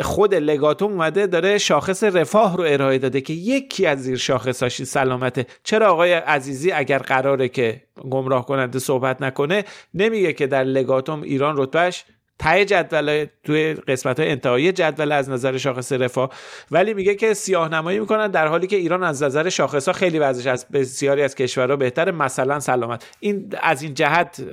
[0.03, 5.47] خود لگاتوم اومده داره شاخص رفاه رو ارائه داده که یکی از زیر شاخصاشی سلامته.
[5.65, 9.65] چرا آقای عزیزی اگر قراره که گمراه کننده صحبت نکنه
[9.95, 12.05] نمیگه که در لگاتوم ایران رتبهش
[12.39, 16.31] تای جدول توی قسمت های انتهایی جدول از نظر شاخص رفاه.
[16.71, 20.19] ولی میگه که سیاه نمایی می‌کنن در حالی که ایران از نظر شاخص ها خیلی
[20.19, 23.05] وضعش از بسیاری از کشورها بهتره مثلا سلامت.
[23.21, 24.45] این از این جهت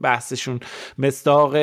[0.00, 0.60] بحثشون
[0.98, 1.56] مستاق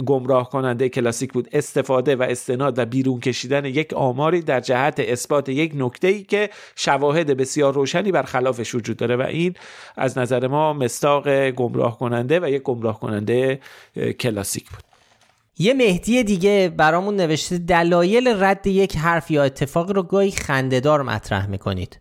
[0.00, 1.48] گمراه کننده کلاسیک بود.
[1.52, 6.50] استفاده و استناد و بیرون کشیدن یک آماری در جهت اثبات یک نکته ای که
[6.76, 9.54] شواهد بسیار روشنی بر خلافش وجود داره و این
[9.96, 13.60] از نظر ما مستاق گمراه کننده و یک گمراه کننده
[14.18, 14.89] کلاسیک بود.
[15.60, 21.46] یه مهدی دیگه برامون نوشته دلایل رد یک حرف یا اتفاق رو گاهی خندهدار مطرح
[21.46, 22.00] می‌کنید.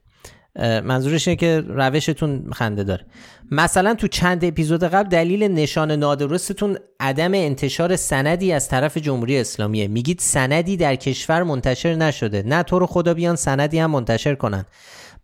[0.59, 3.05] منظورش اینه که روشتون خنده داره
[3.51, 9.87] مثلا تو چند اپیزود قبل دلیل نشان نادرستتون عدم انتشار سندی از طرف جمهوری اسلامیه.
[9.87, 12.43] میگید سندی در کشور منتشر نشده.
[12.45, 14.65] نه تو رو خدا بیان سندی هم منتشر کنن.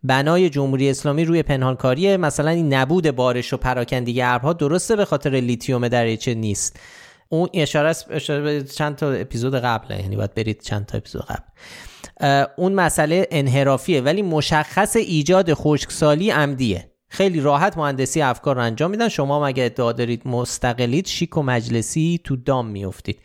[0.04, 2.18] بنای جمهوری اسلامی روی پنهانکاریه.
[2.18, 6.80] مثلا این نبود بارش و پراکندگی ابرها درسته به خاطر لیتیوم دریچه نیست.
[7.30, 11.24] اون اشاره است اشاره به چند تا اپیزود قبله یعنی باید برید چند تا اپیزود
[11.26, 12.46] قبل.
[12.58, 16.92] اون مسئله انحرافیه ولی مشخص ایجاد خشکسالی عمدیه.
[17.08, 19.10] خیلی راحت مهندسی افکار رو انجام میدن.
[19.10, 23.20] شما مگه ادعا دارید مستقلید شیک و مجلسی تو دام میافتید.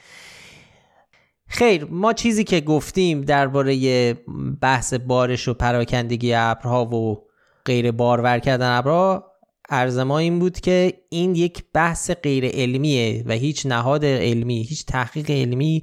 [1.48, 4.14] خیر ما چیزی که گفتیم درباره
[4.60, 7.24] بحث بارش و پراکندگی ابرها و
[7.64, 9.29] غیر بارور کردن ابرها
[9.70, 14.86] عرض ما این بود که این یک بحث غیر علمیه و هیچ نهاد علمی هیچ
[14.86, 15.82] تحقیق علمی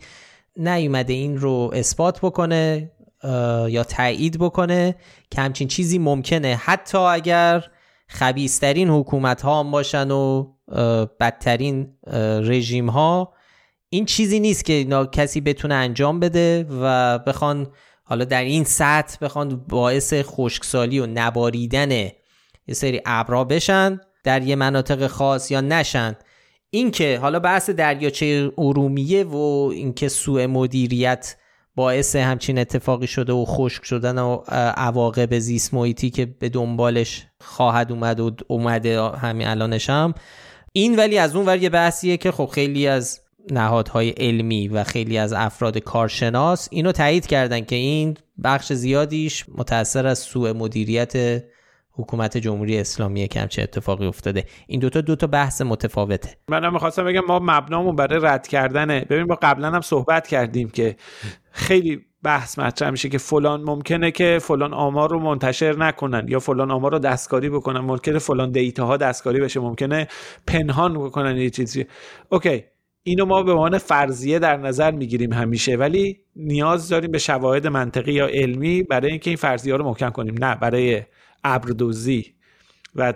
[0.57, 2.91] نیومده این رو اثبات بکنه
[3.69, 4.95] یا تایید بکنه
[5.31, 6.55] که همچین چیزی ممکنه.
[6.55, 7.65] حتی اگر
[8.07, 10.53] خبیسترین حکومت ها هم باشن و
[11.19, 11.97] بدترین
[12.41, 13.34] رژیم ها
[13.89, 17.72] این چیزی نیست که کسی بتونه انجام بده و بخوان
[18.03, 22.09] حالا در این سطح بخوان باعث خشکسالی و نباریدن
[22.68, 26.15] یه سری ابرا بشن در یه مناطق خاص یا نشن.
[26.69, 31.35] اینکه حالا بحث دریاچه ارومیه و اینکه سوء مدیریت
[31.76, 34.35] باعث همچین اتفاقی شده و خشک شدن و
[34.77, 40.14] عواقب زیست محیطی که به دنبالش خواهد اومد و اومده همین الانش هم.
[40.73, 43.19] این ولی از اون ور یه بحثیه که خب خیلی از
[43.52, 50.07] نهادهای علمی و خیلی از افراد کارشناس اینو تایید کردن که این بخش زیادیش متأثر
[50.07, 51.44] از سوء مدیریت
[51.97, 54.43] حکومت جمهوری اسلامی که همچه اتفاقی افتاده.
[54.67, 56.29] این دوتا دوتا بحث متفاوته.
[56.49, 59.05] منم می‌خواستم بگم ما مبنامون برای رد کردنه.
[59.09, 60.95] ببین ما قبلا هم صحبت کردیم که
[61.51, 66.71] خیلی بحث مطرح میشه که فلان ممکنه که فلان آمار رو منتشر نکنن یا فلان
[66.71, 67.79] آمار رو دستکاری بکنن.
[67.79, 69.59] ممکنه فلان دیتا ها دستکاری بشه.
[69.59, 70.07] ممکنه
[70.47, 71.85] پنهان بکنن یه چیزی.
[72.29, 72.63] اوکی
[73.03, 75.75] اینو ما به عنوان فرضیه در نظر می‌گیریم همیشه.
[75.75, 80.09] ولی نیاز داریم به شواهد منطقی یا علمی برای اینکه این فرضیه ها رو محکم
[80.09, 80.35] کنیم.
[80.39, 81.01] نه برای
[81.43, 82.34] ابردوزی
[82.95, 83.14] و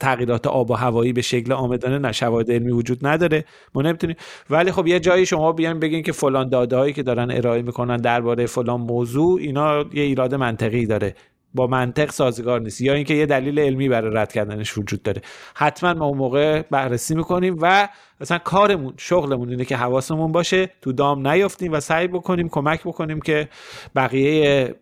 [0.00, 3.44] تغییرات آب و هوایی به شکل آمدانه نه شواهد علمی وجود نداره.
[3.74, 4.16] ما نمی‌تونیم
[4.50, 7.96] ولی خب یه جایی شما بیان بگین که فلان داده هایی که دارن ارائه می‌کنن
[7.96, 11.14] درباره فلان موضوع اینا یه ایراد منطقی داره.
[11.54, 12.80] با منطق سازگار نیست.
[12.80, 15.22] یا اینکه یه دلیل علمی برای رد کردنش وجود داره.
[15.54, 17.88] حتما ما اون موقع بررسی می‌کنیم و
[18.20, 23.20] مثلا کارمون شغلمون اینه که حواسمون باشه تو دام نیافتیم و سعی بکنیم کمک بکنیم
[23.20, 23.48] که
[23.96, 24.74] بقیه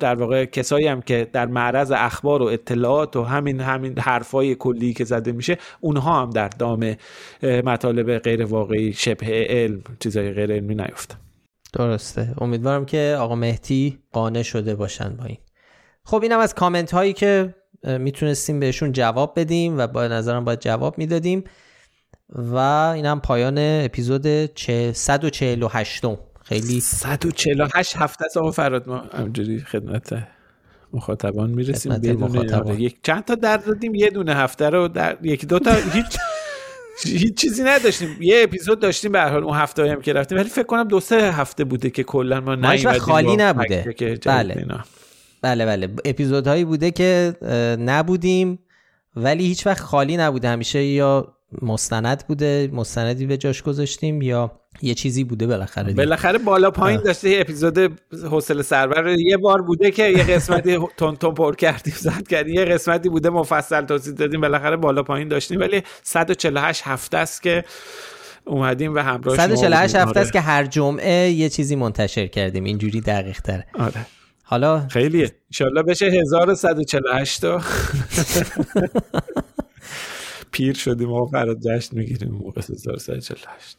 [0.00, 4.92] در واقع کسایی هم که در معرض اخبار و اطلاعات و همین همین حرفای کلی
[4.92, 6.96] که زده میشه اونها هم در دام
[7.42, 11.16] مطالب غیر واقعی شبه علم چیزای غیر علمی نیفتن.
[11.72, 12.34] درسته.
[12.40, 15.38] امیدوارم که آقا مهدی قانع شده باشن با این.
[16.04, 17.54] خب اینم از کامنت هایی که
[17.84, 21.44] می‌تونستیم بهشون جواب بدیم و با نظرم باید جواب می‌دادیم.
[22.28, 22.56] و
[22.94, 24.26] اینم پایان اپیزود
[24.92, 26.02] 148
[26.44, 30.26] خیلی 148 هفته آقا فراد ما همجوری خدمت
[30.92, 31.92] مخاطبان می‌رسیم.
[31.92, 36.16] بدون یک چند تا در دادیم یه دونه هفته رو در یکی دو تا هیچ
[37.04, 38.16] هیچ چیزی نداشتیم.
[38.20, 40.38] یه اپیزود داشتیم به هر حال اون هفته هم که رفتیم.
[40.38, 43.94] ولی فکر کنم دو سه هفته بوده که کلا ما نیومدیم خالی نبوده.
[44.26, 44.66] بله.
[45.44, 45.88] بله بله.
[46.04, 47.36] اپیزودهایی بوده که
[47.80, 48.58] نبودیم
[49.16, 50.48] ولی هیچ وقت خالی نبوده.
[50.48, 56.70] همیشه یا مستند بوده مستندی به جاش گذاشتیم یا یه چیزی بوده بالاخره بالاخره بالا
[56.70, 57.78] پایین داشته اپیزود
[58.30, 62.54] حوصله سربر یه بار بوده که یه قسمتی تون تون پر کردیم زد کردیم.
[62.54, 64.40] یه قسمتی بوده مفصل توضیح دادیم.
[64.40, 65.60] بالاخره بالا پایین داشتیم.
[65.60, 67.64] ولی 148 هفته است که
[68.44, 72.64] اومدیم و همراه 148 هفته است که هر جمعه یه چیزی منتشر کردیم.
[72.64, 73.66] اینجوری دقیق تره.
[73.78, 74.06] آره.
[74.54, 77.60] حالا خیلیه انشالله بشه 1148 تا
[80.52, 83.76] پیر شدیم و فراد جشن می‌گیریم موقع 1148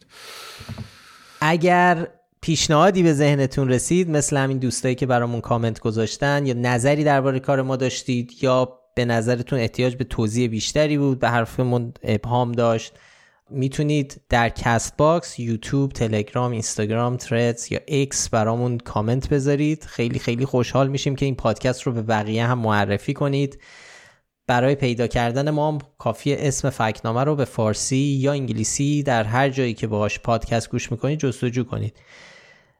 [1.42, 2.08] اگر
[2.42, 7.62] پیشنهادی به ذهنتون رسید مثل همین دوستایی که برامون کامنت گذاشتن یا نظری درباره کار
[7.62, 12.94] ما داشتید یا به نظرتون احتیاج به توضیح بیشتری بود به حرفمون ابهام داشت
[13.50, 19.84] می‌تونید در Castbox یوتیوب تلگرام اینستاگرام Threads یا X برامون کامنت بذارید.
[19.84, 23.60] خیلی خیلی خوشحال میشیم که این پادکست رو به بقیه هم معرفی کنید.
[24.48, 29.50] برای پیدا کردن ما هم کافیه اسم فکنامه رو به فارسی یا انگلیسی در هر
[29.50, 31.98] جایی که باهاش پادکست گوش می‌کنید جستجو کنید.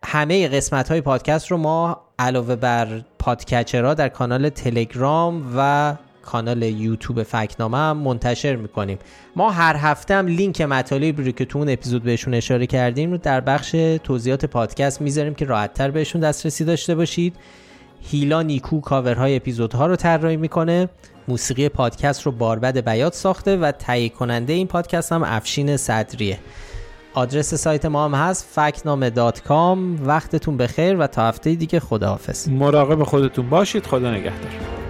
[0.04, 6.64] همه قسمت های پادکست رو ما علاوه بر podcatcher ها در کانال تلگرام و کانال
[6.64, 8.98] یوتیوب فکنامه هم منتشر می‌کنیم.
[9.36, 13.18] ما هر هفته هم لینک مطالبی رو که تو اون اپیزود بهشون اشاره کردیم رو
[13.18, 13.72] در بخش
[14.04, 17.36] توضیحات پادکست می‌ذاریم که راحتتر بهشون دسترسی داشته باشید.
[18.02, 20.90] هیلا نیکو کاورهای اپیزودها رو طراحی می‌کنه
[21.28, 26.40] موسیقی پادکست رو باربد بیات ساخته و تهیه کننده این پادکست هم افشین صدریه.
[27.14, 29.12] آدرس سایت ما هم هست فکنامه
[30.06, 32.50] وقتتون بخیر و تا هفته دیگه خداحافظ.
[32.50, 33.86] مراقب خودتون باشید.
[33.86, 34.85] خدا نگهدار.